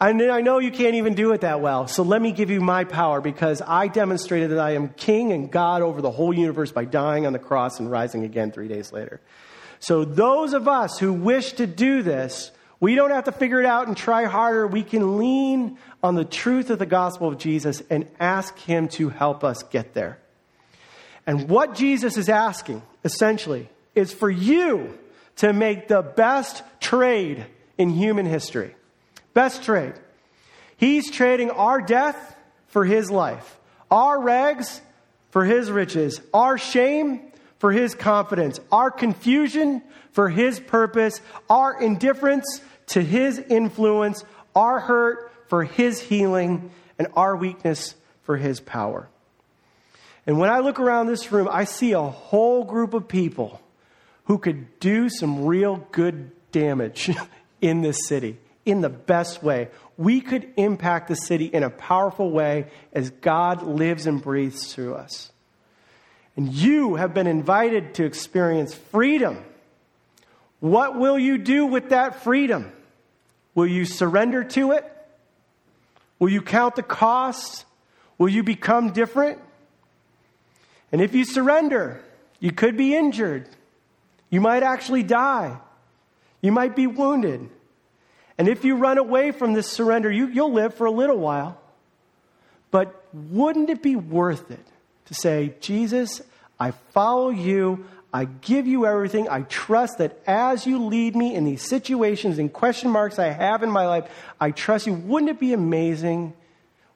I 0.03 0.13
know 0.13 0.59
you 0.59 0.71
can't 0.71 0.95
even 0.95 1.15
do 1.15 1.33
it 1.33 1.43
that 1.43 1.61
well, 1.61 1.87
so 1.87 2.03
let 2.03 2.23
me 2.23 2.33
give 2.33 2.49
you 2.49 2.63
my 2.63 2.85
power 2.85 3.21
because 3.21 3.61
I 3.61 3.87
demonstrated 3.89 4.53
that 4.53 4.59
I 4.59 4.71
am 4.71 4.89
king 4.89 5.31
and 5.33 5.51
God 5.51 5.83
over 5.83 6.01
the 6.01 6.11
whole 6.11 6.33
universe 6.33 6.73
by 6.73 6.87
dying 6.87 7.27
on 7.27 7.35
the 7.35 7.39
cross 7.39 7.79
and 7.79 7.91
rising 7.91 8.25
again 8.25 8.51
three 8.51 8.69
days 8.69 8.93
later. 8.93 9.21
So, 9.79 10.05
those 10.05 10.55
of 10.55 10.69
us 10.69 10.99
who 10.99 11.13
wish 11.13 11.53
to 11.55 11.67
do 11.67 12.03
this, 12.03 12.51
we 12.81 12.95
don't 12.95 13.11
have 13.11 13.25
to 13.25 13.33
figure 13.33 13.61
it 13.61 13.67
out 13.67 13.89
and 13.89 13.97
try 13.97 14.25
harder. 14.25 14.67
We 14.67 14.83
can 14.83 15.19
lean 15.19 15.77
on 16.03 16.15
the 16.15 16.25
truth 16.25 16.71
of 16.71 16.79
the 16.79 16.87
gospel 16.87 17.29
of 17.29 17.37
Jesus 17.37 17.83
and 17.91 18.07
ask 18.19 18.59
Him 18.59 18.89
to 18.89 19.11
help 19.11 19.45
us 19.45 19.63
get 19.65 19.93
there. 19.93 20.19
And 21.27 21.49
what 21.49 21.75
Jesus 21.75 22.17
is 22.17 22.31
asking, 22.31 22.83
essentially, 23.05 23.69
is 23.95 24.15
for 24.15 24.31
you 24.31 24.99
to 25.37 25.53
make 25.53 25.89
the 25.89 26.01
best 26.01 26.63
trade 26.81 27.45
in 27.77 27.91
human 27.91 28.25
history. 28.25 28.75
Best 29.35 29.63
trade. 29.63 29.95
He's 30.77 31.11
trading 31.11 31.51
our 31.51 31.81
death 31.81 32.37
for 32.69 32.85
his 32.85 33.11
life, 33.11 33.59
our 33.91 34.21
rags 34.21 34.81
for 35.31 35.45
his 35.45 35.71
riches, 35.71 36.21
our 36.33 36.59
shame 36.59 37.33
for 37.59 37.71
his 37.71 37.95
confidence, 37.95 38.59
our 38.73 38.91
confusion 38.91 39.83
for 40.13 40.29
his 40.29 40.59
purpose, 40.59 41.21
our 41.49 41.81
indifference 41.81 42.61
to 42.87 43.03
his 43.03 43.39
influence, 43.39 44.25
our 44.55 44.81
hurt 44.81 45.31
for 45.49 45.65
his 45.65 46.01
healing, 46.01 46.71
and 46.99 47.09
our 47.15 47.37
weakness 47.37 47.95
for 48.23 48.37
his 48.37 48.61
power. 48.61 49.09
And 50.27 50.39
when 50.39 50.51
I 50.51 50.61
look 50.61 50.81
around 50.81 51.07
this 51.07 51.31
room, 51.31 51.49
I 51.51 51.65
see 51.65 51.93
a 51.93 52.03
whole 52.03 52.65
group 52.65 52.95
of 52.95 53.09
people 53.09 53.61
who 54.25 54.39
could 54.39 54.79
do 54.81 55.09
some 55.09 55.45
real 55.45 55.87
good 55.93 56.31
damage 56.53 57.11
in 57.61 57.83
this 57.83 58.07
city 58.07 58.39
in 58.71 58.81
the 58.81 58.89
best 58.89 59.43
way. 59.43 59.69
We 59.97 60.21
could 60.21 60.53
impact 60.57 61.09
the 61.09 61.15
city 61.15 61.47
in 61.47 61.63
a 61.63 61.71
powerful 61.71 62.31
way 62.31 62.67
as 62.93 63.11
God 63.11 63.63
lives 63.63 64.07
and 64.07 64.23
breathes 64.23 64.73
through 64.73 64.95
us. 64.95 65.31
And 66.37 66.53
you 66.53 66.95
have 66.95 67.13
been 67.13 67.27
invited 67.27 67.95
to 67.95 68.05
experience 68.05 68.75
freedom. 68.75 69.45
What 70.61 70.99
will 70.99 71.19
you 71.19 71.39
do 71.39 71.67
with 71.67 71.91
that 71.91 72.23
freedom? 72.23 72.73
Will 73.55 73.67
you 73.67 73.85
surrender 73.85 74.45
to 74.45 74.73
it? 74.73 74.85
Will 76.19 76.29
you 76.29 76.43
count 76.43 76.77
the 76.77 76.83
cost? 76.83 77.65
Will 78.19 78.29
you 78.29 78.43
become 78.43 78.93
different? 78.93 79.39
And 80.93 81.01
if 81.01 81.15
you 81.15 81.25
surrender, 81.25 82.03
you 82.39 82.53
could 82.53 82.77
be 82.77 82.95
injured. 82.95 83.49
You 84.29 84.41
might 84.41 84.63
actually 84.63 85.03
die. 85.03 85.59
You 86.41 86.53
might 86.53 86.77
be 86.77 86.87
wounded. 86.87 87.51
And 88.41 88.49
if 88.49 88.65
you 88.65 88.77
run 88.77 88.97
away 88.97 89.33
from 89.33 89.53
this 89.53 89.67
surrender, 89.67 90.11
you, 90.11 90.27
you'll 90.29 90.55
live 90.55 90.73
for 90.73 90.87
a 90.87 90.91
little 90.91 91.19
while. 91.19 91.61
But 92.71 93.05
wouldn't 93.13 93.69
it 93.69 93.83
be 93.83 93.97
worth 93.97 94.51
it 94.51 94.67
to 95.09 95.13
say, 95.13 95.57
Jesus, 95.61 96.23
I 96.59 96.71
follow 96.71 97.29
you. 97.29 97.85
I 98.15 98.25
give 98.25 98.67
you 98.67 98.87
everything. 98.87 99.29
I 99.29 99.43
trust 99.43 99.99
that 99.99 100.19
as 100.27 100.67
you 100.67 100.87
lead 100.87 101.15
me 101.15 101.35
in 101.35 101.45
these 101.45 101.69
situations 101.69 102.39
and 102.39 102.51
question 102.51 102.89
marks 102.89 103.19
I 103.19 103.27
have 103.27 103.63
in 103.63 103.71
my 103.71 103.87
life, 103.87 104.11
I 104.41 104.53
trust 104.53 104.87
you. 104.87 104.95
Wouldn't 104.95 105.29
it 105.29 105.39
be 105.39 105.53
amazing? 105.53 106.33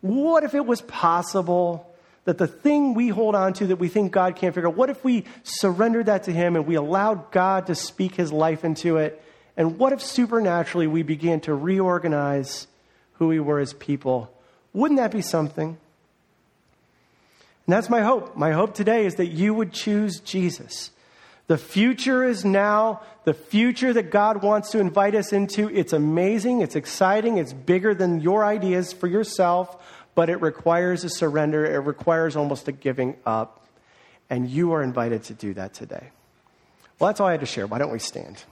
What 0.00 0.44
if 0.44 0.54
it 0.54 0.64
was 0.64 0.80
possible 0.80 1.94
that 2.24 2.38
the 2.38 2.46
thing 2.46 2.94
we 2.94 3.08
hold 3.08 3.34
on 3.34 3.52
to 3.52 3.66
that 3.66 3.76
we 3.76 3.88
think 3.88 4.12
God 4.12 4.36
can't 4.36 4.54
figure 4.54 4.70
out, 4.70 4.76
what 4.76 4.88
if 4.88 5.04
we 5.04 5.26
surrendered 5.42 6.06
that 6.06 6.22
to 6.22 6.32
Him 6.32 6.56
and 6.56 6.66
we 6.66 6.76
allowed 6.76 7.30
God 7.32 7.66
to 7.66 7.74
speak 7.74 8.14
His 8.14 8.32
life 8.32 8.64
into 8.64 8.96
it? 8.96 9.20
And 9.56 9.78
what 9.78 9.92
if 9.92 10.02
supernaturally 10.02 10.86
we 10.86 11.02
began 11.02 11.40
to 11.42 11.54
reorganize 11.54 12.66
who 13.14 13.28
we 13.28 13.40
were 13.40 13.60
as 13.60 13.72
people? 13.72 14.30
Wouldn't 14.72 14.98
that 14.98 15.12
be 15.12 15.22
something? 15.22 15.78
And 17.66 17.72
that's 17.72 17.88
my 17.88 18.02
hope. 18.02 18.36
My 18.36 18.52
hope 18.52 18.74
today 18.74 19.06
is 19.06 19.14
that 19.14 19.28
you 19.28 19.54
would 19.54 19.72
choose 19.72 20.20
Jesus. 20.20 20.90
The 21.46 21.58
future 21.58 22.24
is 22.24 22.44
now. 22.44 23.02
The 23.24 23.34
future 23.34 23.92
that 23.92 24.10
God 24.10 24.42
wants 24.42 24.70
to 24.70 24.80
invite 24.80 25.14
us 25.14 25.32
into, 25.32 25.70
it's 25.70 25.94
amazing, 25.94 26.60
it's 26.60 26.76
exciting, 26.76 27.38
it's 27.38 27.54
bigger 27.54 27.94
than 27.94 28.20
your 28.20 28.44
ideas 28.44 28.92
for 28.92 29.06
yourself, 29.06 29.82
but 30.14 30.28
it 30.28 30.42
requires 30.42 31.04
a 31.04 31.08
surrender. 31.08 31.64
It 31.64 31.78
requires 31.78 32.36
almost 32.36 32.68
a 32.68 32.72
giving 32.72 33.16
up. 33.24 33.66
And 34.28 34.48
you 34.48 34.72
are 34.72 34.82
invited 34.82 35.22
to 35.24 35.34
do 35.34 35.54
that 35.54 35.74
today. 35.74 36.08
Well, 36.98 37.08
that's 37.08 37.20
all 37.20 37.28
I 37.28 37.32
had 37.32 37.40
to 37.40 37.46
share. 37.46 37.66
Why 37.66 37.78
don't 37.78 37.92
we 37.92 37.98
stand? 37.98 38.42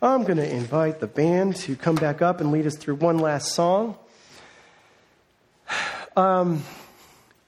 I'm 0.00 0.22
going 0.22 0.36
to 0.36 0.48
invite 0.48 1.00
the 1.00 1.08
band 1.08 1.56
to 1.56 1.74
come 1.74 1.96
back 1.96 2.22
up 2.22 2.40
and 2.40 2.52
lead 2.52 2.68
us 2.68 2.76
through 2.76 2.96
one 2.96 3.18
last 3.18 3.52
song. 3.52 3.96
Um, 6.16 6.64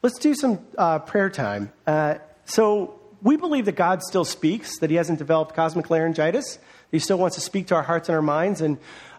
let's 0.01 0.17
do 0.21 0.33
some 0.33 0.65
uh, 0.79 1.01
prayer 1.01 1.29
time. 1.29 1.73
Uh, 1.89 2.19
so, 2.45 3.01
we 3.21 3.37
believe 3.37 3.65
that 3.65 3.75
God 3.75 4.01
still 4.01 4.25
speaks, 4.25 4.79
that 4.79 4.91
He 4.91 4.97
hasn't 4.97 5.19
developed 5.19 5.57
cosmic 5.57 5.91
laryngitis. 5.91 6.61
He 6.93 7.01
still 7.01 7.19
wants 7.19 7.35
to 7.35 7.41
speak 7.41 7.67
to 7.69 7.75
our 7.75 7.83
hearts 7.83 8.09
and 8.09 8.15
our 8.15 8.23
minds. 8.23 8.61
And 8.61 8.79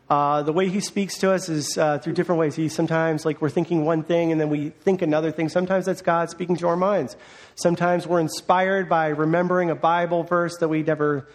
uh, 0.10 0.44
the 0.44 0.54
way 0.54 0.70
He 0.70 0.80
speaks 0.80 1.18
to 1.18 1.34
us 1.34 1.50
is 1.50 1.78
uh, 1.78 1.98
through 1.98 2.14
different 2.14 2.40
ways. 2.40 2.56
He 2.56 2.70
sometimes, 2.70 3.26
like, 3.26 3.42
we're 3.42 3.50
thinking 3.50 3.84
one 3.84 4.04
thing 4.04 4.32
and 4.32 4.40
then 4.40 4.50
we 4.50 4.70
think 4.70 5.02
another 5.02 5.34
thing. 5.34 5.50
Sometimes 5.50 5.86
that's 5.86 6.02
God 6.02 6.30
speaking 6.30 6.56
to 6.58 6.70
our 6.70 6.78
minds. 6.78 7.18
Sometimes 7.56 8.08
we're 8.08 8.22
inspired 8.22 8.88
by 8.88 9.08
remembering 9.08 9.70
a 9.70 9.76
Bible 9.76 10.24
verse 10.24 10.56
that 10.60 10.70
we 10.70 10.82
never 10.82 11.28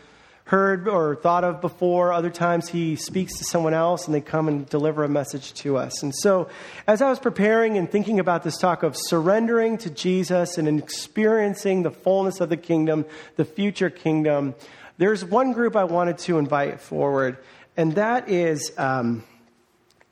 heard 0.47 0.89
or 0.89 1.17
thought 1.17 1.45
of 1.45 1.61
before. 1.61 2.13
Other 2.13 2.31
times 2.31 2.69
he 2.69 2.97
speaks 2.97 3.37
to 3.39 3.45
someone 3.45 3.75
else 3.75 4.07
and 4.07 4.15
they 4.15 4.21
come 4.21 4.49
and 4.49 4.69
deliver 4.69 5.05
a 5.05 5.09
message 5.09 5.53
to 5.55 5.77
us. 5.77 6.03
And 6.03 6.15
so, 6.15 6.49
as 6.87 7.03
I 7.03 7.11
was 7.11 7.19
preparing 7.19 7.77
and 7.77 7.91
thinking 7.91 8.19
about 8.19 8.43
this 8.43 8.57
talk 8.57 8.83
of 8.83 8.97
surrendering 8.97 9.79
to 9.79 9.91
Jesus 9.91 10.57
and 10.59 10.79
experiencing 10.79 11.83
the 11.83 11.91
fullness 11.91 12.41
of 12.41 12.49
the 12.49 12.57
kingdom, 12.57 13.05
the 13.37 13.45
future 13.45 13.91
kingdom, 13.91 14.55
there's 14.99 15.25
one 15.25 15.53
group 15.53 15.77
I 15.77 15.85
wanted 15.85 16.19
to 16.19 16.39
invite 16.39 16.81
forward, 16.81 17.39
and 17.77 17.97
that 17.97 18.29
is 18.29 18.73
um, 18.79 19.25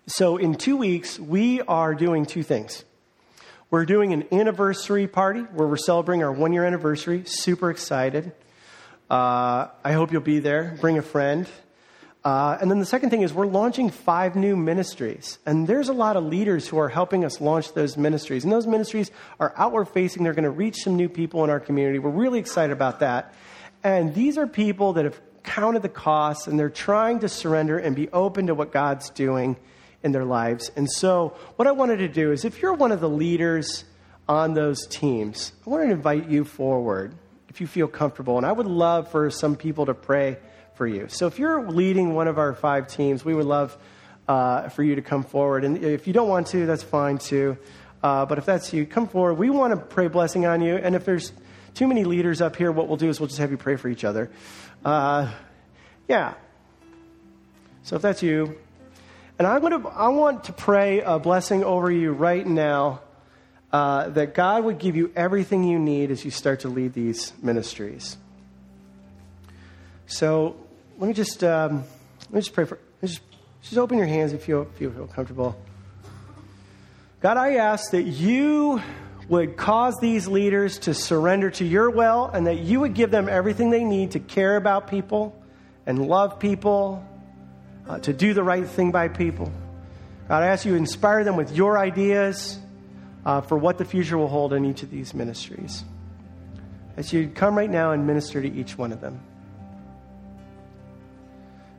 so 0.07 0.37
in 0.37 0.57
two 0.57 0.76
weeks, 0.76 1.18
we 1.18 1.62
are 1.62 1.95
doing 1.95 2.26
two 2.26 2.43
things. 2.43 2.85
We're 3.70 3.87
doing 3.87 4.12
an 4.12 4.26
anniversary 4.30 5.09
party 5.09 5.41
where 5.41 5.66
we're 5.66 5.78
celebrating 5.78 6.22
our 6.22 6.32
one 6.32 6.53
year 6.53 6.64
anniversary. 6.64 7.22
Super 7.24 7.70
excited. 7.70 8.32
Uh, 9.11 9.69
I 9.85 9.93
hope 9.93 10.13
you'll 10.13 10.23
be 10.23 10.39
there. 10.39 10.77
Bring 10.81 10.99
a 10.99 11.03
friend. 11.03 11.47
Uh, 12.25 12.57
and 12.59 12.71
then 12.71 12.79
the 12.79 12.87
second 12.87 13.11
thing 13.11 13.21
is 13.21 13.35
we're 13.35 13.47
launching 13.47 13.91
five 13.91 14.35
new 14.35 14.57
ministries. 14.57 15.39
And 15.45 15.67
there's 15.67 15.91
a 15.91 15.93
lot 15.93 16.17
of 16.17 16.25
leaders 16.25 16.67
who 16.67 16.79
are 16.79 16.89
helping 16.89 17.23
us 17.25 17.41
launch 17.41 17.75
those 17.75 17.99
ministries. 17.99 18.45
And 18.45 18.53
those 18.53 18.67
ministries 18.67 19.11
are 19.39 19.53
outward 19.59 19.87
facing. 19.87 20.25
They're 20.25 20.33
going 20.33 20.45
to 20.45 20.51
reach 20.51 20.85
some 20.85 20.97
new 20.97 21.11
people 21.11 21.45
in 21.45 21.51
our 21.51 21.61
community. 21.61 21.99
We're 21.99 22.11
really 22.11 22.39
excited 22.39 22.73
about 22.73 23.01
that. 23.01 23.35
And 23.83 24.15
these 24.15 24.39
are 24.39 24.47
people 24.47 24.95
that 24.95 25.05
have 25.05 25.21
counted 25.43 25.83
the 25.83 25.91
costs 25.91 26.47
and 26.47 26.59
they're 26.59 26.71
trying 26.71 27.21
to 27.21 27.29
surrender 27.29 27.77
and 27.77 27.95
be 27.95 28.09
open 28.09 28.47
to 28.47 28.55
what 28.55 28.73
God's 28.73 29.11
doing 29.11 29.59
in 30.03 30.13
their 30.13 30.25
lives. 30.25 30.71
And 30.77 30.91
so, 30.91 31.37
what 31.57 31.69
I 31.69 31.73
wanted 31.73 31.99
to 31.99 32.09
do 32.09 32.33
is 32.33 32.47
if 32.47 32.63
you're 32.63 32.73
one 32.73 32.93
of 32.93 33.01
the 33.01 33.09
leaders 33.09 33.85
on 34.27 34.55
those 34.55 34.87
teams, 34.87 35.53
I 35.67 35.71
want 35.71 35.85
to 35.85 35.91
invite 35.91 36.31
you 36.31 36.45
forward 36.45 37.15
if 37.55 37.61
you 37.61 37.69
feel 37.69 37.87
comfortable. 37.87 38.37
And 38.37 38.45
I 38.45 38.51
would 38.51 38.67
love 38.67 39.13
for 39.13 39.31
some 39.31 39.55
people 39.55 39.87
to 39.87 39.95
pray 39.95 40.39
for 40.75 40.89
you. 40.89 41.07
So 41.09 41.29
if 41.29 41.39
you're 41.39 41.71
leading 41.71 42.13
one 42.13 42.27
of 42.27 42.37
our 42.37 42.53
five 42.53 42.89
teams, 42.89 43.25
we 43.25 43.33
would 43.33 43.47
love 43.47 43.79
uh, 44.27 44.71
for 44.71 44.83
you 44.83 44.97
to 44.97 45.03
come 45.03 45.23
forward. 45.23 45.65
And 45.65 45.79
if 45.79 46.09
you 46.09 46.13
don't 46.13 46.29
want 46.29 46.49
to, 46.49 46.67
that's 46.67 46.83
fine 46.83 47.19
too. 47.19 47.57
Uh, 48.03 48.27
but 48.27 48.39
if 48.39 48.45
that's 48.45 48.73
you, 48.73 48.85
come 48.85 49.07
forward. 49.07 49.35
We 49.35 49.51
want 49.51 49.71
to 49.73 49.77
pray 49.77 50.09
blessing 50.09 50.47
on 50.47 50.63
you. 50.63 50.75
And 50.75 50.97
if 50.97 51.05
there's 51.05 51.33
too 51.75 51.87
many 51.87 52.03
leaders 52.03 52.41
up 52.41 52.57
here, 52.57 52.73
what 52.73 52.89
we'll 52.89 52.97
do 52.97 53.09
is 53.09 53.21
we'll 53.21 53.29
just 53.29 53.39
have 53.39 53.53
you 53.53 53.57
pray 53.57 53.77
for 53.77 53.89
each 53.89 54.03
other. 54.03 54.33
Uh, 54.85 55.31
yeah. 56.09 56.35
So 57.85 57.95
if 57.95 58.03
that's 58.03 58.21
you, 58.21 58.59
and 59.39 59.47
I'm 59.47 59.63
gonna, 59.63 59.87
I 59.91 60.09
want 60.09 60.43
to 60.45 60.53
pray 60.53 61.03
a 61.03 61.21
blessing 61.21 61.63
over 61.63 61.89
you 61.89 62.11
right 62.11 62.45
now 62.45 63.03
uh, 63.75 64.09
that 64.11 64.35
God 64.35 64.62
would 64.62 64.79
give 64.79 64.95
you 64.95 65.11
everything 65.16 65.64
you 65.64 65.81
need 65.81 66.12
as 66.12 66.25
you 66.25 66.31
start 66.31 66.61
to 66.61 66.68
lead 66.68 66.93
these 66.93 67.33
ministries. 67.43 68.16
So 70.07 70.55
let 70.97 71.09
me 71.09 71.12
just 71.12 71.43
um, 71.43 71.83
let 72.20 72.33
me 72.33 72.41
just 72.41 72.53
pray 72.53 72.66
for 72.66 72.79
just 73.01 73.20
just 73.62 73.77
open 73.77 73.99
your 73.99 74.07
hands 74.07 74.33
if 74.33 74.47
you, 74.47 74.61
if 74.61 74.81
you 74.81 74.93
feel 74.93 75.09
comfortable. 75.09 75.57
God, 77.20 77.37
I 77.37 77.57
ask 77.57 77.91
that 77.91 78.05
you 78.05 78.81
would 79.29 79.57
cause 79.57 79.97
these 80.01 80.29
leaders 80.29 80.79
to 80.81 80.95
surrender 80.95 81.51
to 81.51 81.64
your 81.64 81.91
will 81.91 82.27
and 82.33 82.47
that 82.47 82.61
you 82.61 82.79
would 82.79 82.95
give 82.95 83.11
them 83.11 83.29
everything 83.29 83.70
they 83.70 83.83
need 83.83 84.12
to 84.12 84.20
care 84.20 84.55
about 84.55 84.87
people 84.87 85.35
and 85.85 86.07
love 86.07 86.39
people, 86.39 87.05
uh, 87.89 87.99
to 87.99 88.12
do 88.12 88.35
the 88.35 88.45
right 88.45 88.68
thing 88.68 88.93
by 88.93 89.09
people. 89.09 89.51
God, 90.29 90.45
I 90.45 90.47
ask 90.47 90.64
you 90.64 90.72
to 90.75 90.79
inspire 90.79 91.25
them 91.25 91.35
with 91.35 91.51
your 91.57 91.77
ideas 91.77 92.61
uh, 93.25 93.41
for 93.41 93.57
what 93.57 93.79
the 93.79 93.85
future 93.85 94.18
will 94.18 94.29
hold 94.29 94.53
in 94.53 94.64
each 94.64 94.83
of 94.83 94.91
these 94.91 95.14
ministries. 95.14 95.85
As 96.97 97.12
you 97.12 97.29
come 97.29 97.57
right 97.57 97.70
now 97.70 97.93
and 97.93 98.07
minister 98.07 98.41
to 98.41 98.49
each 98.49 98.79
one 98.79 98.93
of 98.93 99.01
them. 99.01 99.20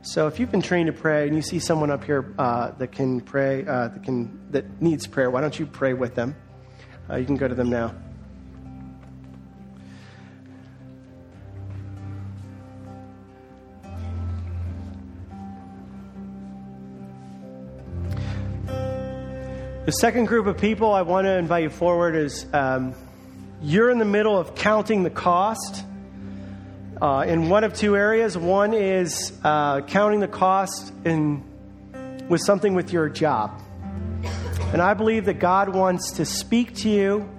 So, 0.02 0.28
if 0.28 0.38
you've 0.38 0.52
been 0.52 0.62
trained 0.62 0.86
to 0.86 0.92
pray 0.92 1.26
and 1.26 1.34
you 1.34 1.42
see 1.42 1.58
someone 1.58 1.90
up 1.90 2.04
here 2.04 2.32
uh, 2.38 2.70
that 2.72 2.92
can 2.92 3.20
pray, 3.20 3.66
uh, 3.66 3.88
that 3.88 4.04
can 4.04 4.38
that 4.52 4.80
needs 4.80 5.06
prayer, 5.06 5.30
why 5.30 5.40
don't 5.40 5.58
you 5.58 5.66
pray 5.66 5.94
with 5.94 6.14
them? 6.14 6.36
Uh, 7.10 7.16
you 7.16 7.26
can 7.26 7.36
go 7.36 7.48
to 7.48 7.54
them 7.54 7.70
now. 7.70 7.92
The 19.86 19.92
second 19.92 20.24
group 20.24 20.48
of 20.48 20.58
people 20.58 20.92
I 20.92 21.02
want 21.02 21.26
to 21.26 21.38
invite 21.38 21.62
you 21.62 21.70
forward 21.70 22.16
is 22.16 22.44
um, 22.52 22.92
you're 23.62 23.88
in 23.88 23.98
the 23.98 24.04
middle 24.04 24.36
of 24.36 24.56
counting 24.56 25.04
the 25.04 25.10
cost 25.10 25.84
uh, 27.00 27.24
in 27.28 27.48
one 27.48 27.62
of 27.62 27.72
two 27.72 27.96
areas. 27.96 28.36
One 28.36 28.74
is 28.74 29.32
uh, 29.44 29.82
counting 29.82 30.18
the 30.18 30.26
cost 30.26 30.92
in, 31.04 31.44
with 32.28 32.40
something 32.40 32.74
with 32.74 32.92
your 32.92 33.08
job. 33.08 33.62
And 34.72 34.82
I 34.82 34.94
believe 34.94 35.26
that 35.26 35.38
God 35.38 35.68
wants 35.68 36.14
to 36.14 36.24
speak 36.24 36.74
to 36.78 36.90
you 36.90 37.30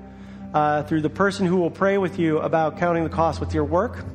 uh, 0.53 0.83
through 0.83 1.01
the 1.01 1.09
person 1.09 1.47
who 1.47 1.57
will 1.57 1.69
pray 1.69 1.97
with 1.97 2.17
you 2.17 2.37
about 2.37 2.77
counting 2.77 3.03
the 3.03 3.09
cost 3.09 3.41
with 3.41 3.53
your 3.53 3.65
work. 3.65 4.05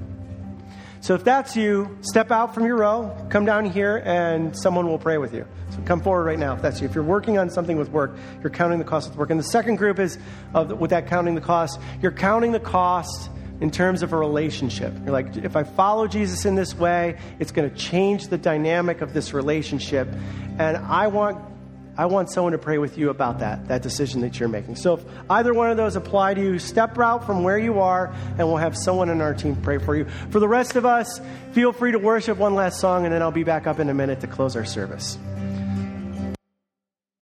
So 1.03 1.15
if 1.15 1.25
that's 1.25 1.57
you, 1.57 1.99
step 2.03 2.31
out 2.31 2.55
from 2.55 2.65
your 2.65 2.77
row, 2.77 3.27
come 3.29 3.45
down 3.45 3.65
here, 3.65 4.01
and 4.05 4.57
someone 4.57 4.87
will 4.87 5.01
pray 5.01 5.19
with 5.19 5.35
you. 5.35 5.45
So 5.71 5.81
come 5.85 6.01
forward 6.01 6.23
right 6.23 6.39
now 6.39 6.55
if 6.55 6.63
that's 6.63 6.81
you. 6.81 6.87
If 6.87 6.95
you're 6.95 7.03
working 7.03 7.39
on 7.39 7.51
something 7.51 7.77
with 7.77 7.89
work, 7.91 8.17
you're 8.41 8.51
counting 8.51 8.79
the 8.79 8.85
cost 8.85 9.09
with 9.09 9.19
work. 9.19 9.31
And 9.31 9.41
the 9.41 9.45
second 9.45 9.77
group 9.77 9.99
is 9.99 10.17
of, 10.55 10.79
with 10.79 10.91
that 10.91 11.09
counting 11.09 11.35
the 11.35 11.41
cost, 11.41 11.81
you're 12.01 12.13
counting 12.13 12.53
the 12.53 12.61
cost 12.61 13.31
in 13.61 13.73
terms 13.73 14.05
of 14.05 14.13
a 14.13 14.17
relationship. 14.17 14.95
You're 15.03 15.11
like, 15.13 15.37
if 15.39 15.57
I 15.57 15.65
follow 15.65 16.07
Jesus 16.07 16.45
in 16.45 16.55
this 16.55 16.73
way, 16.73 17.19
it's 17.41 17.51
going 17.51 17.69
to 17.69 17.77
change 17.77 18.29
the 18.29 18.39
dynamic 18.39 19.01
of 19.01 19.13
this 19.13 19.35
relationship. 19.35 20.07
And 20.61 20.77
I 20.77 21.09
want 21.09 21.52
I 22.03 22.07
want 22.07 22.31
someone 22.31 22.51
to 22.51 22.59
pray 22.59 22.79
with 22.79 22.99
you 22.99 23.11
about 23.11 23.39
that, 23.39 23.69
that 23.69 23.83
decision 23.83 24.23
that 24.23 24.41
you're 24.41 24.49
making. 24.49 24.75
So 24.75 24.95
if 24.95 25.05
either 25.31 25.55
one 25.55 25.71
of 25.71 25.77
those 25.77 25.95
apply 25.95 26.35
to 26.35 26.41
you, 26.41 26.59
step 26.59 26.99
out 26.99 27.25
from 27.25 27.45
where 27.45 27.59
you 27.59 27.79
are, 27.79 28.13
and 28.39 28.39
we'll 28.39 28.57
have 28.57 28.77
someone 28.77 29.09
in 29.09 29.21
our 29.21 29.33
team 29.33 29.55
pray 29.55 29.79
for 29.79 29.95
you. 29.95 30.07
For 30.31 30.41
the 30.41 30.49
rest 30.49 30.75
of 30.75 30.85
us, 30.85 31.21
feel 31.53 31.73
free 31.73 31.93
to 31.93 32.01
worship 32.01 32.39
one 32.39 32.57
last 32.57 32.81
song, 32.81 33.05
and 33.05 33.15
then 33.15 33.23
I'll 33.23 33.31
be 33.31 33.45
back 33.45 33.69
up 33.69 33.79
in 33.79 33.89
a 33.89 33.95
minute 33.95 34.21
to 34.23 34.27
close 34.27 34.57
our 34.57 34.65
service. 34.65 35.17